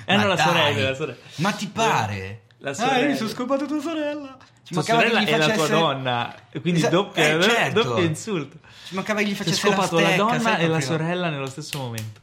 Eh, 0.07 0.17
Ma 0.17 0.23
no, 0.23 0.29
la 0.29 0.37
sorella, 0.39 0.89
la 0.89 0.95
sorella. 0.95 1.19
Ma 1.37 1.53
ti 1.53 1.67
pare? 1.69 2.43
La 2.61 2.71
Ah, 2.71 2.75
sorella. 2.75 3.07
mi 3.09 3.17
sono 3.17 3.29
scopato 3.29 3.67
tua 3.67 3.81
sorella. 3.81 4.37
Ci 4.69 4.75
Tua 4.75 4.83
sorella 4.83 5.21
è 5.21 5.31
la 5.39 5.45
tua 5.47 5.55
facesse- 5.55 5.73
donna, 5.73 6.35
quindi 6.61 6.81
Esa- 6.81 6.89
doppia, 6.91 7.39
eh, 7.39 7.43
certo. 7.43 7.83
doppio 7.83 8.05
insulto. 8.05 8.59
Ci 8.85 8.95
mancava 8.95 9.21
che 9.21 9.27
gli 9.29 9.35
facesse 9.35 9.67
la 9.67 9.73
scopato 9.73 9.95
la 9.99 10.07
stecca, 10.09 10.17
donna 10.23 10.41
sai, 10.41 10.63
e 10.63 10.67
la 10.69 10.81
sorella 10.83 11.31
nello 11.31 11.47
stesso 11.47 11.79
momento. 11.79 12.21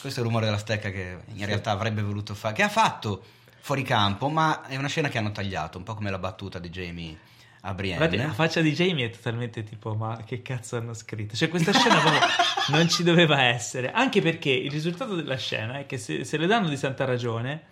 Questo 0.00 0.20
è 0.20 0.22
il 0.22 0.28
rumore 0.28 0.46
della 0.46 0.56
stecca 0.56 0.88
che 0.88 1.18
in 1.34 1.44
realtà 1.44 1.72
avrebbe 1.72 2.00
voluto 2.00 2.34
fare, 2.34 2.54
che 2.54 2.62
ha 2.62 2.70
fatto 2.70 3.22
fuori 3.60 3.82
campo, 3.82 4.30
ma 4.30 4.62
è 4.66 4.76
una 4.76 4.88
scena 4.88 5.10
che 5.10 5.18
hanno 5.18 5.30
tagliato, 5.30 5.76
un 5.76 5.84
po' 5.84 5.92
come 5.94 6.10
la 6.10 6.18
battuta 6.18 6.58
di 6.58 6.70
Jamie 6.70 7.18
a 7.60 7.74
Brienne. 7.74 7.98
Guarda, 8.06 8.26
la 8.28 8.32
faccia 8.32 8.62
di 8.62 8.72
Jamie 8.72 9.04
è 9.04 9.10
totalmente 9.10 9.62
tipo, 9.62 9.94
ma 9.94 10.22
che 10.24 10.40
cazzo 10.40 10.78
hanno 10.78 10.94
scritto? 10.94 11.36
Cioè, 11.36 11.48
questa 11.50 11.72
scena 11.74 11.98
proprio 12.00 12.20
non 12.76 12.88
ci 12.88 13.02
doveva 13.02 13.42
essere. 13.42 13.92
Anche 13.92 14.22
perché 14.22 14.48
il 14.50 14.70
risultato 14.70 15.14
della 15.14 15.36
scena 15.36 15.80
è 15.80 15.84
che 15.84 15.98
se, 15.98 16.24
se 16.24 16.38
le 16.38 16.46
danno 16.46 16.70
di 16.70 16.78
santa 16.78 17.04
ragione. 17.04 17.62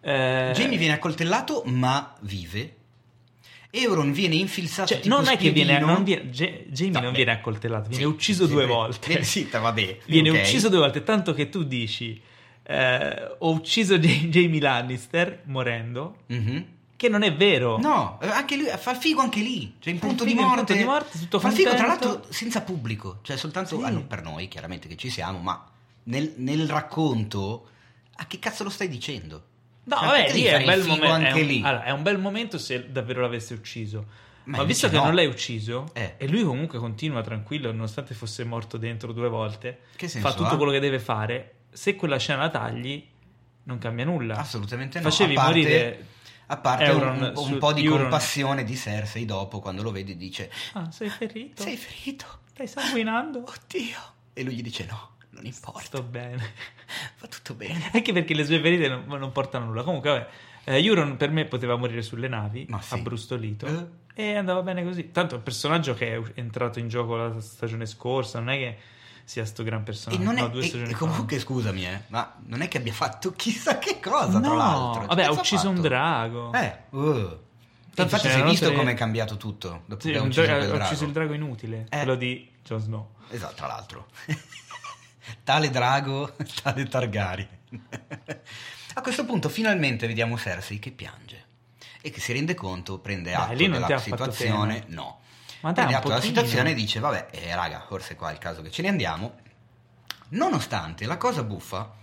Eh... 0.00 0.52
Jamie 0.54 0.78
viene 0.78 0.94
accoltellato, 0.94 1.64
ma 1.66 2.14
vive. 2.20 2.76
Euron 3.70 4.12
viene 4.12 4.34
infilzato 4.34 4.94
cioè, 4.94 5.06
non 5.06 5.28
è 5.28 5.36
che 5.36 5.50
viene, 5.50 5.78
non 5.78 6.02
viene 6.02 6.28
J- 6.30 6.66
Jamie 6.66 6.92
no, 6.92 7.00
non 7.00 7.12
viene 7.12 7.30
accoltellato 7.30 7.88
viene 7.88 8.04
sì, 8.04 8.10
ucciso 8.10 8.46
sì, 8.46 8.52
due 8.52 8.62
sì, 8.64 8.68
volte 8.68 9.06
viene, 9.06 9.24
sì, 9.24 9.48
vabbè, 9.50 9.98
viene 10.06 10.30
okay. 10.30 10.42
ucciso 10.42 10.68
due 10.68 10.78
volte 10.78 11.02
tanto 11.04 11.32
che 11.34 11.48
tu 11.48 11.62
dici 11.62 12.20
eh, 12.62 13.36
ho 13.38 13.50
ucciso 13.50 13.98
J- 13.98 14.28
Jamie 14.28 14.60
Lannister 14.60 15.42
morendo 15.44 16.16
mm-hmm 16.32 16.62
che 17.00 17.08
non 17.08 17.22
è 17.22 17.34
vero. 17.34 17.78
No, 17.78 18.18
anche 18.20 18.56
lui 18.56 18.66
fa 18.76 18.90
il 18.90 18.98
figo 18.98 19.22
anche 19.22 19.40
lì. 19.40 19.76
Cioè, 19.78 19.90
in 19.90 19.98
punto, 19.98 20.24
figo, 20.24 20.38
di 20.38 20.46
morte, 20.46 20.56
punto 20.56 20.74
di 20.74 20.84
morte. 20.84 21.18
Tutto 21.18 21.40
fa 21.40 21.48
il 21.48 21.54
figo, 21.54 21.74
tra 21.74 21.86
l'altro, 21.86 22.26
senza 22.28 22.60
pubblico. 22.60 23.20
Cioè, 23.22 23.38
soltanto 23.38 23.78
sì. 23.78 23.84
ah, 23.86 24.00
per 24.00 24.22
noi, 24.22 24.48
chiaramente 24.48 24.86
che 24.86 24.98
ci 24.98 25.08
siamo, 25.08 25.38
ma 25.38 25.66
nel, 26.04 26.34
nel, 26.36 26.68
racconto, 26.68 27.68
a 28.16 28.26
che 28.26 28.38
cazzo 28.38 28.64
lo 28.64 28.68
stai 28.68 28.88
dicendo? 28.88 29.44
No, 29.84 29.96
cioè, 29.96 30.06
vabbè, 30.06 30.32
lì 30.32 30.42
è 30.42 30.56
un 30.56 30.64
bel 30.64 30.86
momento. 30.86 31.36
È 31.36 31.42
un. 31.42 31.64
Allora, 31.64 31.84
è 31.84 31.90
un 31.90 32.02
bel 32.02 32.18
momento 32.18 32.58
se 32.58 32.90
davvero 32.90 33.20
l'avesse 33.20 33.54
ucciso. 33.54 34.06
Ma, 34.44 34.58
ma 34.58 34.62
visto 34.64 34.88
che 34.88 34.96
no. 34.96 35.04
non 35.04 35.14
l'hai 35.14 35.26
ucciso, 35.26 35.90
eh. 35.92 36.14
e 36.16 36.26
lui 36.26 36.42
comunque 36.42 36.78
continua 36.78 37.22
tranquillo, 37.22 37.70
nonostante 37.70 38.14
fosse 38.14 38.44
morto 38.44 38.78
dentro 38.78 39.12
due 39.12 39.28
volte, 39.28 39.80
fa 39.96 40.32
tutto 40.32 40.54
ha? 40.54 40.56
quello 40.56 40.72
che 40.72 40.80
deve 40.80 40.98
fare. 40.98 41.54
Se 41.70 41.94
quella 41.94 42.18
scena 42.18 42.40
la 42.40 42.48
tagli, 42.48 43.06
non 43.64 43.78
cambia 43.78 44.04
nulla. 44.04 44.36
Assolutamente 44.36 44.98
no. 44.98 45.08
Facevi 45.08 45.34
parte... 45.34 45.52
morire 45.52 46.06
a 46.46 46.56
parte 46.56 46.90
un, 46.90 47.32
un 47.36 47.58
po' 47.58 47.72
di 47.72 47.84
Euron. 47.84 48.02
compassione 48.02 48.64
di 48.64 48.76
Cersei 48.76 49.24
dopo, 49.24 49.60
quando 49.60 49.82
lo 49.82 49.92
vedi 49.92 50.16
dice... 50.16 50.50
Ah, 50.72 50.90
sei 50.90 51.08
ferito? 51.08 51.62
Sei 51.62 51.76
ferito? 51.76 52.26
Stai 52.52 52.66
sanguinando? 52.66 53.44
Oddio! 53.46 53.98
E 54.32 54.42
lui 54.42 54.54
gli 54.54 54.62
dice 54.62 54.84
no, 54.86 55.09
non 55.30 55.44
importa. 55.44 55.80
Sto 55.80 56.02
bene. 56.02 56.52
Va 57.20 57.26
tutto 57.26 57.54
bene. 57.54 57.90
Anche 57.92 58.12
perché 58.12 58.34
le 58.34 58.44
sue 58.44 58.60
ferite 58.60 58.88
non, 58.88 59.04
non 59.06 59.32
portano 59.32 59.66
nulla. 59.66 59.82
Comunque, 59.82 60.10
vabbè, 60.10 60.28
eh, 60.64 60.84
Euron 60.84 61.16
per 61.16 61.30
me 61.30 61.44
poteva 61.44 61.76
morire 61.76 62.02
sulle 62.02 62.28
navi, 62.28 62.66
sì. 62.80 62.94
abbrustolito. 62.94 63.66
Eh? 63.66 63.86
E 64.14 64.36
andava 64.36 64.62
bene 64.62 64.84
così. 64.84 65.10
Tanto 65.10 65.34
è 65.34 65.38
un 65.38 65.42
personaggio 65.42 65.94
che 65.94 66.14
è 66.14 66.22
entrato 66.34 66.78
in 66.78 66.88
gioco 66.88 67.16
la 67.16 67.40
stagione 67.40 67.86
scorsa, 67.86 68.38
non 68.38 68.50
è 68.50 68.56
che 68.56 68.78
sia 69.24 69.44
sto 69.44 69.62
gran 69.62 69.82
personaggio. 69.82 70.20
E, 70.20 70.24
non 70.24 70.36
è, 70.38 70.40
no, 70.40 70.52
e, 70.58 70.90
e 70.90 70.94
comunque, 70.94 71.36
fa. 71.36 71.42
scusami, 71.42 71.86
eh, 71.86 72.00
ma 72.08 72.36
non 72.46 72.62
è 72.62 72.68
che 72.68 72.78
abbia 72.78 72.92
fatto 72.92 73.32
chissà 73.32 73.78
che 73.78 74.00
cosa, 74.00 74.38
no, 74.38 74.40
tra 74.40 74.54
l'altro. 74.54 75.06
Vabbè, 75.06 75.24
ha 75.24 75.30
ucciso 75.30 75.68
un 75.68 75.80
drago. 75.80 76.52
Eh, 76.52 76.76
uh. 76.90 77.38
Infatti, 77.96 78.28
è 78.28 78.42
visto 78.44 78.72
come 78.72 78.92
è 78.92 78.94
cambiato 78.94 79.36
tutto 79.36 79.82
dopo 79.84 80.00
sì, 80.00 80.12
che 80.12 80.18
ha 80.18 80.22
ucciso, 80.22 80.42
dra- 80.42 80.64
il 80.64 80.72
ucciso 80.72 81.04
il 81.04 81.12
drago 81.12 81.34
inutile, 81.34 81.86
eh. 81.90 81.96
quello 81.98 82.14
di 82.14 82.50
Jon 82.64 82.80
Snow. 82.80 83.08
Esatto, 83.28 83.54
tra 83.54 83.66
l'altro. 83.66 84.06
tale 85.44 85.70
drago, 85.70 86.34
tale 86.62 86.86
Targaryen. 86.86 87.48
A 88.94 89.00
questo 89.02 89.24
punto, 89.24 89.48
finalmente 89.48 90.06
vediamo 90.06 90.36
Cersei 90.36 90.78
che 90.78 90.90
piange 90.90 91.46
e 92.00 92.10
che 92.10 92.20
si 92.20 92.32
rende 92.32 92.54
conto, 92.54 92.98
prende 92.98 93.34
atto 93.34 93.54
Dai, 93.54 93.68
della 93.68 93.98
situazione. 93.98 94.84
No, 94.88 95.20
ma 95.60 95.72
dai, 95.72 95.92
atto 95.94 96.08
la 96.08 96.20
situazione 96.20 96.70
e 96.70 96.74
dice, 96.74 97.00
vabbè, 97.00 97.28
eh, 97.30 97.54
raga, 97.54 97.84
forse 97.86 98.16
qua 98.16 98.30
è 98.30 98.32
il 98.32 98.38
caso 98.38 98.62
che 98.62 98.70
ce 98.70 98.82
ne 98.82 98.88
andiamo. 98.88 99.38
Nonostante 100.30 101.06
la 101.06 101.16
cosa 101.16 101.42
buffa 101.42 101.94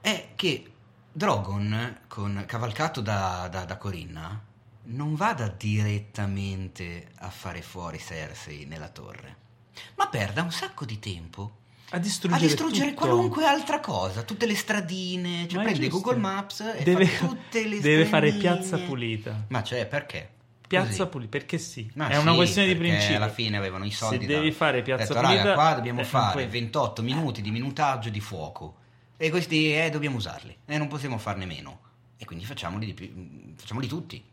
è 0.00 0.28
che 0.34 0.72
Drogon, 1.12 2.00
con, 2.08 2.44
cavalcato 2.46 3.00
da, 3.00 3.48
da, 3.50 3.64
da 3.64 3.76
Corinna, 3.76 4.42
non 4.84 5.14
vada 5.14 5.48
direttamente 5.48 7.10
a 7.18 7.28
fare 7.28 7.60
fuori 7.62 7.98
Cersei 7.98 8.64
nella 8.64 8.88
torre, 8.88 9.36
ma 9.96 10.08
perda 10.08 10.42
un 10.42 10.50
sacco 10.50 10.84
di 10.84 10.98
tempo 10.98 11.58
a 11.94 11.98
distruggere, 11.98 12.42
a 12.42 12.46
distruggere 12.46 12.94
qualunque 12.94 13.44
altra 13.44 13.78
cosa, 13.80 14.22
tutte 14.22 14.46
le 14.46 14.56
stradine, 14.56 15.46
cioè 15.46 15.62
ma 15.62 15.70
prende 15.70 15.88
Google 15.88 16.16
Maps 16.16 16.60
e 16.60 16.82
deve, 16.82 17.06
fa 17.06 17.26
tutte 17.26 17.66
le 17.66 17.80
Deve 17.80 18.06
fare 18.06 18.32
piazza 18.32 18.78
pulita. 18.78 19.44
Ma 19.48 19.62
cioè, 19.62 19.86
perché? 19.86 20.30
Piazza 20.72 21.06
Pulita, 21.06 21.36
perché 21.36 21.58
sì, 21.58 21.90
Ma 21.96 22.08
è 22.08 22.14
sì, 22.14 22.20
una 22.20 22.34
questione 22.34 22.68
di 22.68 22.76
principio. 22.76 23.16
alla 23.16 23.28
fine 23.28 23.58
avevano 23.58 23.84
i 23.84 23.90
soldi. 23.90 24.24
Se 24.24 24.32
da... 24.32 24.38
devi 24.38 24.52
fare 24.52 24.80
Piazza 24.80 25.12
detto, 25.12 25.26
Pulita, 25.26 25.52
qua 25.52 25.74
dobbiamo 25.74 26.00
eh, 26.00 26.04
fare 26.04 26.46
28 26.46 27.02
minuti 27.02 27.42
di 27.42 27.50
minutaggio 27.50 28.08
di 28.08 28.20
fuoco 28.20 28.76
e 29.18 29.28
questi 29.28 29.74
eh, 29.74 29.90
dobbiamo 29.90 30.16
usarli 30.16 30.56
e 30.64 30.78
non 30.78 30.88
possiamo 30.88 31.18
farne 31.18 31.44
meno. 31.44 31.80
E 32.16 32.24
quindi 32.24 32.46
facciamoli, 32.46 32.86
di 32.86 32.94
più, 32.94 33.54
facciamoli 33.54 33.86
tutti, 33.86 34.24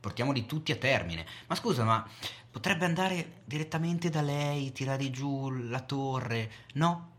portiamoli 0.00 0.46
tutti 0.46 0.72
a 0.72 0.76
termine. 0.76 1.26
Ma 1.46 1.54
scusa, 1.54 1.84
ma 1.84 2.06
potrebbe 2.50 2.84
andare 2.84 3.40
direttamente 3.44 4.10
da 4.10 4.20
lei, 4.20 4.72
tirare 4.72 5.10
giù 5.10 5.50
la 5.50 5.80
torre? 5.80 6.50
No, 6.74 7.10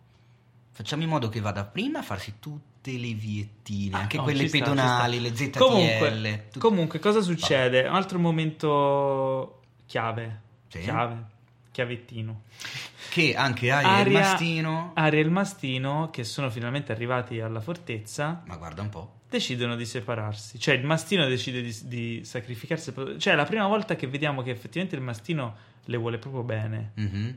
facciamo 0.72 1.04
in 1.04 1.10
modo 1.10 1.30
che 1.30 1.40
vada 1.40 1.66
prima 1.66 2.00
a 2.00 2.04
farsi 2.04 2.36
tutte 2.40 2.92
le 2.92 3.14
viettine, 3.14 3.96
ah, 3.96 4.00
anche 4.00 4.18
no, 4.18 4.24
quelle 4.24 4.46
pedonali, 4.48 5.18
sta, 5.18 5.28
le 5.28 5.36
ZTL. 5.36 5.60
Comunque, 5.60 6.48
tut... 6.52 6.62
comunque 6.62 7.00
cosa 7.00 7.22
succede? 7.22 7.88
Un 7.88 7.96
altro 7.96 8.20
momento 8.20 9.62
chiave, 9.86 10.42
sì. 10.68 10.80
chiave, 10.80 11.24
chiavettino. 11.72 12.44
Che 13.10 13.36
anche 13.36 13.72
Aria, 13.72 13.90
Aria 13.90 14.04
e 14.04 14.08
il 14.08 14.12
Mastino... 14.14 14.92
Aria 14.94 15.20
e 15.20 15.24
il 15.24 15.32
Mastino, 15.32 16.10
che 16.12 16.24
sono 16.24 16.50
finalmente 16.50 16.92
arrivati 16.92 17.40
alla 17.42 17.60
fortezza... 17.60 18.44
Ma 18.46 18.56
guarda 18.56 18.82
un 18.84 18.90
po'. 18.90 19.19
Decidono 19.30 19.76
di 19.76 19.86
separarsi. 19.86 20.60
Cioè 20.60 20.76
il 20.76 20.84
Mastino 20.84 21.28
decide 21.28 21.62
di, 21.62 21.78
di 21.84 22.26
sacrificarsi. 22.26 22.94
Cioè 23.18 23.34
è 23.34 23.36
la 23.36 23.46
prima 23.46 23.68
volta 23.68 23.96
che 23.96 24.08
vediamo 24.08 24.42
che 24.42 24.50
effettivamente 24.50 24.96
il 24.96 25.04
Mastino 25.04 25.56
le 25.86 25.98
vuole 25.98 26.18
proprio 26.18 26.44
bene. 26.44 26.94
Mm-hmm. 27.00 27.30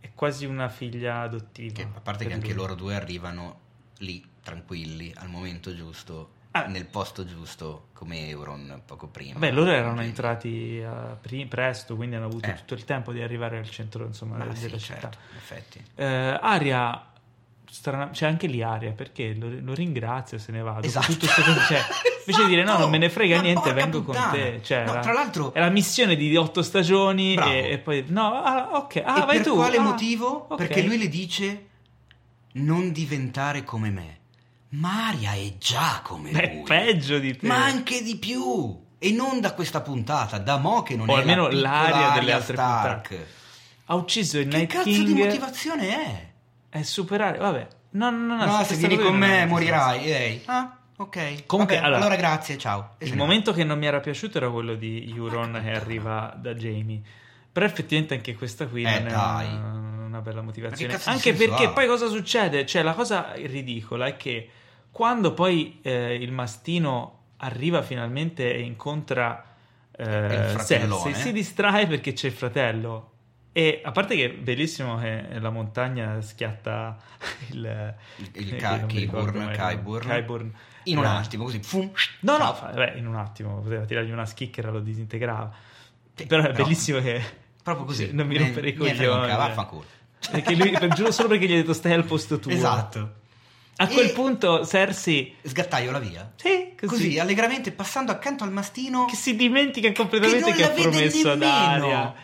È 0.00 0.10
quasi 0.14 0.46
una 0.46 0.68
figlia 0.68 1.20
adottiva. 1.20 1.74
Che, 1.74 1.82
a 1.82 2.00
parte 2.00 2.24
che 2.24 2.34
lui. 2.34 2.40
anche 2.40 2.54
loro 2.54 2.74
due 2.74 2.94
arrivano 2.94 3.60
lì 3.98 4.24
tranquilli 4.42 5.12
al 5.16 5.28
momento 5.28 5.74
giusto 5.74 6.30
ah. 6.52 6.66
nel 6.66 6.86
posto 6.86 7.24
giusto 7.24 7.88
come 7.92 8.28
Euron 8.28 8.82
poco 8.84 9.06
prima. 9.08 9.38
Beh, 9.38 9.50
loro 9.50 9.70
erano 9.70 9.94
quindi... 9.94 10.08
entrati 10.08 10.78
uh, 10.78 11.16
pre- 11.20 11.46
presto, 11.46 11.96
quindi 11.96 12.16
hanno 12.16 12.26
avuto 12.26 12.48
eh. 12.48 12.54
tutto 12.54 12.74
il 12.74 12.84
tempo 12.84 13.12
di 13.12 13.22
arrivare 13.22 13.58
al 13.58 13.68
centro 13.68 14.06
insomma, 14.06 14.38
della 14.38 14.54
sì, 14.54 14.68
città. 14.78 14.78
Certo, 14.78 15.18
in 15.30 15.36
effetti. 15.36 15.84
Eh, 15.94 16.38
Aria, 16.40 17.06
strana... 17.74 18.10
c'è 18.10 18.26
anche 18.26 18.46
lì 18.46 18.62
Aria 18.62 18.92
perché 18.92 19.34
lo, 19.34 19.48
lo 19.60 19.74
ringrazio 19.74 20.38
se 20.38 20.52
ne 20.52 20.60
va. 20.60 20.78
Esatto. 20.80 21.12
Tutto 21.12 21.26
sto... 21.26 21.42
cioè, 21.42 21.80
invece 22.24 22.44
di 22.44 22.48
dire 22.48 22.62
no, 22.62 22.78
non 22.78 22.90
me 22.90 22.98
ne 22.98 23.10
frega 23.10 23.40
niente, 23.40 23.72
vengo 23.72 24.02
puttana. 24.02 24.28
con 24.28 24.38
te. 24.38 24.60
Cioè, 24.62 24.84
no, 24.84 25.00
tra 25.00 25.12
l'altro, 25.12 25.52
è 25.52 25.58
la 25.58 25.70
missione 25.70 26.14
di 26.14 26.34
otto 26.36 26.62
stagioni 26.62 27.34
e, 27.34 27.72
e, 27.72 27.78
poi 27.78 28.04
no, 28.08 28.42
ah, 28.42 28.70
ok, 28.74 29.02
ah, 29.04 29.22
e 29.22 29.26
vai 29.26 29.36
per 29.36 29.46
tu. 29.46 29.54
quale 29.56 29.76
ah, 29.78 29.82
motivo? 29.82 30.46
Okay. 30.48 30.56
Perché 30.56 30.82
lui 30.82 30.98
le 30.98 31.08
dice 31.08 31.66
non 32.52 32.92
diventare 32.92 33.64
come 33.64 33.90
me. 33.90 34.18
Maria 34.70 35.32
è 35.32 35.54
già 35.58 36.00
come 36.02 36.30
Beh, 36.30 36.52
lui. 36.54 36.62
peggio 36.62 37.18
di 37.18 37.36
te. 37.36 37.46
Ma 37.46 37.64
anche 37.64 38.02
di 38.02 38.16
più. 38.16 38.82
E 38.98 39.10
non 39.10 39.40
da 39.40 39.52
questa 39.52 39.82
puntata, 39.82 40.38
da 40.38 40.56
mo 40.56 40.82
che 40.82 40.96
non 40.96 41.08
o 41.08 41.16
è 41.16 41.20
almeno 41.20 41.48
la 41.48 41.60
l'aria 41.60 42.10
delle 42.18 42.32
altre 42.32 42.54
Stark. 42.54 43.08
puntate. 43.08 43.42
Ha 43.86 43.94
ucciso 43.96 44.38
il 44.38 44.48
che 44.48 44.56
Night 44.56 44.72
cazzo 44.72 44.84
King. 44.84 45.06
di 45.06 45.14
motivazione 45.14 45.88
è? 45.88 46.32
È 46.74 46.82
superare, 46.82 47.38
vabbè. 47.38 47.68
No, 47.90 48.10
no, 48.10 48.34
no, 48.34 48.44
no 48.44 48.64
se 48.64 48.74
vieni 48.74 48.98
con 48.98 49.14
me 49.14 49.46
morirai. 49.46 50.10
Ehi. 50.10 50.42
Ah, 50.46 50.76
ok. 50.96 51.46
Comunque, 51.46 51.76
Vabbè, 51.76 51.86
allora, 51.86 52.00
allora, 52.00 52.16
grazie, 52.16 52.58
ciao. 52.58 52.96
il 52.98 53.14
momento 53.14 53.52
che 53.52 53.62
non 53.62 53.78
mi 53.78 53.86
era 53.86 54.00
piaciuto 54.00 54.38
era 54.38 54.50
quello 54.50 54.74
di 54.74 55.08
Euron 55.14 55.60
che 55.62 55.70
arriva 55.70 56.34
da 56.36 56.52
Jamie. 56.52 57.00
Però 57.52 57.64
effettivamente 57.64 58.14
anche 58.14 58.34
questa 58.34 58.66
qui 58.66 58.82
eh, 58.82 58.98
non 58.98 59.12
dai. 59.12 59.46
è 59.46 59.50
una, 59.50 60.04
una 60.06 60.20
bella 60.20 60.42
motivazione. 60.42 60.98
Anche 61.04 61.32
perché 61.32 61.68
poi 61.70 61.86
cosa 61.86 62.08
succede? 62.08 62.66
Cioè, 62.66 62.82
la 62.82 62.94
cosa 62.94 63.34
ridicola 63.34 64.06
è 64.06 64.16
che 64.16 64.50
quando 64.90 65.32
poi 65.32 65.78
eh, 65.80 66.16
il 66.16 66.32
mastino 66.32 67.20
arriva 67.36 67.82
finalmente 67.82 68.52
e 68.52 68.62
incontra 68.62 69.44
eh, 69.92 70.56
Cersei, 70.66 71.14
si 71.14 71.30
distrae 71.30 71.86
perché 71.86 72.14
c'è 72.14 72.26
il 72.26 72.32
fratello. 72.32 73.12
E 73.56 73.80
a 73.84 73.92
parte 73.92 74.16
che 74.16 74.24
è 74.24 74.30
bellissimo 74.30 74.98
che 74.98 75.38
la 75.38 75.50
montagna 75.50 76.20
schiatta 76.20 76.96
il, 77.50 77.94
il, 78.16 78.30
il 78.32 78.56
Kyburn, 78.56 79.52
Kyburn, 79.52 80.08
Kyburn. 80.08 80.54
In 80.86 80.98
un 80.98 81.04
attimo 81.04 81.44
così 81.44 81.60
fum, 81.62 81.88
no 82.20 82.36
no 82.36 82.70
beh, 82.74 82.94
in 82.96 83.06
un 83.06 83.14
attimo 83.14 83.60
poteva 83.60 83.84
tirargli 83.84 84.10
una 84.10 84.26
schicchera 84.26 84.72
lo 84.72 84.80
disintegrava. 84.80 85.54
Sì, 86.16 86.26
però 86.26 86.42
è 86.42 86.50
però, 86.50 86.64
bellissimo 86.64 86.98
che 86.98 87.22
proprio 87.62 87.86
così 87.86 88.10
non 88.12 88.26
mi 88.26 88.36
rompere 88.38 88.70
i 88.70 88.74
coglioni. 88.74 89.28
vaffanculo. 89.28 89.84
Perché 90.32 90.56
lui 90.56 90.76
solo 91.12 91.28
perché 91.28 91.46
gli 91.46 91.52
ha 91.52 91.56
detto 91.56 91.74
stai 91.74 91.92
al 91.92 92.04
posto 92.04 92.40
tuo 92.40 92.50
esatto. 92.50 93.22
A 93.76 93.86
quel 93.86 94.10
punto 94.10 94.66
Cersei 94.66 95.36
sgattaiola 95.42 96.00
via. 96.00 96.32
Sì, 96.34 96.74
così. 96.76 97.04
così. 97.04 97.18
allegramente 97.20 97.70
passando 97.70 98.10
accanto 98.10 98.42
al 98.42 98.50
mastino 98.50 99.04
che 99.04 99.14
si 99.14 99.36
dimentica 99.36 99.92
completamente 99.92 100.50
che, 100.50 100.56
che 100.56 100.64
ha 100.64 100.70
promesso 100.70 101.30
ad 101.30 101.42
Aria. 101.42 102.14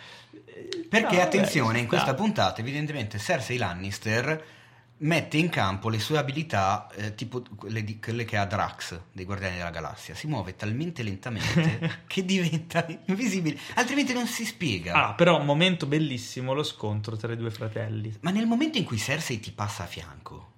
Perché 0.89 1.17
no, 1.17 1.23
attenzione, 1.23 1.67
vabbè, 1.69 1.79
in 1.81 1.87
questa 1.87 2.15
puntata 2.15 2.61
evidentemente 2.61 3.19
Cersei 3.19 3.57
Lannister 3.57 4.59
mette 5.01 5.37
in 5.39 5.49
campo 5.49 5.89
le 5.89 5.99
sue 5.99 6.19
abilità 6.19 6.89
eh, 6.95 7.15
tipo 7.15 7.43
quelle, 7.57 7.85
di, 7.85 7.99
quelle, 7.99 8.25
che 8.25 8.37
ha 8.37 8.45
Drax 8.45 9.01
dei 9.13 9.25
Guardiani 9.25 9.57
della 9.57 9.71
Galassia. 9.71 10.15
Si 10.15 10.27
muove 10.27 10.57
talmente 10.57 11.03
lentamente 11.03 12.03
che 12.07 12.25
diventa 12.25 12.87
invisibile, 13.07 13.59
altrimenti 13.75 14.13
non 14.13 14.27
si 14.27 14.45
spiega. 14.45 15.09
Ah, 15.09 15.15
però 15.15 15.39
un 15.39 15.47
momento 15.47 15.87
bellissimo 15.87 16.53
lo 16.53 16.63
scontro 16.63 17.17
tra 17.17 17.33
i 17.33 17.37
due 17.37 17.51
fratelli. 17.51 18.15
Ma 18.21 18.31
nel 18.31 18.47
momento 18.47 18.79
in 18.79 18.85
cui 18.85 18.99
Cersei 18.99 19.41
ti 19.41 19.53
passa 19.53 19.85
a 19.85 19.87
fianco, 19.87 20.50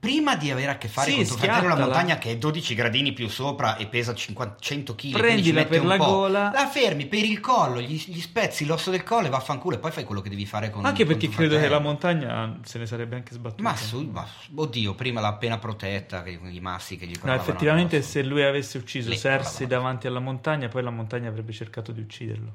prima 0.00 0.36
di 0.36 0.50
avere 0.50 0.70
a 0.70 0.78
che 0.78 0.86
fare 0.86 1.10
sì, 1.10 1.16
con 1.16 1.26
tuo 1.26 1.36
fratello 1.38 1.68
la 1.68 1.76
montagna 1.76 2.18
che 2.18 2.30
è 2.30 2.36
12 2.36 2.74
gradini 2.74 3.12
più 3.12 3.28
sopra 3.28 3.76
e 3.76 3.86
pesa 3.86 4.14
50, 4.14 4.56
100 4.60 4.94
kg 4.94 5.10
prendila 5.10 5.64
per 5.64 5.84
la 5.84 5.96
gola. 5.96 6.50
La 6.52 6.68
fermi 6.68 7.06
per 7.06 7.24
il 7.24 7.40
collo 7.40 7.80
gli, 7.80 8.00
gli, 8.06 8.20
spezzi 8.20 8.64
l'osso 8.64 8.90
del 8.90 9.02
collo 9.02 9.26
e 9.26 9.30
vaffanculo 9.30 9.74
e 9.74 9.78
poi 9.80 9.90
fai 9.90 10.04
quello 10.04 10.20
che 10.20 10.28
devi 10.28 10.46
fare 10.46 10.70
con 10.70 10.84
anche 10.84 11.04
con 11.04 11.14
perché 11.14 11.28
credo 11.28 11.56
fratello. 11.56 11.62
che 11.62 11.68
la 11.68 11.80
montagna 11.80 12.58
se 12.62 12.78
ne 12.78 12.86
sarebbe 12.86 13.16
anche 13.16 13.34
sbattuta. 13.34 13.62
Ma, 13.62 13.76
su, 13.76 14.08
ma 14.12 14.26
oddio 14.54 14.94
prima 14.94 15.20
l'ha 15.20 15.28
appena 15.28 15.58
protetta 15.58 16.22
che, 16.22 16.38
i 16.42 16.60
massi 16.60 16.96
che 16.96 17.06
gli 17.06 17.18
no 17.20 17.34
effettivamente 17.34 18.00
se 18.02 18.22
lui 18.22 18.44
avesse 18.44 18.78
ucciso 18.78 19.12
Cersei 19.12 19.66
davanti 19.66 20.06
alla 20.06 20.20
montagna 20.20 20.68
poi 20.68 20.84
la 20.84 20.90
montagna 20.90 21.28
avrebbe 21.28 21.52
cercato 21.52 21.90
di 21.90 22.00
ucciderlo. 22.00 22.52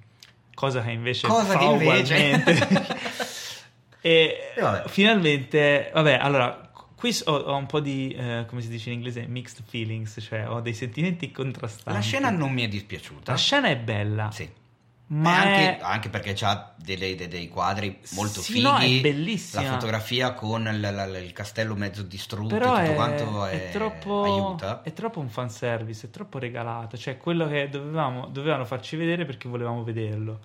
Cosa 0.53 0.81
che 0.81 0.91
invece 0.91 1.27
cosa 1.27 1.43
fa 1.43 1.57
che 1.57 1.65
invece 1.65 2.43
e, 3.99 4.53
e 4.55 4.61
vabbè. 4.61 4.87
finalmente 4.87 5.89
vabbè 5.93 6.19
allora 6.21 6.62
Qui 7.03 7.13
ho, 7.25 7.33
ho, 7.33 7.57
un 7.57 7.65
po' 7.65 7.81
di, 7.81 8.13
eh, 8.13 8.45
come 8.47 8.61
si 8.61 8.69
dice 8.69 8.89
in 8.89 8.95
inglese, 8.95 9.27
mixed 9.27 9.61
feelings, 9.67 10.19
cioè 10.21 10.47
ho 10.47 10.61
dei 10.61 10.73
sentimenti 10.73 11.31
contrastanti. 11.31 11.91
La 11.91 11.99
scena 11.99 12.29
non 12.29 12.53
mi 12.53 12.63
è 12.63 12.69
dispiaciuta. 12.69 13.29
La 13.33 13.37
scena 13.37 13.67
è 13.67 13.75
bella. 13.75 14.31
Sì. 14.31 14.49
Ma 15.07 15.41
anche, 15.41 15.79
è... 15.79 15.81
anche, 15.81 16.07
perché 16.07 16.33
ha 16.45 16.73
dei, 16.77 16.95
dei, 16.95 17.27
dei, 17.27 17.49
quadri 17.49 17.99
molto 18.11 18.39
sì, 18.39 18.53
fighi. 18.53 18.61
No. 18.61 19.61
La 19.61 19.73
fotografia 19.73 20.31
con 20.31 20.65
il, 20.65 20.75
il, 20.75 21.23
il 21.25 21.33
castello 21.33 21.75
mezzo 21.75 22.03
distrutto 22.03 22.55
Però 22.55 22.69
tutto 22.77 22.91
è, 22.91 22.95
quanto 22.95 23.45
è, 23.47 23.67
è 23.67 23.71
troppo, 23.73 24.23
aiuta. 24.23 24.81
È 24.81 24.93
troppo 24.93 25.19
un 25.19 25.27
fanservice, 25.27 26.07
è 26.07 26.09
troppo 26.09 26.39
regalato. 26.39 26.95
Cioè, 26.95 27.17
quello 27.17 27.49
che 27.49 27.67
dovevamo, 27.67 28.27
dovevano 28.27 28.63
farci 28.63 28.95
vedere 28.95 29.25
perché 29.25 29.49
volevamo 29.49 29.83
vederlo. 29.83 30.39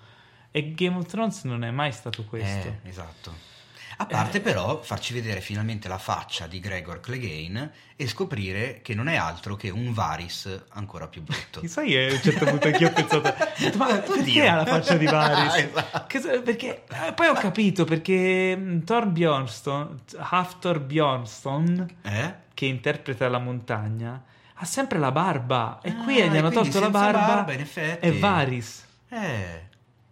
E 0.51 0.75
Game 0.75 0.97
of 0.97 1.07
Thrones 1.07 1.45
non 1.45 1.63
è 1.63 1.71
mai 1.71 1.93
stato 1.93 2.25
questo. 2.25 2.67
Eh, 2.67 2.89
esatto. 2.89 3.58
A 4.01 4.07
parte 4.07 4.39
eh. 4.39 4.41
però 4.41 4.81
farci 4.81 5.13
vedere 5.13 5.41
finalmente 5.41 5.89
la 5.89 5.99
faccia 5.99 6.47
di 6.47 6.61
Gregor 6.61 7.01
Clegane 7.01 7.73
e 7.97 8.07
scoprire 8.07 8.81
che 8.81 8.95
non 8.95 9.09
è 9.09 9.17
altro 9.17 9.57
che 9.57 9.71
un 9.71 9.93
Varys 9.93 10.67
ancora 10.71 11.09
più 11.09 11.23
brutto. 11.23 11.61
Sai 11.67 11.89
che 11.89 12.07
a 12.07 12.13
un 12.13 12.21
certo 12.21 12.45
punto 12.45 12.67
anch'io 12.69 12.89
ho 12.89 12.93
pensato, 12.93 13.35
ma 13.77 13.99
perché 13.99 14.47
ha 14.47 14.55
la 14.55 14.67
faccia 14.67 14.97
di 14.97 15.05
Varys? 15.05 15.55
esatto. 15.67 16.43
perché, 16.43 16.85
eh, 16.89 17.13
poi 17.13 17.27
ho 17.27 17.35
capito 17.35 17.85
perché 17.85 18.57
mm, 18.57 18.81
Thor 18.83 19.07
Bjornston, 19.07 20.01
Haftor 20.17 20.79
Bjornston, 20.79 21.97
eh? 22.03 22.35
che 22.55 22.67
interpreta 22.67 23.29
la 23.29 23.39
montagna, 23.39 24.23
ha 24.55 24.65
sempre 24.65 25.01
la 25.01 25.11
barba 25.11 25.81
e 25.83 25.91
ah, 25.91 26.05
qui 26.05 26.15
gli 26.15 26.37
hanno 26.37 26.51
tolto 26.51 26.79
la 26.79 26.91
barba, 26.91 27.19
barba 27.19 27.53
in 27.53 27.61
effetti. 27.61 28.07
e 28.07 28.17
Varys. 28.17 28.87
Eh, 29.09 29.67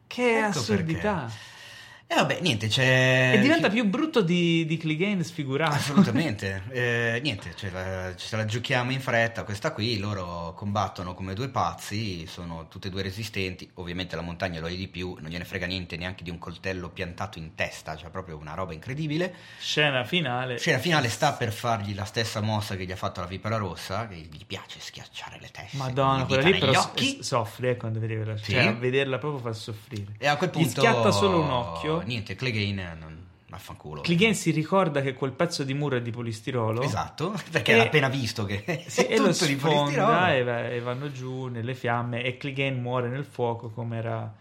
che 0.09 0.39
ecco 0.39 0.59
assurdità. 0.59 1.15
Perché. 1.21 1.55
E 2.09 2.15
eh 2.15 2.17
vabbè, 2.19 2.39
niente, 2.41 2.69
c'è... 2.69 3.33
E 3.35 3.41
diventa 3.41 3.69
più 3.69 3.85
brutto 3.85 4.23
di, 4.23 4.65
di 4.65 4.77
Clegane 4.77 5.25
sfigurato. 5.25 5.75
Assolutamente. 5.75 6.63
eh, 6.71 7.19
niente, 7.21 7.53
ce 7.57 7.69
la, 7.69 8.15
ce 8.15 8.37
la, 8.37 8.45
giochiamo 8.45 8.93
in 8.93 9.01
fretta 9.01 9.43
questa 9.43 9.73
qui, 9.73 9.99
loro 9.99 10.55
combattono 10.55 11.15
come 11.15 11.35
due 11.35 11.49
pazzi, 11.49 12.25
sono 12.29 12.69
tutte 12.69 12.87
e 12.87 12.91
due 12.93 13.03
resistenti, 13.03 13.69
ovviamente 13.75 14.15
la 14.15 14.23
montagna 14.23 14.61
lo 14.61 14.69
è 14.69 14.75
di 14.77 14.87
più, 14.87 15.17
non 15.19 15.31
gliene 15.31 15.45
frega 15.45 15.67
niente 15.67 15.97
neanche 15.97 16.23
di 16.23 16.31
un 16.31 16.39
coltello 16.39 16.91
piantato 16.91 17.41
in 17.41 17.57
testa, 17.57 17.97
cioè 17.97 18.09
proprio 18.09 18.37
una 18.37 18.55
roba 18.55 18.73
incredibile. 18.73 19.35
Scena 19.59 20.05
finale. 20.05 20.59
Scena 20.59 20.79
finale 20.79 21.09
sta 21.09 21.33
per 21.33 21.51
fargli 21.51 21.93
la 21.93 22.05
stessa 22.05 22.41
mossa 22.41 22.77
che 22.77 22.85
gli 22.85 22.93
ha 22.93 22.97
fatto 22.97 23.21
la 23.21 23.27
vipera 23.27 23.57
rossa, 23.57 24.07
che 24.07 24.15
gli 24.15 24.47
piace 24.47 24.79
schiacciare 24.79 25.39
le 25.41 25.51
teste. 25.51 25.77
Madonna, 25.77 26.25
quella 26.25 26.43
lì 26.43 26.57
però 26.57 26.79
occhi. 26.79 27.19
soffri 27.25 27.71
eh, 27.71 27.77
quando 27.77 27.99
vedi 27.99 28.15
quella 28.15 28.37
sì. 28.37 28.53
Cioè, 28.53 28.77
vederla 28.77 29.19
proprio 29.19 29.41
fa 29.41 29.53
soffrire. 29.53 30.13
E 30.19 30.29
a 30.29 30.37
quel 30.37 30.51
punto... 30.51 30.69
Gli 30.69 30.71
schiatta 30.71 31.11
solo 31.11 31.41
un 31.41 31.51
occhio 31.51 31.96
niente, 32.03 32.35
Clegane 32.35 32.95
non... 32.99 33.25
Vaffanculo. 33.49 34.01
Clegane 34.01 34.35
si 34.35 34.51
ricorda 34.51 35.01
che 35.01 35.15
quel 35.15 35.31
pezzo 35.31 35.63
di 35.63 35.73
muro 35.73 35.97
è 35.97 36.03
di 36.03 36.11
polistirolo. 36.11 36.83
Esatto, 36.83 37.33
perché 37.51 37.75
e, 37.75 37.79
ha 37.79 37.83
appena 37.85 38.09
visto 38.09 38.45
che 38.45 38.85
sì, 38.89 39.03
è 39.03 39.13
e 39.13 39.17
tutto 39.17 39.29
lo 39.29 39.47
di 39.47 39.57
polistirolo. 39.57 40.27
E, 40.27 40.43
va, 40.43 40.69
e, 40.69 40.81
vanno 40.81 41.13
giù 41.13 41.47
nelle 41.47 41.75
fiamme 41.75 42.25
e 42.25 42.37
Clegane 42.37 42.77
muore 42.77 43.09
nel 43.09 43.25
fuoco 43.25 43.71
come 43.71 43.97
era 43.99 44.35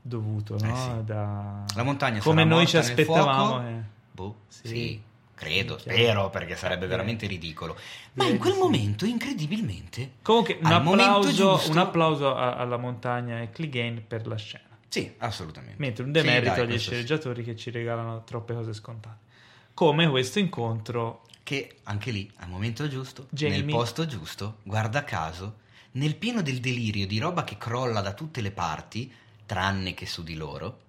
dovuto, 0.00 0.56
no? 0.58 0.72
Eh 0.72 0.76
sì. 0.76 1.04
da... 1.04 1.64
La 1.74 1.82
montagna 1.82 2.20
come 2.20 2.44
noi 2.44 2.66
ci 2.66 2.78
aspettavamo. 2.78 3.68
Eh. 3.68 3.82
Boh, 4.10 4.36
sì. 4.48 4.68
sì. 4.68 5.02
Credo, 5.34 5.76
spero, 5.76 6.30
perché 6.30 6.54
sarebbe 6.54 6.86
veramente 6.86 7.26
ridicolo. 7.26 7.76
Ma 8.12 8.26
in 8.26 8.38
quel 8.38 8.54
momento, 8.54 9.04
incredibilmente. 9.04 10.12
Comunque, 10.22 10.58
un 10.62 10.70
applauso, 10.70 11.32
giusto... 11.32 11.70
un 11.72 11.78
applauso 11.78 12.34
alla 12.36 12.76
montagna 12.76 13.40
e 13.40 13.50
Clegane 13.50 14.04
per 14.06 14.28
la 14.28 14.36
scena. 14.36 14.71
Sì, 14.92 15.10
assolutamente. 15.20 15.76
Mentre 15.78 16.04
un 16.04 16.12
demerito 16.12 16.52
sì, 16.52 16.60
agli 16.60 16.78
sceneggiatori 16.78 17.42
sì. 17.42 17.48
che 17.48 17.56
ci 17.56 17.70
regalano 17.70 18.24
troppe 18.24 18.52
cose 18.52 18.74
scontate. 18.74 19.30
Come 19.72 20.06
questo 20.10 20.38
incontro 20.38 21.22
che 21.42 21.76
anche 21.84 22.10
lì, 22.10 22.30
al 22.36 22.50
momento 22.50 22.86
giusto, 22.88 23.26
Jamie. 23.30 23.56
nel 23.56 23.70
posto 23.70 24.04
giusto, 24.04 24.58
guarda 24.62 25.02
caso, 25.02 25.60
nel 25.92 26.16
pieno 26.16 26.42
del 26.42 26.60
delirio 26.60 27.06
di 27.06 27.18
roba 27.18 27.42
che 27.42 27.56
crolla 27.56 28.02
da 28.02 28.12
tutte 28.12 28.42
le 28.42 28.50
parti, 28.50 29.10
tranne 29.46 29.94
che 29.94 30.04
su 30.04 30.22
di 30.22 30.34
loro, 30.34 30.80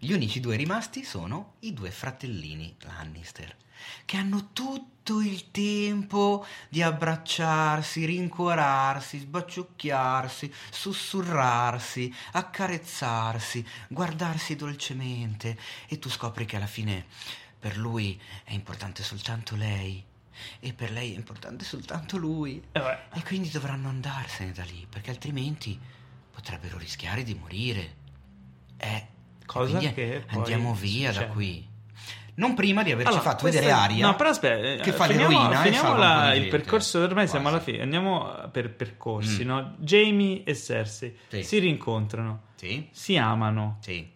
gli 0.00 0.12
unici 0.12 0.38
due 0.38 0.54
rimasti 0.54 1.02
sono 1.02 1.54
i 1.60 1.72
due 1.72 1.90
fratellini 1.90 2.76
Lannister, 2.82 3.56
che 4.04 4.16
hanno 4.16 4.52
tutto 4.52 5.20
il 5.20 5.50
tempo 5.50 6.46
di 6.68 6.82
abbracciarsi, 6.82 8.04
rincuorarsi, 8.04 9.18
sbaciucchiarsi, 9.18 10.52
sussurrarsi, 10.70 12.14
accarezzarsi, 12.32 13.66
guardarsi 13.88 14.54
dolcemente. 14.54 15.58
E 15.88 15.98
tu 15.98 16.08
scopri 16.08 16.44
che 16.44 16.56
alla 16.56 16.66
fine 16.66 17.06
per 17.58 17.76
lui 17.76 18.20
è 18.44 18.52
importante 18.52 19.02
soltanto 19.02 19.56
lei. 19.56 20.04
E 20.60 20.72
per 20.72 20.92
lei 20.92 21.14
è 21.14 21.16
importante 21.16 21.64
soltanto 21.64 22.18
lui. 22.18 22.62
Eh 22.70 22.98
e 23.14 23.22
quindi 23.24 23.50
dovranno 23.50 23.88
andarsene 23.88 24.52
da 24.52 24.62
lì 24.62 24.86
perché 24.88 25.10
altrimenti 25.10 25.76
potrebbero 26.30 26.78
rischiare 26.78 27.24
di 27.24 27.34
morire. 27.34 27.96
Eh, 28.76 29.16
cosa 29.48 29.78
che 29.78 30.24
andiamo 30.28 30.74
via 30.74 31.10
succede. 31.10 31.26
da 31.26 31.32
qui 31.32 31.66
non 32.34 32.54
prima 32.54 32.82
di 32.82 32.92
averci 32.92 33.12
allora, 33.12 33.30
fatto 33.30 33.44
vedere 33.44 33.66
è... 33.66 33.70
Aria 33.70 34.06
no 34.06 34.14
però 34.14 34.28
aspetta 34.28 34.82
che 34.82 34.92
fa 34.92 35.06
finiamo, 35.06 35.30
l'eroina 35.30 35.60
finiamo 35.62 35.96
la, 35.96 36.34
il 36.34 36.48
percorso 36.48 36.98
ormai 36.98 37.14
Quasi. 37.14 37.30
siamo 37.30 37.48
alla 37.48 37.60
fine 37.60 37.82
andiamo 37.82 38.48
per 38.52 38.74
percorsi 38.74 39.44
mm. 39.44 39.46
no? 39.46 39.74
Jamie 39.78 40.44
e 40.44 40.54
Cersei 40.54 41.16
sì. 41.28 41.42
si 41.42 41.58
rincontrano 41.58 42.42
sì. 42.56 42.86
si 42.90 43.16
amano 43.16 43.78
sì. 43.80 44.08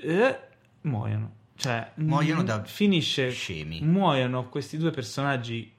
e 0.00 0.38
muoiono 0.82 1.32
cioè 1.56 1.90
muoiono 1.96 2.44
da 2.44 2.62
finisce 2.64 3.30
scemi 3.30 3.82
muoiono 3.82 4.48
questi 4.48 4.78
due 4.78 4.92
personaggi 4.92 5.74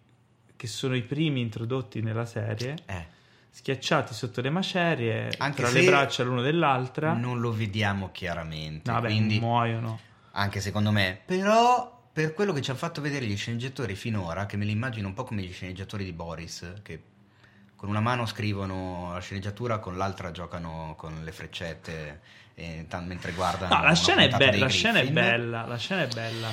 che 0.55 0.67
sono 0.67 0.93
i 0.95 1.03
primi 1.03 1.39
introdotti 1.39 2.01
nella 2.01 2.25
serie 2.25 2.75
eh 2.85 3.17
schiacciati 3.59 4.13
sotto 4.13 4.39
le 4.41 4.49
macerie 4.49 5.33
Anche 5.37 5.63
tra 5.63 5.71
le 5.71 5.83
braccia 5.83 6.23
l'uno 6.23 6.41
dell'altra 6.41 7.13
non 7.13 7.39
lo 7.39 7.51
vediamo 7.51 8.09
chiaramente 8.11 8.89
no, 8.89 9.01
quindi 9.01 9.39
muoiono 9.39 10.07
anche 10.39 10.61
secondo 10.61 10.91
me. 10.91 11.19
Però 11.25 12.07
per 12.11 12.33
quello 12.33 12.53
che 12.53 12.61
ci 12.61 12.69
hanno 12.69 12.79
fatto 12.79 13.01
vedere 13.01 13.25
gli 13.25 13.37
sceneggiatori 13.37 13.95
finora, 13.95 14.45
che 14.45 14.57
me 14.57 14.65
li 14.65 14.71
immagino 14.71 15.07
un 15.07 15.13
po' 15.13 15.23
come 15.23 15.41
gli 15.41 15.51
sceneggiatori 15.51 16.03
di 16.03 16.13
Boris, 16.13 16.73
che 16.81 17.01
con 17.75 17.89
una 17.89 18.01
mano 18.01 18.25
scrivono 18.25 19.11
la 19.13 19.19
sceneggiatura, 19.19 19.79
con 19.79 19.97
l'altra 19.97 20.31
giocano 20.31 20.95
con 20.97 21.23
le 21.23 21.31
freccette 21.31 22.21
t- 22.55 23.01
mentre 23.05 23.31
guardano. 23.33 23.75
No, 23.75 23.83
la 23.83 23.95
scena, 23.95 24.21
è, 24.21 24.29
be- 24.29 24.57
la 24.57 24.67
scena 24.67 24.99
è 24.99 25.09
bella, 25.09 25.65
la 25.65 25.77
scena 25.77 26.03
è 26.03 26.07
bella. 26.07 26.49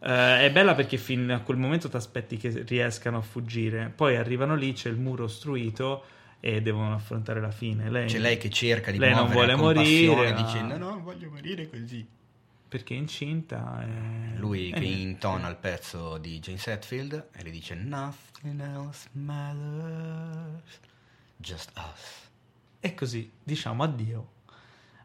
Uh, 0.00 0.38
è 0.38 0.50
bella 0.52 0.74
perché 0.74 0.96
fin 0.96 1.28
a 1.30 1.40
quel 1.40 1.56
momento 1.56 1.88
ti 1.88 1.96
aspetti 1.96 2.36
che 2.36 2.62
riescano 2.66 3.18
a 3.18 3.20
fuggire, 3.20 3.92
poi 3.94 4.14
arrivano 4.14 4.54
lì, 4.54 4.72
c'è 4.72 4.88
il 4.88 4.96
muro 4.96 5.24
ostruito 5.24 6.04
e 6.40 6.62
devono 6.62 6.94
affrontare 6.94 7.40
la 7.40 7.50
fine. 7.50 7.90
Lei, 7.90 8.06
c'è 8.06 8.18
lei 8.18 8.36
che 8.36 8.50
cerca 8.50 8.90
di 8.90 8.98
lei 8.98 9.14
non 9.14 9.28
vuole 9.28 9.54
morire, 9.56 10.32
dicendo 10.34 10.76
no, 10.76 11.00
voglio 11.02 11.30
morire 11.30 11.68
così 11.68 12.06
perché 12.68 12.94
è 12.94 12.98
incinta. 12.98 13.82
E... 13.82 14.36
Lui 14.36 14.70
che 14.70 14.84
intona 14.84 15.48
il 15.48 15.56
pezzo 15.56 16.18
di 16.18 16.38
Jane 16.38 16.58
Setfield 16.58 17.28
e 17.32 17.42
le 17.42 17.50
dice 17.50 17.74
Nothing 17.74 18.60
else 18.60 19.08
matters, 19.12 20.80
just 21.36 21.72
us. 21.76 22.30
E 22.80 22.94
così 22.94 23.30
diciamo 23.42 23.82
addio 23.82 24.36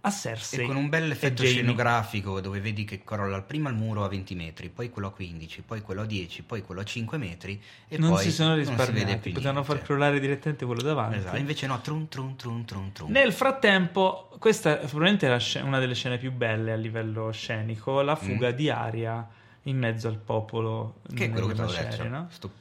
a 0.06 0.12
Cersei. 0.12 0.64
E 0.64 0.68
con 0.68 0.76
un 0.76 0.90
bel 0.90 1.10
effetto 1.12 1.44
scenografico 1.44 2.42
dove 2.42 2.60
vedi 2.60 2.84
che 2.84 3.04
crolla 3.04 3.42
prima 3.42 3.70
il 3.70 3.76
muro 3.76 4.04
a 4.04 4.10
20 4.10 4.36
metri, 4.36 4.70
poi 4.70 4.90
quello 4.90 5.08
a 5.08 5.12
15, 5.12 5.62
poi 5.62 5.82
quello 5.82 6.02
a 6.02 6.06
10, 6.06 6.44
poi 6.44 6.62
quello 6.62 6.82
a 6.82 6.84
5 6.84 7.18
metri 7.18 7.62
e 7.88 7.98
non 7.98 8.12
poi 8.12 8.24
si 8.24 8.32
sono 8.32 8.56
risparmiati, 8.56 9.32
potevano 9.32 9.64
far 9.64 9.82
crollare 9.82 10.20
direttamente 10.20 10.66
quello 10.66 10.82
davanti. 10.82 11.18
Esatto, 11.18 11.38
invece 11.38 11.68
no, 11.68 11.80
trun 11.80 12.10
trun 12.10 12.36
trun 12.36 12.66
trun 12.66 12.92
trun. 12.92 13.12
Nel 13.12 13.32
frattempo, 13.32 14.30
questa 14.40 14.82
è 14.82 14.86
probabilmente 14.88 15.62
una 15.62 15.80
delle 15.80 15.96
scene 15.96 16.18
più 16.18 16.34
belle 16.34 16.74
a 16.74 16.78
livello 16.78 17.32
scenico, 17.32 18.02
la 18.02 18.16
fuga 18.16 18.52
mm. 18.52 18.56
di 18.56 18.70
Aria 18.70 19.28
in 19.64 19.78
mezzo 19.78 20.10
al 20.10 20.18
popolo. 20.18 20.96
Che 21.14 21.26
è 21.26 21.30
quello 21.30 21.48
che 21.48 21.54
ti 21.54 21.62
ho 21.62 21.66
detto, 21.66 22.08
no? 22.10 22.28
Sto 22.30 22.52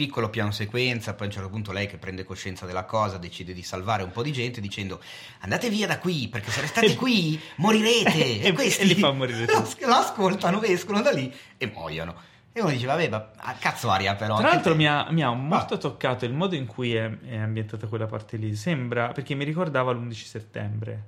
piccolo 0.00 0.30
piano 0.30 0.50
sequenza, 0.50 1.12
poi 1.12 1.26
a 1.26 1.28
un 1.28 1.34
certo 1.34 1.50
punto 1.50 1.72
lei 1.72 1.86
che 1.86 1.98
prende 1.98 2.24
coscienza 2.24 2.64
della 2.64 2.84
cosa 2.84 3.18
decide 3.18 3.52
di 3.52 3.62
salvare 3.62 4.02
un 4.02 4.10
po' 4.12 4.22
di 4.22 4.32
gente 4.32 4.58
dicendo 4.58 4.98
andate 5.40 5.68
via 5.68 5.86
da 5.86 5.98
qui 5.98 6.26
perché 6.28 6.50
se 6.50 6.62
restate 6.62 6.96
qui 6.96 7.38
morirete 7.56 8.40
e, 8.40 8.52
questi 8.54 8.80
e 8.80 8.84
li 8.86 8.94
fa 8.94 9.12
morire 9.12 9.44
lo 9.44 9.94
ascoltano, 9.94 10.62
escono 10.62 11.02
da 11.02 11.10
lì 11.10 11.30
e 11.58 11.66
muoiono. 11.66 12.16
E 12.50 12.62
uno 12.62 12.70
dice, 12.70 12.86
vabbè, 12.86 13.10
ma 13.10 13.30
ah, 13.36 13.52
cazzo 13.56 13.90
aria 13.90 14.14
però. 14.14 14.38
Tra 14.38 14.48
l'altro 14.48 14.74
mi 14.74 14.88
ha, 14.88 15.06
mi 15.10 15.22
ha, 15.22 15.30
molto 15.32 15.76
toccato 15.76 16.24
il 16.24 16.32
modo 16.32 16.54
in 16.54 16.64
cui 16.64 16.94
è, 16.94 17.10
è, 17.20 17.36
ambientata 17.36 17.86
quella 17.86 18.06
parte 18.06 18.38
lì. 18.38 18.56
Sembra, 18.56 19.08
perché 19.08 19.34
mi 19.34 19.44
ricordava 19.44 19.92
l'11 19.92 20.12
settembre. 20.12 21.04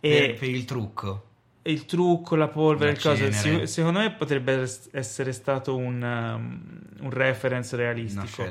E 0.00 0.18
per, 0.18 0.34
per 0.34 0.48
il 0.48 0.64
trucco 0.64 1.26
il 1.66 1.84
trucco, 1.86 2.36
la 2.36 2.48
polvere, 2.48 2.94
la 2.94 3.00
cosa, 3.00 3.30
si, 3.30 3.66
secondo 3.66 3.98
me 3.98 4.10
potrebbe 4.12 4.68
essere 4.92 5.32
stato 5.32 5.76
un, 5.76 6.02
um, 6.02 6.60
un 7.00 7.10
reference 7.10 7.74
realistico. 7.76 8.46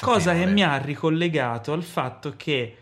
Cosa 0.00 0.34
che 0.34 0.46
mi 0.46 0.62
ha 0.62 0.76
ricollegato 0.76 1.72
al 1.72 1.82
fatto 1.82 2.34
che 2.36 2.76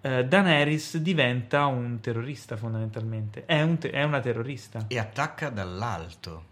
uh, 0.00 0.22
Daenerys 0.22 0.98
diventa 0.98 1.66
un 1.66 2.00
terrorista 2.00 2.56
fondamentalmente. 2.56 3.44
È, 3.44 3.60
un 3.62 3.78
te- 3.78 3.90
è, 3.90 4.02
una 4.02 4.20
terrorista. 4.20 4.84
E 4.88 4.98
attacca 4.98 5.48
dall'alto. 5.48 6.48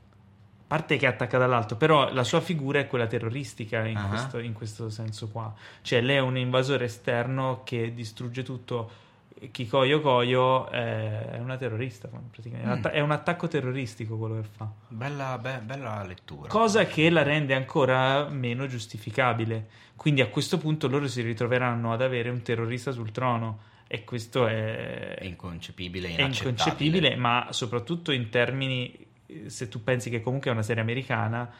A 0.68 0.76
parte 0.76 0.98
che 0.98 1.06
attacca 1.06 1.38
dall'alto, 1.38 1.76
però 1.76 2.12
la 2.12 2.24
sua 2.24 2.42
figura 2.42 2.78
è 2.78 2.86
quella 2.86 3.06
terroristica 3.06 3.86
in, 3.86 3.96
uh-huh. 3.96 4.08
questo, 4.08 4.38
in 4.38 4.52
questo 4.52 4.90
senso 4.90 5.28
qua. 5.28 5.54
Cioè 5.80 6.02
lei 6.02 6.16
è 6.16 6.20
un 6.20 6.36
invasore 6.36 6.84
esterno 6.84 7.62
che 7.64 7.94
distrugge 7.94 8.42
tutto 8.42 9.06
Kikoyo 9.50 10.00
Koyo 10.00 10.68
è 10.70 11.38
una 11.38 11.56
terrorista, 11.56 12.08
praticamente. 12.08 12.88
Mm. 12.88 12.92
È 12.92 13.00
un 13.00 13.10
attacco 13.10 13.48
terroristico 13.48 14.16
quello 14.16 14.40
che 14.40 14.48
fa. 14.48 14.70
Bella, 14.88 15.38
be- 15.38 15.60
bella 15.64 16.04
lettura. 16.04 16.48
Cosa 16.48 16.86
che 16.86 17.08
la 17.10 17.22
rende 17.22 17.54
ancora 17.54 18.28
meno 18.28 18.66
giustificabile. 18.66 19.68
Quindi 19.96 20.20
a 20.20 20.28
questo 20.28 20.58
punto 20.58 20.88
loro 20.88 21.06
si 21.06 21.22
ritroveranno 21.22 21.92
ad 21.92 22.02
avere 22.02 22.30
un 22.30 22.42
terrorista 22.42 22.90
sul 22.90 23.10
trono. 23.12 23.60
E 23.86 24.04
questo 24.04 24.46
è, 24.46 25.14
è 25.14 25.24
inconcepibile, 25.24 26.14
è 26.14 26.20
inconcepibile, 26.20 27.16
ma 27.16 27.46
soprattutto 27.50 28.12
in 28.12 28.28
termini, 28.28 29.06
se 29.46 29.68
tu 29.68 29.82
pensi 29.82 30.10
che 30.10 30.20
comunque 30.20 30.50
è 30.50 30.52
una 30.52 30.62
serie 30.62 30.82
americana, 30.82 31.50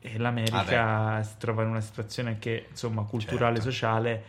e 0.00 0.18
l'America 0.18 1.16
ah 1.16 1.22
si 1.22 1.34
trova 1.38 1.62
in 1.62 1.68
una 1.68 1.80
situazione 1.80 2.30
anche 2.30 2.66
insomma 2.70 3.04
culturale, 3.04 3.56
certo. 3.56 3.70
sociale 3.70 4.24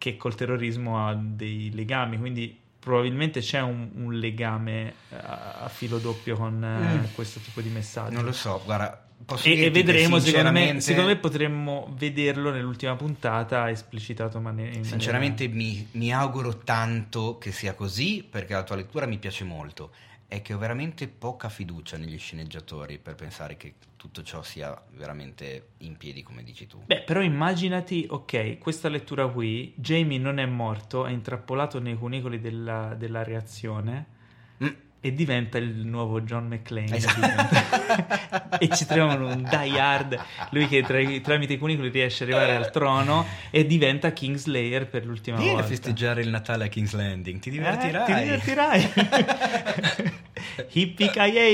che 0.00 0.16
col 0.16 0.34
terrorismo 0.34 1.06
ha 1.06 1.14
dei 1.14 1.70
legami, 1.74 2.16
quindi 2.16 2.58
probabilmente 2.78 3.40
c'è 3.40 3.60
un, 3.60 3.90
un 3.96 4.14
legame 4.14 4.94
a, 5.10 5.58
a, 5.64 5.68
filo 5.68 5.98
doppio 5.98 6.36
con 6.36 6.64
eh, 6.64 6.96
mm. 6.96 7.14
questo 7.14 7.38
tipo 7.40 7.60
di 7.60 7.68
messaggio. 7.68 8.14
Non 8.14 8.24
lo 8.24 8.32
so, 8.32 8.62
guarda. 8.64 9.08
E, 9.42 9.64
e, 9.64 9.70
vedremo, 9.70 10.18
sinceramente... 10.18 10.20
secondo, 10.22 10.72
me, 10.72 10.80
secondo 10.80 11.08
me 11.08 11.16
potremmo 11.18 11.94
vederlo 11.98 12.50
nell'ultima 12.50 12.96
puntata 12.96 13.68
esplicitato. 13.68 14.40
Ma 14.40 14.52
ne, 14.52 14.82
sinceramente 14.84 15.46
mi, 15.48 15.86
mi 15.92 16.10
auguro 16.14 16.56
tanto 16.56 17.36
che 17.36 17.52
sia 17.52 17.74
così 17.74 18.26
perché 18.28 18.54
la 18.54 18.62
tua 18.62 18.76
lettura 18.76 19.04
mi 19.04 19.18
piace 19.18 19.44
molto 19.44 19.90
è 20.30 20.42
che 20.42 20.54
ho 20.54 20.58
veramente 20.58 21.08
poca 21.08 21.48
fiducia 21.48 21.96
negli 21.96 22.16
sceneggiatori 22.16 22.98
per 22.98 23.16
pensare 23.16 23.56
che 23.56 23.74
tutto 23.96 24.22
ciò 24.22 24.42
sia 24.42 24.80
veramente 24.92 25.70
in 25.78 25.96
piedi 25.96 26.22
come 26.22 26.44
dici 26.44 26.68
tu. 26.68 26.84
Beh, 26.86 27.02
però 27.02 27.20
immaginati, 27.20 28.06
ok, 28.08 28.58
questa 28.58 28.88
lettura 28.88 29.26
qui, 29.26 29.74
Jamie 29.76 30.20
non 30.20 30.38
è 30.38 30.46
morto, 30.46 31.04
è 31.04 31.10
intrappolato 31.10 31.80
nei 31.80 31.96
cunicoli 31.96 32.38
della, 32.38 32.94
della 32.96 33.24
reazione. 33.24 34.18
E 35.02 35.14
diventa 35.14 35.56
il 35.56 35.86
nuovo 35.86 36.20
John 36.20 36.46
McClane. 36.46 36.94
Esatto. 36.94 38.58
e 38.58 38.68
ci 38.74 38.84
troviamo 38.84 39.28
un 39.28 39.42
Die 39.48 39.80
Hard 39.80 40.18
lui 40.50 40.68
che 40.68 40.82
tra, 40.82 40.98
tramite 41.22 41.54
i 41.54 41.58
cunicoli 41.58 41.88
riesce 41.88 42.24
ad 42.24 42.30
arrivare 42.30 42.56
al 42.56 42.70
trono 42.70 43.24
e 43.50 43.66
diventa 43.66 44.12
Kingslayer 44.12 44.86
per 44.88 45.06
l'ultima 45.06 45.36
Vieni 45.36 45.52
volta. 45.52 45.66
a 45.66 45.68
festeggiare 45.68 46.20
il 46.20 46.28
Natale 46.28 46.64
a 46.64 46.68
King's 46.68 46.92
Landing 46.92 47.40
ti 47.40 47.50
divertirai. 47.50 48.02
eh, 48.02 48.14
ti 48.14 48.22
divertirai. 48.22 48.92
Hippie 50.72 51.10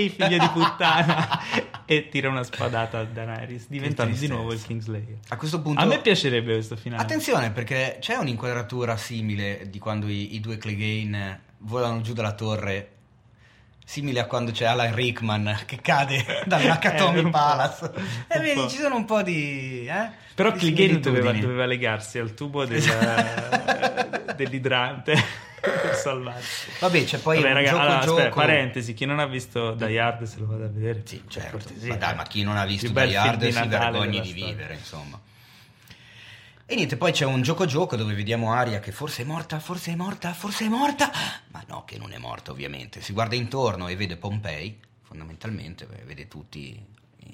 figlia 0.08 0.38
di 0.38 0.48
puttana. 0.52 1.40
E 1.84 2.08
tira 2.08 2.28
una 2.28 2.42
spadata 2.42 2.98
a 2.98 3.04
Daenerys 3.04 3.66
diventando 3.68 4.16
di 4.16 4.26
nuovo 4.26 4.52
il 4.52 4.60
Kingslayer 4.60 5.18
a 5.28 5.36
questo 5.36 5.62
punto 5.62 5.80
a 5.80 5.84
me 5.84 6.00
piacerebbe 6.00 6.54
questo 6.54 6.74
finale. 6.74 7.00
Attenzione 7.00 7.52
perché 7.52 7.98
c'è 8.00 8.16
un'inquadratura 8.16 8.96
simile 8.96 9.68
di 9.70 9.78
quando 9.78 10.08
i, 10.08 10.34
i 10.34 10.40
due 10.40 10.56
Clegane 10.56 11.42
volano 11.58 12.00
giù 12.00 12.12
dalla 12.12 12.32
torre 12.32 12.95
simile 13.86 14.18
a 14.18 14.26
quando 14.26 14.50
c'è 14.50 14.64
Alan 14.64 14.92
Rickman 14.92 15.60
che 15.64 15.80
cade 15.80 16.42
dal 16.44 16.62
Nakatomi 16.64 17.20
eh, 17.20 17.30
Palace. 17.30 17.92
E 18.26 18.40
vedi, 18.40 18.68
ci 18.68 18.78
sono 18.78 18.96
un 18.96 19.04
po' 19.04 19.22
di... 19.22 19.86
Eh, 19.86 20.10
Però 20.34 20.50
Clegane 20.50 20.98
doveva, 20.98 21.32
doveva, 21.32 21.64
legarsi 21.64 22.18
al 22.18 22.34
tubo 22.34 22.64
del, 22.64 22.82
dell'idrante 24.34 25.14
per 25.62 25.94
salvarsi. 25.94 26.70
Vabbè, 26.80 27.04
c'è 27.04 27.18
poi 27.18 27.40
Vabbè, 27.40 27.52
raga, 27.54 27.70
gioco, 27.70 27.80
allora, 27.80 28.00
gioco... 28.00 28.16
Aspetta, 28.16 28.34
parentesi, 28.34 28.92
chi 28.92 29.04
non 29.04 29.20
ha 29.20 29.26
visto 29.26 29.70
Die 29.72 30.00
Hard 30.00 30.24
se 30.24 30.38
lo 30.40 30.46
vada 30.46 30.64
a 30.64 30.68
vedere. 30.68 31.02
Sì, 31.04 31.22
certo. 31.28 31.72
Ma 31.86 31.94
dai, 31.94 32.14
ma 32.16 32.24
chi 32.24 32.42
non 32.42 32.56
ha 32.56 32.66
visto 32.66 32.88
Die 32.88 33.16
Hard 33.16 33.48
si 33.48 33.68
vergogni 33.68 34.20
di 34.20 34.32
vivere, 34.32 34.74
insomma. 34.74 35.20
E 36.68 36.74
niente, 36.74 36.96
poi 36.96 37.12
c'è 37.12 37.24
un 37.24 37.42
gioco-gioco 37.42 37.94
dove 37.94 38.12
vediamo 38.14 38.52
Aria 38.52 38.80
che 38.80 38.90
forse 38.90 39.22
è 39.22 39.24
morta, 39.24 39.60
forse 39.60 39.92
è 39.92 39.94
morta, 39.94 40.32
forse 40.32 40.64
è 40.64 40.68
morta, 40.68 41.12
ma 41.52 41.64
no, 41.68 41.84
che 41.84 41.96
non 41.96 42.10
è 42.10 42.18
morta 42.18 42.50
ovviamente. 42.50 43.00
Si 43.00 43.12
guarda 43.12 43.36
intorno 43.36 43.86
e 43.86 43.94
vede 43.94 44.16
Pompei, 44.16 44.76
fondamentalmente, 45.02 45.86
vede 46.04 46.26
tutti 46.26 46.84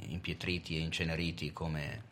impietriti 0.08 0.76
e 0.76 0.80
inceneriti 0.80 1.50
come 1.54 2.02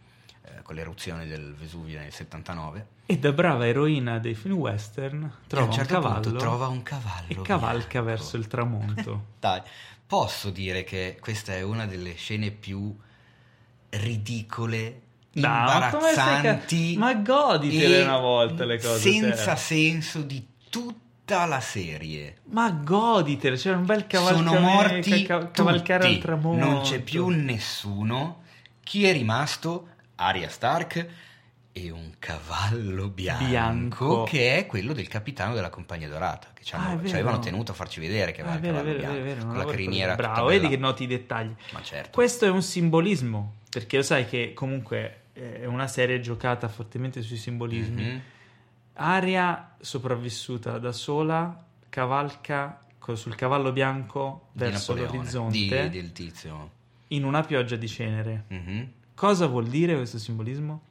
eh, 0.40 0.62
con 0.62 0.74
l'eruzione 0.74 1.26
del 1.26 1.54
Vesuvio 1.54 1.98
nel 1.98 2.10
79. 2.10 2.86
E 3.04 3.18
da 3.18 3.32
brava 3.32 3.66
eroina 3.66 4.18
dei 4.18 4.34
film 4.34 4.54
western 4.54 5.30
trova 5.46 5.66
un, 5.66 5.72
certo 5.72 5.92
cavallo. 5.92 6.36
Trova 6.38 6.68
un 6.68 6.82
cavallo. 6.82 7.26
E 7.28 7.42
cavalca 7.42 8.00
bianco. 8.00 8.08
verso 8.08 8.36
il 8.38 8.46
tramonto. 8.46 9.24
Dai, 9.38 9.60
posso 10.06 10.48
dire 10.48 10.84
che 10.84 11.18
questa 11.20 11.52
è 11.52 11.60
una 11.60 11.84
delle 11.84 12.14
scene 12.14 12.50
più 12.50 12.96
ridicole 13.90 15.02
imbarazzanti. 15.33 16.95
No, 16.95 17.01
ma, 17.01 17.12
ma 17.12 17.20
goditele 17.20 18.03
una 18.03 18.18
volta 18.18 18.64
le 18.64 18.78
cose. 18.78 18.99
Senza 18.99 19.57
senso 19.57 20.22
di 20.22 20.47
tutta 20.68 21.45
la 21.47 21.61
serie. 21.61 22.39
Ma 22.51 22.70
goditele, 22.70 23.57
c'era 23.57 23.76
un 23.76 23.87
bel 23.87 24.07
cavalcare. 24.07 24.45
Sono 24.45 24.61
morti 24.61 25.22
ca- 25.22 25.51
cavalcare 25.51 26.05
tutti. 26.05 26.14
al 26.14 26.20
tramonto. 26.20 26.64
Non 26.64 26.81
c'è 26.83 27.01
più 27.01 27.28
nessuno. 27.28 28.43
Chi 28.83 29.07
è 29.07 29.12
rimasto? 29.12 29.89
Aria 30.16 30.49
Stark 30.49 31.07
e 31.72 31.91
un 31.91 32.14
cavallo 32.18 33.09
bianco, 33.09 33.45
bianco, 33.45 34.22
che 34.24 34.57
è 34.57 34.66
quello 34.66 34.93
del 34.93 35.07
capitano 35.07 35.55
della 35.55 35.70
Compagnia 35.70 36.09
Dorata 36.09 36.49
che 36.53 36.64
ci, 36.64 36.74
hanno, 36.74 37.01
ah, 37.01 37.07
ci 37.07 37.14
avevano 37.14 37.39
tenuto 37.39 37.70
a 37.70 37.74
farci 37.74 38.01
vedere 38.01 38.33
che 38.33 38.43
aveva 38.43 38.57
ah, 38.57 38.59
il 38.59 38.64
cavallo 38.64 38.85
vero, 38.85 38.99
bianco 38.99 39.22
vero, 39.22 39.47
con 39.47 39.57
la 39.57 39.64
criniera 39.64 40.14
bravo 40.16 40.49
vedi 40.49 40.68
che 40.68 40.76
noti 40.76 41.05
i 41.05 41.07
dettagli 41.07 41.55
ma 41.72 41.83
certo 41.83 42.11
questo 42.11 42.45
è 42.45 42.51
un 42.51 42.62
simbolismo 42.62 43.55
perché 43.70 43.99
lo 43.99 44.03
sai 44.03 44.26
che 44.26 44.53
comunque 44.53 45.19
è 45.41 45.64
una 45.64 45.86
serie 45.86 46.20
giocata 46.20 46.68
fortemente 46.68 47.22
sui 47.22 47.36
simbolismi. 47.36 48.03
Mm-hmm. 48.03 48.18
Aria 48.95 49.76
sopravvissuta 49.80 50.78
da 50.78 50.93
sola, 50.93 51.64
cavalca 51.88 52.80
sul 53.14 53.34
cavallo 53.34 53.72
bianco 53.72 54.51
verso 54.53 54.95
l'orizzonte 54.95 55.88
di, 55.88 55.88
del 55.88 56.12
tizio. 56.12 56.70
in 57.09 57.24
una 57.24 57.43
pioggia 57.43 57.76
di 57.76 57.88
cenere. 57.88 58.45
Mm-hmm. 58.53 58.82
Cosa 59.14 59.47
vuol 59.47 59.66
dire 59.66 59.97
questo 59.97 60.18
simbolismo? 60.18 60.82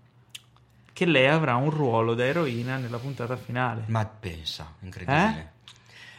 Che 0.91 1.05
lei 1.05 1.27
avrà 1.27 1.55
un 1.55 1.69
ruolo 1.69 2.13
da 2.13 2.25
eroina 2.25 2.75
nella 2.75 2.97
puntata 2.97 3.37
finale. 3.37 3.83
Ma 3.85 4.05
pensa, 4.05 4.75
incredibile. 4.81 5.39
Eh? 5.39 5.57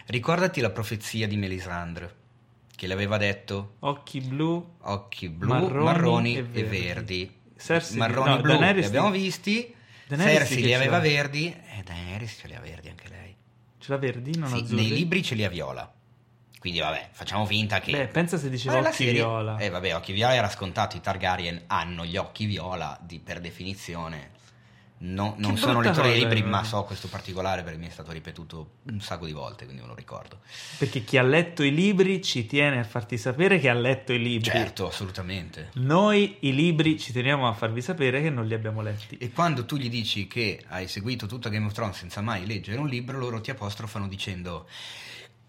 Ricordati 0.07 0.61
la 0.61 0.71
profezia 0.71 1.29
di 1.29 1.37
Melisandre 1.37 2.17
che 2.81 2.87
le 2.87 2.95
aveva 2.95 3.19
detto 3.19 3.75
occhi 3.81 4.23
blu, 4.23 4.77
occhi 4.79 5.29
blu 5.29 5.49
marroni, 5.49 5.85
marroni 5.85 6.37
e, 6.37 6.43
verdi. 6.43 6.59
E 6.59 6.65
verdi 6.65 7.40
Cersei, 7.61 7.99
marroni 7.99 8.31
no, 8.31 8.41
blu 8.41 8.53
Daenerys 8.53 8.83
li 8.83 8.87
abbiamo 8.87 9.11
visti. 9.11 9.75
Daenerys 10.07 10.49
Cersei 10.49 10.63
li 10.63 10.75
aveva 10.75 10.99
verdi. 10.99 11.47
E 11.49 11.83
Daenerys 11.85 12.39
ce 12.41 12.47
li 12.49 12.55
ha 12.55 12.61
verdi 12.61 12.89
anche 12.89 13.09
lei. 13.09 13.37
Ce 13.79 13.93
l'ha 13.93 13.99
verdi? 13.99 14.37
Non 14.37 14.49
sì, 14.49 14.75
nei 14.75 14.89
libri 14.89 15.23
ce 15.23 15.35
li 15.35 15.45
ha 15.45 15.49
viola. 15.49 15.91
Quindi 16.59 16.81
vabbè 16.81 17.09
facciamo 17.13 17.47
finta 17.47 17.81
che 17.81 17.93
beh 17.93 18.09
pensa 18.09 18.37
se 18.37 18.51
diceva 18.51 18.79
occhi 18.79 18.93
serie... 18.93 19.13
viola. 19.13 19.57
Eh 19.57 19.71
vabbè 19.71 19.95
occhi 19.95 20.13
viola 20.13 20.35
era 20.35 20.49
scontato. 20.51 20.97
I 20.97 21.01
Targaryen 21.01 21.63
hanno 21.69 22.05
gli 22.05 22.17
occhi 22.17 22.45
viola 22.45 22.99
di, 23.01 23.19
per 23.19 23.41
definizione 23.41 24.33
No, 25.03 25.35
non 25.39 25.57
sono 25.57 25.81
lettore 25.81 26.11
dei 26.11 26.21
libri, 26.21 26.43
ma 26.43 26.63
so 26.63 26.83
questo 26.85 27.09
particolare 27.09 27.63
perché 27.63 27.79
mi 27.79 27.87
è 27.87 27.91
stato 27.91 28.13
ripetuto 28.13 28.73
un 28.91 29.01
sacco 29.01 29.25
di 29.25 29.33
volte, 29.33 29.65
quindi 29.65 29.81
me 29.81 29.89
lo 29.89 29.95
ricordo. 29.95 30.41
Perché 30.77 31.05
chi 31.05 31.17
ha 31.17 31.23
letto 31.23 31.63
i 31.63 31.73
libri 31.73 32.23
ci 32.23 32.45
tiene 32.45 32.79
a 32.81 32.85
farti 32.85 33.17
sapere 33.17 33.59
che 33.59 33.71
ha 33.71 33.75
letto 33.75 34.13
i 34.13 34.19
libri. 34.19 34.51
Certo, 34.51 34.89
assolutamente. 34.89 35.71
Noi 35.75 36.37
i 36.41 36.55
libri 36.55 36.99
ci 36.99 37.13
teniamo 37.13 37.49
a 37.49 37.55
farvi 37.55 37.81
sapere 37.81 38.21
che 38.21 38.29
non 38.29 38.47
li 38.47 38.53
abbiamo 38.53 38.83
letti. 38.83 39.17
E 39.17 39.33
quando 39.33 39.65
tu 39.65 39.77
gli 39.77 39.89
dici 39.89 40.27
che 40.27 40.63
hai 40.69 40.87
seguito 40.87 41.25
tutta 41.27 41.49
Game 41.49 41.65
of 41.65 41.73
Thrones 41.73 41.97
senza 41.97 42.21
mai 42.21 42.45
leggere 42.45 42.79
un 42.79 42.87
libro, 42.87 43.19
loro 43.19 43.41
ti 43.41 43.51
apostrofano 43.51 44.07
dicendo 44.07 44.67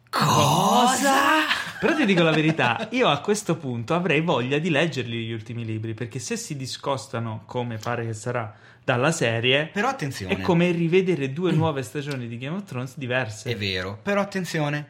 Cosa? 0.09 1.70
Però 1.81 1.95
ti 1.95 2.05
dico 2.05 2.21
la 2.21 2.29
verità, 2.29 2.89
io 2.91 3.07
a 3.07 3.21
questo 3.21 3.57
punto 3.57 3.95
avrei 3.95 4.21
voglia 4.21 4.59
di 4.59 4.69
leggerli 4.69 5.25
gli 5.25 5.31
ultimi 5.31 5.65
libri, 5.65 5.95
perché 5.95 6.19
se 6.19 6.37
si 6.37 6.55
discostano, 6.55 7.41
come 7.47 7.77
pare 7.77 8.05
che 8.05 8.13
sarà, 8.13 8.55
dalla 8.83 9.11
serie, 9.11 9.65
però 9.65 9.87
attenzione. 9.87 10.35
è 10.35 10.41
come 10.41 10.69
rivedere 10.69 11.33
due 11.33 11.51
nuove 11.51 11.81
stagioni 11.81 12.27
di 12.27 12.37
Game 12.37 12.55
of 12.55 12.65
Thrones 12.65 12.99
diverse. 12.99 13.49
È 13.49 13.57
vero, 13.57 13.97
però 13.99 14.21
attenzione, 14.21 14.87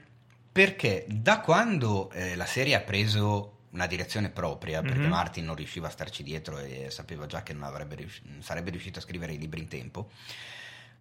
perché 0.52 1.06
da 1.08 1.40
quando 1.40 2.12
eh, 2.12 2.36
la 2.36 2.46
serie 2.46 2.76
ha 2.76 2.82
preso 2.82 3.60
una 3.70 3.88
direzione 3.88 4.30
propria, 4.30 4.82
perché 4.82 5.00
mm-hmm. 5.00 5.10
Martin 5.10 5.46
non 5.46 5.56
riusciva 5.56 5.88
a 5.88 5.92
starci 5.92 6.24
dietro 6.24 6.60
e 6.60 6.88
sapeva 6.90 7.26
già 7.26 7.42
che 7.42 7.54
non, 7.54 7.72
riusci- 7.96 8.24
non 8.26 8.42
sarebbe 8.42 8.70
riuscito 8.70 9.00
a 9.00 9.02
scrivere 9.02 9.32
i 9.32 9.38
libri 9.38 9.62
in 9.62 9.70
tempo, 9.70 10.10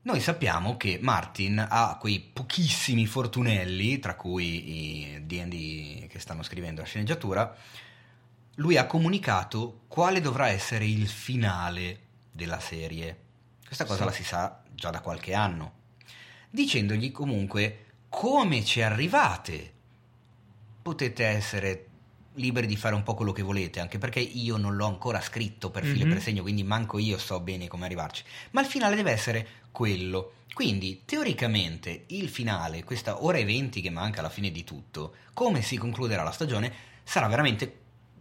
noi 0.03 0.21
sappiamo 0.21 0.79
che 0.79 0.99
Martin 1.01 1.65
ha 1.69 1.97
quei 2.01 2.21
pochissimi 2.21 3.07
fortunelli, 3.07 3.99
tra 3.99 4.15
cui 4.15 5.15
i 5.15 5.27
DD 5.27 6.07
che 6.07 6.19
stanno 6.19 6.43
scrivendo 6.43 6.81
la 6.81 6.87
sceneggiatura, 6.87 7.55
lui 8.55 8.79
ha 8.79 8.87
comunicato 8.87 9.83
quale 9.89 10.21
dovrà 10.21 10.49
essere 10.49 10.87
il 10.87 11.07
finale 11.07 11.99
della 12.33 12.61
serie. 12.61 13.19
Questa 13.65 13.85
cosa 13.85 14.01
sì. 14.01 14.05
la 14.05 14.13
si 14.13 14.25
sa 14.25 14.63
già 14.73 14.91
da 14.91 15.01
qualche 15.01 15.35
anno, 15.35 15.73
dicendogli 16.49 17.13
comunque 17.13 17.85
come 18.09 18.65
ci 18.65 18.81
arrivate. 18.81 19.73
Potete 20.81 21.27
essere 21.27 21.90
liberi 22.41 22.67
di 22.67 22.77
fare 22.77 22.95
un 22.95 23.03
po' 23.03 23.15
quello 23.15 23.33
che 23.33 23.43
volete, 23.43 23.79
anche 23.81 23.99
perché 23.99 24.21
io 24.21 24.57
non 24.57 24.75
l'ho 24.75 24.87
ancora 24.87 25.21
scritto 25.21 25.71
per 25.71 25.85
filo 25.85 25.99
mm-hmm. 25.99 26.11
e 26.11 26.15
per 26.15 26.23
segno, 26.23 26.43
quindi 26.43 26.65
manco 26.65 26.99
io 26.99 27.19
so 27.19 27.39
bene 27.41 27.69
come 27.69 27.85
arrivarci. 27.85 28.25
Ma 28.51 28.63
il 28.63 28.67
finale 28.67 28.97
deve 28.97 29.13
essere 29.13 29.47
quello. 29.71 30.33
Quindi, 30.53 31.03
teoricamente, 31.05 32.05
il 32.09 32.29
finale, 32.29 32.83
questa 32.83 33.23
ora 33.23 33.39
e 33.39 33.45
20 33.45 33.81
che 33.81 33.91
manca 33.91 34.21
alla 34.21 34.29
fine 34.29 34.51
di 34.51 34.65
tutto, 34.65 35.15
come 35.33 35.63
si 35.63 35.77
concluderà 35.77 36.23
la 36.25 36.33
stagione, 36.33 36.73
sarà 37.05 37.29
veramente 37.29 37.80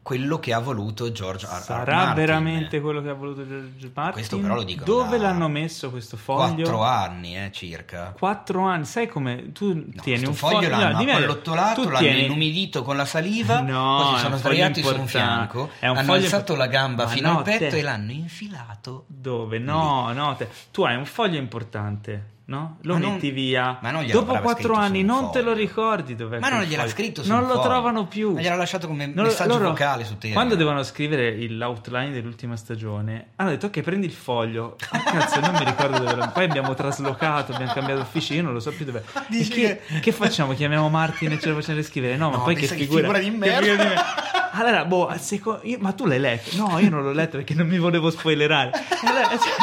quello 0.10 0.40
che 0.40 0.54
ha 0.54 0.60
voluto 0.60 1.12
George 1.12 1.46
R. 1.46 1.50
R. 1.50 1.62
Sarà 1.62 1.96
Martin. 1.96 2.16
veramente 2.16 2.82
quello 2.82 3.00
che 3.00 3.10
ha 3.10 3.14
voluto 3.14 3.48
George 3.48 3.92
Martin? 3.94 4.14
Questo 4.14 4.40
però 4.40 4.56
lo 4.56 4.64
dico. 4.64 4.84
Dove 4.84 5.20
l'hanno 5.20 5.48
messo 5.48 5.92
questo 5.92 6.18
foglio? 6.18 6.64
Quattro 6.64 6.82
anni, 6.82 7.38
eh, 7.38 7.52
circa. 7.52 8.16
Quattro 8.18 8.64
anni, 8.64 8.86
sai 8.86 9.08
come 9.08 9.52
tu 9.52 9.72
no, 9.72 10.02
tieni 10.02 10.26
un 10.26 10.34
foglio? 10.34 10.62
foglio 10.62 10.70
l'hanno 10.70 11.04
no, 11.04 11.12
allottolato, 11.12 11.84
l'hanno 11.84 11.98
tieni... 12.00 12.26
inumidito 12.26 12.82
con 12.82 12.98
la 12.98 13.06
saliva, 13.06 13.62
no, 13.62 14.02
poi 14.02 14.16
si 14.16 14.22
sono 14.24 14.38
sdraiati 14.38 14.82
su 14.82 15.00
un 15.00 15.06
fianco, 15.06 15.70
è 15.78 15.88
un 15.88 15.98
hanno 15.98 16.08
foglio... 16.08 16.24
alzato 16.24 16.56
la 16.56 16.68
gamba 16.68 17.04
Ma 17.04 17.10
fino 17.12 17.32
no, 17.32 17.38
al 17.38 17.44
petto 17.44 17.70
te... 17.70 17.78
e 17.78 17.82
l'hanno 17.84 18.12
infilato. 18.12 19.06
Dove? 19.06 19.60
No, 19.60 20.08
lì. 20.10 20.16
no, 20.16 20.36
te... 20.36 20.50
tu 20.72 20.82
hai 20.86 20.96
un 20.96 21.06
foglio 21.06 21.38
importante 21.38 22.38
no? 22.50 22.78
Lo 22.82 22.98
ma 22.98 23.12
metti 23.12 23.28
non, 23.28 23.36
via. 23.36 23.78
Ma 23.82 23.92
non 23.92 24.06
Dopo 24.08 24.38
quattro 24.40 24.74
anni 24.74 25.04
non 25.04 25.32
te 25.32 25.42
lo 25.42 25.54
ricordi 25.54 26.16
dov'è 26.16 26.40
Ma 26.40 26.50
non 26.50 26.64
gliel'ha 26.64 26.88
scritto 26.88 27.24
su 27.24 27.30
Non 27.30 27.42
lo 27.42 27.54
foglio. 27.54 27.62
trovano 27.62 28.08
più. 28.08 28.34
Ma 28.34 28.42
gliel'ha 28.42 28.56
lasciato 28.56 28.88
come 28.88 29.06
non, 29.06 29.26
messaggio 29.26 29.54
loro, 29.54 29.70
vocale 29.70 30.04
su 30.04 30.18
Telegram. 30.18 30.34
Quando 30.34 30.56
devono 30.56 30.84
scrivere 30.84 31.48
l'outline 31.48 32.12
dell'ultima 32.12 32.56
stagione, 32.58 33.30
hanno 33.36 33.52
detto 33.52 33.68
ok, 33.68 33.82
prendi 33.82 34.08
il 34.08 34.14
foglio. 34.14 34.76
Ah, 34.92 35.04
cazzo, 35.04 35.40
non 35.40 35.52
mi 35.52 35.64
ricordo 35.64 36.00
dove 36.00 36.16
lo... 36.16 36.32
Poi 36.34 36.44
abbiamo 36.44 36.74
traslocato, 36.74 37.54
abbiamo 37.54 37.72
cambiato 37.72 38.02
officina, 38.02 38.42
non 38.42 38.54
lo 38.54 38.60
so 38.60 38.72
più 38.72 38.86
dove. 38.86 39.04
Che, 39.30 39.48
che... 39.48 40.00
che, 40.02 40.12
facciamo? 40.12 40.54
Chiamiamo 40.54 40.90
Martin 40.90 41.32
e 41.32 41.40
ce 41.40 41.50
lo 41.50 41.56
facciamo 41.56 41.82
scrivere? 41.84 42.18
No, 42.18 42.30
no 42.30 42.38
ma 42.38 42.44
poi 42.44 42.56
che 42.56 42.66
figura, 42.66 43.02
figura 43.02 43.20
di 43.20 43.30
merda. 43.30 44.52
Allora, 44.52 44.84
boh, 44.86 45.14
seco... 45.18 45.60
io... 45.64 45.78
ma 45.80 45.94
tu 45.94 46.06
l'hai 46.06 46.20
letto? 46.20 46.58
No, 46.58 46.80
io 46.80 46.90
non 46.90 47.04
l'ho 47.04 47.12
letto 47.12 47.38
perché 47.38 47.54
non 47.54 47.68
mi 47.68 47.78
volevo 47.78 48.10
spoilerare. 48.10 48.72
Allora, 49.06 49.30
cioè 49.30 49.54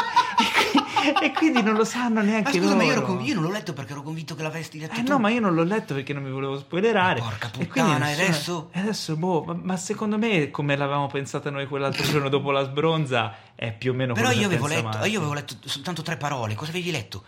e 1.22 1.32
quindi 1.32 1.62
non 1.62 1.74
lo 1.74 1.84
sanno 1.84 2.22
neanche 2.22 2.58
ma 2.58 2.66
scusa, 2.66 2.74
loro. 2.74 2.86
Ma 2.86 2.92
io, 2.92 3.02
conv- 3.02 3.26
io 3.26 3.34
non 3.34 3.42
l'ho 3.44 3.50
letto 3.50 3.72
perché 3.72 3.92
ero 3.92 4.02
convinto 4.02 4.34
che 4.34 4.42
l'avessi 4.42 4.78
letto 4.78 5.00
eh 5.00 5.02
tu. 5.02 5.10
no, 5.10 5.18
ma 5.18 5.30
io 5.30 5.40
non 5.40 5.54
l'ho 5.54 5.62
letto 5.62 5.94
perché 5.94 6.12
non 6.12 6.22
mi 6.22 6.30
volevo 6.30 6.58
spoilerare. 6.58 7.20
Ma 7.20 7.26
porca 7.26 7.48
puttana, 7.48 8.08
e, 8.08 8.10
e 8.10 8.22
adesso? 8.22 8.70
E 8.72 8.80
adesso, 8.80 9.16
boh, 9.16 9.44
ma, 9.44 9.58
ma, 9.62 9.76
secondo 9.76 10.18
me, 10.18 10.50
come 10.50 10.76
l'avevamo 10.76 11.06
pensata 11.06 11.50
noi 11.50 11.66
quell'altro 11.66 12.04
giorno 12.10 12.28
dopo 12.28 12.50
la 12.50 12.64
sbronza, 12.64 13.34
è 13.54 13.72
più 13.72 13.92
o 13.92 13.94
meno 13.94 14.14
Però 14.14 14.30
io 14.30 14.46
avevo, 14.46 14.66
letto, 14.66 15.04
io 15.04 15.18
avevo 15.18 15.34
letto 15.34 15.54
soltanto 15.64 16.02
tre 16.02 16.16
parole. 16.16 16.54
Cosa 16.54 16.70
avevi 16.70 16.90
letto? 16.90 17.24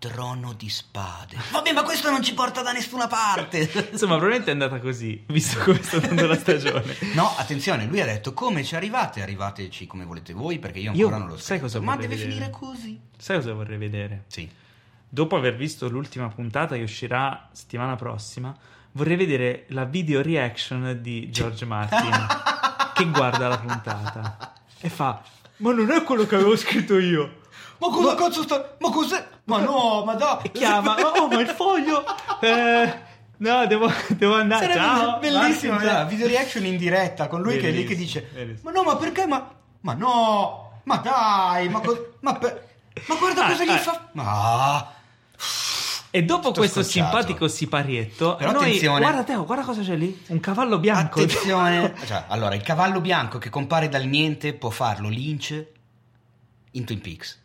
Trono 0.00 0.54
di 0.54 0.70
spade. 0.70 1.36
Vabbè, 1.50 1.74
ma 1.74 1.82
questo 1.82 2.10
non 2.10 2.22
ci 2.22 2.32
porta 2.32 2.62
da 2.62 2.72
nessuna 2.72 3.06
parte. 3.06 3.68
Insomma, 3.92 4.16
probabilmente 4.16 4.48
è 4.48 4.52
andata 4.52 4.80
così, 4.80 5.22
visto 5.26 5.58
come 5.58 5.82
sta 5.82 5.96
andando 5.96 6.26
la 6.26 6.36
stagione. 6.36 6.96
no, 7.14 7.30
attenzione, 7.36 7.84
lui 7.84 8.00
ha 8.00 8.06
detto 8.06 8.32
come 8.32 8.64
ci 8.64 8.74
arrivate? 8.74 9.20
Arrivateci 9.20 9.86
come 9.86 10.06
volete 10.06 10.32
voi, 10.32 10.58
perché 10.58 10.78
io 10.78 10.92
ancora 10.92 11.16
io, 11.16 11.18
non 11.18 11.28
lo 11.28 11.36
so. 11.36 11.42
Sai 11.42 11.60
cosa 11.60 11.80
ma 11.80 11.96
deve 11.96 12.14
vedere? 12.14 12.30
finire 12.30 12.50
così. 12.50 12.98
Sai 13.14 13.36
cosa 13.36 13.52
vorrei 13.52 13.76
vedere? 13.76 14.24
Sì. 14.28 14.50
Dopo 15.06 15.36
aver 15.36 15.54
visto 15.54 15.86
l'ultima 15.90 16.28
puntata 16.28 16.76
che 16.76 16.82
uscirà 16.82 17.50
settimana 17.52 17.94
prossima, 17.96 18.56
vorrei 18.92 19.16
vedere 19.16 19.66
la 19.68 19.84
video 19.84 20.22
reaction 20.22 20.98
di 21.02 21.28
George 21.28 21.66
Martin 21.66 22.26
che 22.94 23.04
guarda 23.10 23.48
la 23.48 23.58
puntata 23.58 24.54
e 24.80 24.88
fa: 24.88 25.22
Ma 25.58 25.74
non 25.74 25.90
è 25.90 26.02
quello 26.04 26.24
che 26.24 26.36
avevo 26.36 26.56
scritto 26.56 26.98
io. 26.98 27.39
Ma 27.80 27.88
cosa 27.88 28.14
cazzo 28.14 28.42
sta. 28.42 28.76
Ma 28.78 28.90
cos'è? 28.90 29.26
Ma 29.44 29.58
no, 29.60 30.04
ma 30.04 30.14
dai! 30.14 30.38
E 30.42 30.50
chiama, 30.50 30.96
oh, 30.96 31.28
ma 31.28 31.40
il 31.40 31.48
foglio! 31.48 32.04
Eh. 32.40 33.08
No, 33.38 33.66
devo, 33.66 33.90
devo 34.08 34.34
andare. 34.34 34.66
Sarebbe 34.66 34.80
Ciao, 34.80 35.18
bellissimo. 35.18 35.72
Martin, 35.72 36.06
video 36.08 36.26
reaction 36.26 36.66
in 36.66 36.76
diretta 36.76 37.26
con 37.26 37.40
lui 37.40 37.54
bellissimo, 37.54 37.72
che 37.72 37.78
è 37.78 37.80
lì 37.80 37.88
che 37.88 37.96
dice: 37.96 38.28
bellissimo. 38.34 38.70
Ma 38.70 38.76
no, 38.76 38.82
ma 38.84 38.96
perché? 38.96 39.26
Ma, 39.26 39.50
ma 39.80 39.94
no, 39.94 40.80
ma 40.84 40.96
dai, 40.96 41.68
ma, 41.70 41.80
co- 41.80 42.16
ma, 42.20 42.34
per, 42.34 42.68
ma 43.06 43.14
guarda 43.14 43.46
ah, 43.46 43.48
cosa 43.48 43.64
gli 43.64 43.70
ah. 43.70 43.78
fa. 43.78 44.08
Ma. 44.12 44.92
E 46.12 46.22
dopo 46.22 46.52
questo 46.52 46.82
scocciato. 46.82 47.10
simpatico 47.10 47.48
siparietto, 47.48 48.36
Però 48.36 48.50
noi, 48.50 48.62
attenzione, 48.62 49.00
guarda 49.00 49.22
Teo, 49.22 49.44
guarda 49.46 49.64
cosa 49.64 49.80
c'è 49.80 49.96
lì, 49.96 50.22
un 50.26 50.40
cavallo 50.40 50.78
bianco. 50.78 51.20
Attenzione, 51.20 51.94
cioè, 52.04 52.24
allora 52.28 52.54
il 52.54 52.62
cavallo 52.62 53.00
bianco 53.00 53.38
che 53.38 53.48
compare 53.48 53.88
dal 53.88 54.04
niente 54.04 54.52
può 54.52 54.68
farlo 54.68 55.08
Lynch 55.08 55.66
in 56.72 56.84
Twin 56.84 57.00
Peaks 57.00 57.38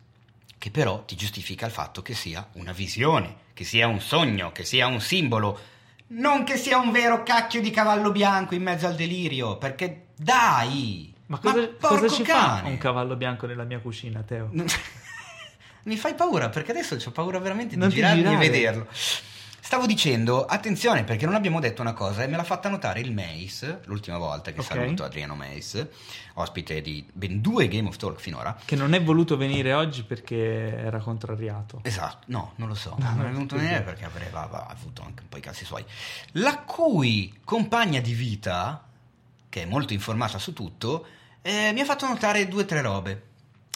che 0.66 0.72
però 0.72 1.04
ti 1.04 1.14
giustifica 1.14 1.64
il 1.66 1.70
fatto 1.70 2.02
che 2.02 2.12
sia 2.12 2.44
una 2.54 2.72
visione, 2.72 3.36
che 3.54 3.62
sia 3.62 3.86
un 3.86 4.00
sogno, 4.00 4.50
che 4.50 4.64
sia 4.64 4.88
un 4.88 5.00
simbolo, 5.00 5.60
non 6.08 6.42
che 6.42 6.56
sia 6.56 6.78
un 6.78 6.90
vero 6.90 7.22
cacchio 7.22 7.60
di 7.60 7.70
cavallo 7.70 8.10
bianco 8.10 8.56
in 8.56 8.62
mezzo 8.62 8.88
al 8.88 8.96
delirio, 8.96 9.58
perché 9.58 10.06
dai! 10.16 11.14
Ma 11.26 11.38
cosa, 11.38 11.60
ma 11.60 11.88
cosa 11.88 12.08
ci 12.08 12.24
cane. 12.24 12.62
fa 12.62 12.66
un 12.66 12.78
cavallo 12.78 13.14
bianco 13.14 13.46
nella 13.46 13.62
mia 13.62 13.78
cucina, 13.78 14.22
Teo? 14.22 14.50
Mi 15.84 15.96
fai 15.96 16.14
paura 16.14 16.48
perché 16.48 16.72
adesso 16.72 16.96
ho 16.96 17.10
paura 17.12 17.38
veramente 17.38 17.76
di 17.76 17.88
girarmi 17.88 18.34
e 18.34 18.36
vederlo. 18.36 18.88
Stavo 19.66 19.84
dicendo, 19.86 20.44
attenzione 20.44 21.02
perché 21.02 21.26
non 21.26 21.34
abbiamo 21.34 21.58
detto 21.58 21.82
una 21.82 21.92
cosa 21.92 22.22
e 22.22 22.28
me 22.28 22.36
l'ha 22.36 22.44
fatta 22.44 22.68
notare 22.68 23.00
il 23.00 23.12
Mace, 23.12 23.80
l'ultima 23.86 24.16
volta 24.16 24.52
che 24.52 24.60
okay. 24.60 24.78
saluto 24.78 25.02
Adriano 25.02 25.34
Mace, 25.34 25.90
ospite 26.34 26.80
di 26.80 27.04
ben 27.12 27.40
due 27.40 27.66
Game 27.66 27.88
of 27.88 27.96
Talk 27.96 28.20
finora. 28.20 28.56
Che 28.64 28.76
non 28.76 28.94
è 28.94 29.02
voluto 29.02 29.36
venire 29.36 29.72
oggi 29.72 30.04
perché 30.04 30.36
era 30.36 31.00
contrariato. 31.00 31.80
Esatto, 31.82 32.26
no, 32.26 32.52
non 32.58 32.68
lo 32.68 32.76
so. 32.76 32.94
No, 32.96 33.12
non 33.16 33.26
è 33.26 33.30
venuto 33.30 33.56
venire 33.56 33.82
perché 33.82 34.04
aveva, 34.04 34.42
aveva, 34.42 34.68
avuto 34.68 35.02
anche 35.02 35.22
un 35.22 35.28
po' 35.30 35.36
i 35.38 35.40
cazzi 35.40 35.64
suoi. 35.64 35.84
La 36.34 36.58
cui 36.60 37.40
compagna 37.42 37.98
di 37.98 38.12
vita, 38.12 38.86
che 39.48 39.62
è 39.62 39.66
molto 39.66 39.92
informata 39.92 40.38
su 40.38 40.52
tutto, 40.52 41.06
eh, 41.42 41.72
mi 41.72 41.80
ha 41.80 41.84
fatto 41.84 42.06
notare 42.06 42.46
due 42.46 42.62
o 42.62 42.66
tre 42.66 42.82
robe 42.82 43.22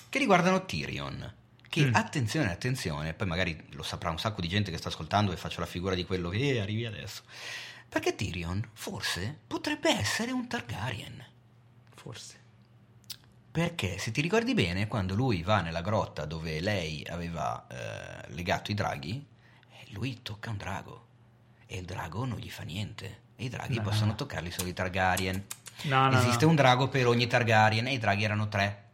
che 0.09 0.21
riguardano 0.21 0.65
Tyrion 0.65 1.39
che 1.71 1.87
mm. 1.87 1.95
attenzione, 1.95 2.51
attenzione, 2.51 3.15
poi 3.15 3.29
magari 3.29 3.69
lo 3.71 3.85
saprà 3.85 4.11
un 4.11 4.19
sacco 4.19 4.41
di 4.41 4.49
gente 4.49 4.73
che 4.73 4.77
sta 4.77 4.89
ascoltando 4.89 5.31
e 5.31 5.37
faccio 5.37 5.61
la 5.61 5.67
figura 5.67 5.95
di 5.95 6.05
quello 6.05 6.29
che 6.29 6.61
arrivi 6.61 6.85
adesso. 6.85 7.23
Perché 7.89 8.17
Tyrion 8.17 8.69
forse 8.73 9.39
potrebbe 9.47 9.89
essere 9.97 10.33
un 10.33 10.49
Targaryen. 10.49 11.25
Forse. 11.95 12.39
Perché 13.53 13.99
se 13.99 14.11
ti 14.11 14.21
ricordi 14.21 14.53
bene, 14.53 14.89
quando 14.89 15.15
lui 15.15 15.43
va 15.43 15.61
nella 15.61 15.81
grotta 15.81 16.25
dove 16.25 16.61
lei 16.61 17.07
aveva 17.09 17.67
eh, 17.69 18.33
legato 18.33 18.73
i 18.73 18.75
draghi, 18.75 19.25
eh, 19.71 19.87
lui 19.93 20.23
tocca 20.23 20.51
un 20.51 20.57
drago. 20.57 21.07
E 21.67 21.79
il 21.79 21.85
drago 21.85 22.25
non 22.25 22.39
gli 22.39 22.51
fa 22.51 22.65
niente. 22.65 23.23
E 23.37 23.45
i 23.45 23.49
draghi 23.49 23.77
no, 23.77 23.83
possono 23.83 24.11
no. 24.11 24.17
toccarli 24.17 24.51
solo 24.51 24.69
i 24.69 24.73
Targaryen. 24.73 25.45
No, 25.83 26.11
Esiste 26.19 26.45
un 26.47 26.57
drago 26.57 26.89
per 26.89 27.07
ogni 27.07 27.29
Targaryen 27.29 27.87
e 27.87 27.93
i 27.93 27.99
draghi 27.99 28.25
erano 28.25 28.49
tre. 28.49 28.89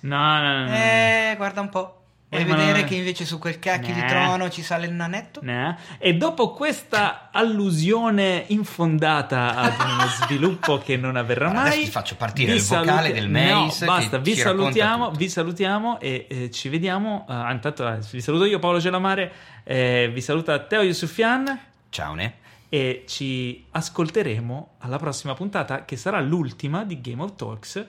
No, 0.00 0.38
no, 0.38 0.64
no. 0.64 0.74
Eh, 0.74 1.34
guarda 1.36 1.62
un 1.62 1.68
po'. 1.70 1.99
Vuoi 2.30 2.42
eh, 2.42 2.44
vedere 2.44 2.84
che 2.84 2.94
invece 2.94 3.24
su 3.24 3.40
quel 3.40 3.58
cacchio 3.58 3.92
nah. 3.92 4.00
di 4.00 4.06
trono 4.06 4.50
ci 4.50 4.62
sale 4.62 4.86
il 4.86 4.92
nanetto? 4.92 5.40
Nah. 5.42 5.76
E 5.98 6.14
dopo 6.14 6.52
questa 6.52 7.30
allusione 7.32 8.44
infondata 8.48 9.56
ad 9.58 9.74
uno 9.80 10.06
sviluppo 10.06 10.78
che 10.78 10.96
non 10.96 11.16
avverrà 11.16 11.50
mai, 11.50 11.66
adesso 11.66 11.84
ti 11.84 11.90
faccio 11.90 12.14
partire 12.14 12.52
il 12.52 12.60
saluti- 12.60 12.88
vocale 12.88 13.12
del 13.12 13.28
Mace. 13.28 13.84
No, 13.84 13.92
basta, 13.92 14.18
vi 14.18 14.36
salutiamo, 14.36 15.10
vi 15.10 15.28
salutiamo 15.28 15.98
e 15.98 16.26
eh, 16.28 16.50
ci 16.52 16.68
vediamo. 16.68 17.26
Uh, 17.26 17.50
intanto 17.50 17.88
eh, 17.88 17.98
vi 18.12 18.20
saluto 18.20 18.44
io, 18.44 18.60
Paolo 18.60 18.78
Gelamare, 18.78 19.32
eh, 19.64 20.08
vi 20.14 20.20
saluta 20.20 20.56
Teo 20.60 20.82
Yusufian. 20.82 21.60
Ciao, 21.88 22.14
ne. 22.14 22.34
E 22.68 23.02
ci 23.08 23.64
ascolteremo 23.72 24.74
alla 24.78 24.98
prossima 24.98 25.34
puntata, 25.34 25.84
che 25.84 25.96
sarà 25.96 26.20
l'ultima 26.20 26.84
di 26.84 27.00
Game 27.00 27.22
of 27.22 27.34
Talks. 27.34 27.84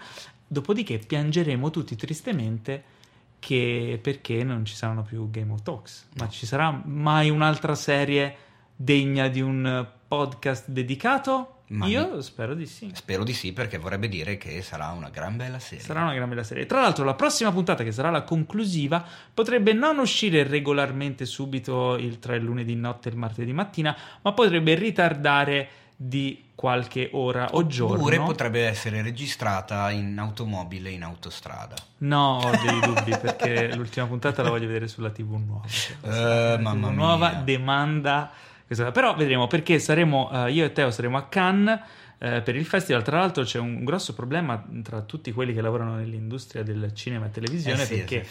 Dopodiché 0.48 0.98
piangeremo 0.98 1.70
tutti 1.70 1.96
tristemente 1.96 3.00
che 3.42 4.00
perché 4.00 4.44
non 4.44 4.64
ci 4.66 4.76
saranno 4.76 5.02
più 5.02 5.32
Game 5.32 5.52
of 5.52 5.64
Talks, 5.64 6.10
ma 6.20 6.30
ci 6.30 6.46
sarà 6.46 6.80
mai 6.86 7.32
un'altra 7.32 7.74
serie 7.74 8.36
degna 8.76 9.28
di 9.30 9.42
un 9.42 9.86
podcast 10.08 10.70
dedicato? 10.70 11.56
Ma 11.70 11.88
Io 11.88 12.16
mi- 12.16 12.22
spero 12.22 12.54
di 12.54 12.68
sì. 12.68 12.92
Spero 12.94 13.24
di 13.24 13.34
sì 13.34 13.52
perché 13.52 13.78
vorrebbe 13.80 14.08
dire 14.10 14.38
che 14.38 14.62
sarà 14.62 14.90
una 14.90 15.10
gran 15.10 15.38
bella 15.38 15.58
serie. 15.58 15.84
Sarà 15.84 16.04
una 16.04 16.14
gran 16.14 16.30
bella 16.30 16.44
serie. 16.44 16.68
Tra 16.68 16.82
l'altro, 16.82 17.04
la 17.04 17.16
prossima 17.16 17.52
puntata, 17.52 17.84
che 17.84 17.92
sarà 17.92 18.12
la 18.12 18.22
conclusiva, 18.24 19.04
potrebbe 19.34 19.74
non 19.74 19.98
uscire 19.98 20.44
regolarmente 20.44 21.26
subito 21.26 21.96
il, 21.96 22.20
tra 22.20 22.36
il 22.36 22.44
lunedì 22.44 22.76
notte 22.76 23.10
e 23.10 23.14
il 23.14 23.18
martedì 23.18 23.54
mattina, 23.54 23.98
ma 24.22 24.34
potrebbe 24.34 24.76
ritardare 24.76 25.70
di 25.96 26.44
qualche 26.62 27.10
ora 27.14 27.48
o 27.54 27.66
giorno. 27.66 27.96
Oppure 27.96 28.20
potrebbe 28.20 28.68
essere 28.68 29.02
registrata 29.02 29.90
in 29.90 30.16
automobile 30.20 30.92
in 30.92 31.02
autostrada. 31.02 31.74
No, 31.98 32.38
ho 32.38 32.52
dei 32.52 32.80
dubbi 32.80 33.18
perché 33.20 33.74
l'ultima 33.76 34.06
puntata 34.06 34.44
la 34.44 34.50
voglio 34.50 34.68
vedere 34.68 34.88
sulla 34.88 35.10
TV 35.10 35.32
nuova. 35.44 35.66
Eh, 36.04 36.10
La 36.10 36.58
mamma 36.60 36.88
TV 36.88 36.94
mia. 36.94 37.04
nuova 37.04 37.30
demanda. 37.34 38.32
Però 38.68 39.16
vedremo 39.16 39.48
perché 39.48 39.80
saremo, 39.80 40.30
eh, 40.46 40.52
io 40.52 40.64
e 40.64 40.72
Teo 40.72 40.92
saremo 40.92 41.18
a 41.18 41.24
Cannes 41.24 41.80
eh, 42.20 42.42
per 42.42 42.56
il 42.56 42.66
festival. 42.66 43.02
Tra 43.04 43.18
l'altro 43.18 43.44
c'è 43.44 43.58
un 43.58 43.84
grosso 43.84 44.14
problema 44.14 44.64
tra 44.84 45.02
tutti 45.02 45.32
quelli 45.34 45.54
che 45.54 45.62
lavorano 45.62 45.96
nell'industria 45.96 46.62
del 46.62 46.94
cinema 46.94 47.26
e 47.26 47.32
televisione 47.32 47.82
Eh 47.82 47.86
sì, 47.86 47.96
perché 47.96 48.26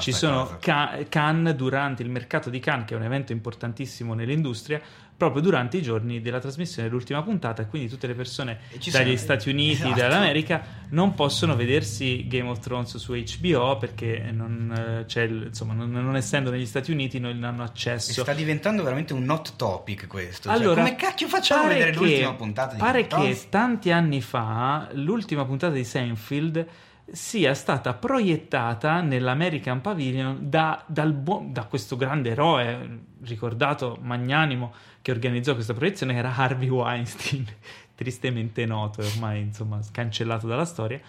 ci 0.00 0.12
sono 0.12 0.58
Cannes 0.60 1.54
durante 1.54 2.02
il 2.02 2.10
mercato 2.10 2.50
di 2.50 2.58
Cannes, 2.58 2.86
che 2.86 2.94
è 2.94 2.96
un 2.96 3.04
evento 3.04 3.30
importantissimo 3.32 4.12
nell'industria, 4.12 4.80
proprio 5.16 5.40
durante 5.40 5.78
i 5.78 5.82
giorni 5.82 6.20
della 6.20 6.40
trasmissione 6.40 6.88
dell'ultima 6.88 7.22
puntata, 7.22 7.62
e 7.62 7.66
quindi 7.68 7.88
tutte 7.88 8.06
le 8.06 8.14
persone 8.14 8.58
E 8.70 8.78
dagli 8.90 9.06
sono- 9.06 9.16
Stati 9.16 9.48
Uniti, 9.48 9.82
Esatto. 9.82 9.94
dall'America, 10.00 10.62
non 10.90 11.14
possono 11.14 11.56
vedersi 11.56 12.26
Game 12.28 12.48
of 12.50 12.58
Thrones 12.60 12.96
su 12.98 13.14
HBO 13.14 13.78
perché 13.78 14.28
non, 14.30 14.72
eh, 15.00 15.04
c'è 15.06 15.22
il- 15.22 15.44
insomma, 15.46 15.72
non, 15.72 15.90
non 15.90 16.16
essendo 16.16 16.50
negli 16.50 16.66
Stati 16.66 16.90
Uniti 16.90 17.18
non 17.18 17.42
hanno 17.44 17.62
E 17.62 17.66
accesso. 17.66 18.22
sta 18.22 18.34
diventando 18.34 18.82
veramente 18.82 19.14
un 19.14 19.28
hot 19.28 19.56
topic 19.56 20.06
questo. 20.06 20.48
Cioè, 20.50 20.58
Allora, 20.58 20.82
come 20.82 20.96
cacchio 20.96 21.28
facciamo 21.28 21.64
a 21.64 21.68
vedere 21.68 21.90
che- 21.92 21.96
l'ultima 21.98 22.34
puntata 22.34 22.72
di 22.74 22.78
Pare 22.80 23.06
che 23.06 23.46
tanti 23.48 23.90
anni 23.90 24.20
fa 24.20 24.88
l'ultima 24.92 25.44
puntata 25.46 25.72
di 25.72 25.84
Seinfeld 25.84 26.66
sia 27.10 27.54
stata 27.54 27.94
proiettata 27.94 29.00
nell'American 29.00 29.80
Pavilion 29.80 30.38
da, 30.40 30.82
dal 30.86 31.12
buon- 31.12 31.52
da 31.52 31.64
questo 31.64 31.96
grande 31.96 32.30
eroe 32.30 32.98
ricordato 33.22 33.98
magnanimo 34.00 34.72
che 35.02 35.12
organizzò 35.12 35.54
questa 35.54 35.72
proiezione 35.74 36.12
che 36.14 36.18
era 36.18 36.34
Harvey 36.34 36.68
Weinstein 36.68 37.44
tristemente 37.94 38.66
noto 38.66 39.02
e 39.02 39.06
ormai 39.06 39.40
insomma 39.40 39.78
cancellato 39.92 40.46
dalla 40.46 40.64
storia 40.64 41.00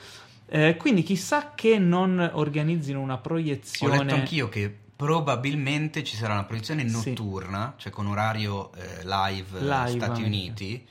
Eh, 0.50 0.78
quindi 0.78 1.04
chissà 1.04 1.52
che 1.56 1.78
non 1.78 2.30
organizzino 2.34 3.02
una 3.02 3.16
Ho 3.16 3.20
proiezione 3.22 3.98
letto 3.98 4.16
anch'io 4.16 4.48
che 4.50 4.74
probabilmente 4.95 6.04
ci 6.04 6.16
sarà 6.16 6.34
una 6.34 6.45
proiezione 6.45 6.88
Sì. 6.88 7.10
notturna, 7.10 7.74
cioè 7.78 7.91
con 7.91 8.08
orario 8.08 8.72
eh, 8.74 9.04
live, 9.04 9.60
eh, 9.60 9.62
Live 9.64 9.89
Stati 9.89 10.04
anche. 10.06 10.24
Uniti, 10.24 10.88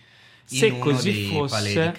Se 0.48 0.78
così 0.78 1.26
fosse- 1.26 1.94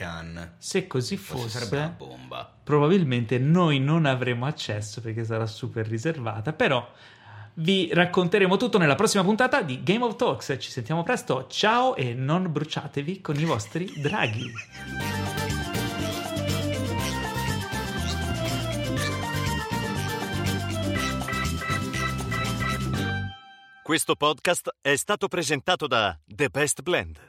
se 0.57 0.87
così 0.87 1.17
fosse 1.17 1.49
sarebbe 1.49 1.77
una 1.77 1.87
bomba. 1.97 2.53
probabilmente 2.63 3.37
noi 3.39 3.79
non 3.79 4.05
avremo 4.05 4.45
accesso 4.45 5.01
perché 5.01 5.25
sarà 5.25 5.45
super 5.45 5.85
riservata, 5.85 6.53
però 6.53 6.89
vi 7.55 7.89
racconteremo 7.91 8.55
tutto 8.55 8.77
nella 8.77 8.95
prossima 8.95 9.23
puntata 9.23 9.61
di 9.61 9.83
Game 9.83 10.03
of 10.05 10.15
Talks. 10.15 10.55
Ci 10.59 10.71
sentiamo 10.71 11.03
presto, 11.03 11.47
ciao 11.49 11.95
e 11.95 12.13
non 12.13 12.49
bruciatevi 12.51 13.19
con 13.19 13.35
i 13.37 13.43
vostri 13.45 13.91
draghi. 13.97 14.51
Questo 23.81 24.15
podcast 24.15 24.75
è 24.81 24.95
stato 24.97 25.29
presentato 25.29 25.87
da 25.87 26.17
The 26.25 26.49
Best 26.49 26.81
Blend, 26.81 27.26